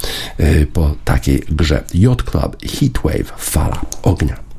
po 0.73 0.95
takiej 1.05 1.43
grze. 1.49 1.83
Yacht 1.93 2.23
Club 2.23 2.57
Heatwave, 2.61 3.33
fala 3.37 3.81
ognia. 4.03 4.50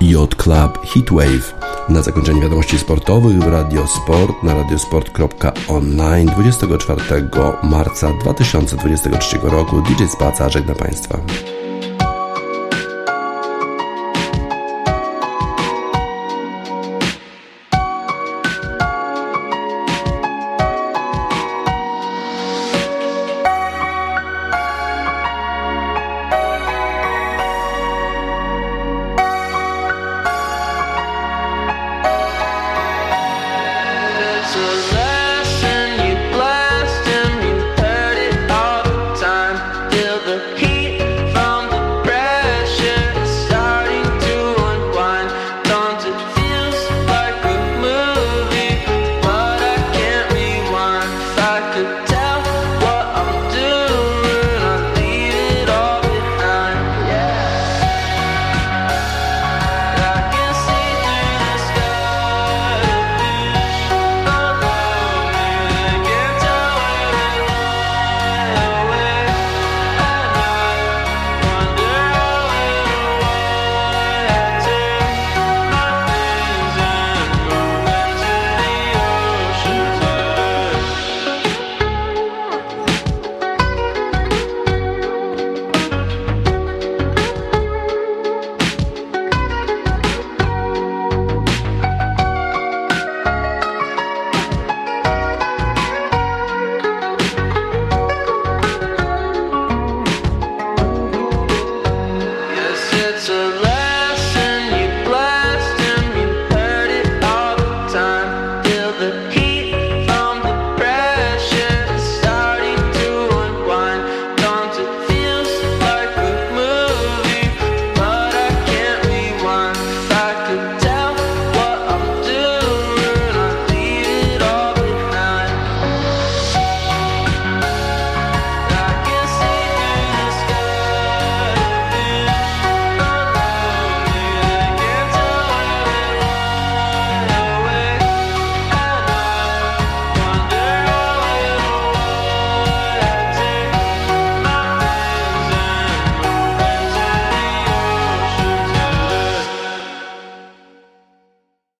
Yacht 0.00 0.36
Club 0.36 0.78
Heatwave. 0.86 1.54
Na 1.88 2.02
zakończenie 2.02 2.42
wiadomości 2.42 2.78
sportowych 2.78 3.38
w 3.38 3.48
Radiosport 3.48 4.42
na 4.42 4.54
radiosport.online 4.54 6.28
24 6.28 7.00
marca 7.62 8.12
2023 8.12 9.38
roku 9.42 9.82
DJ 9.82 10.04
Spaca 10.04 10.48
żegna 10.48 10.74
Państwa. 10.74 11.18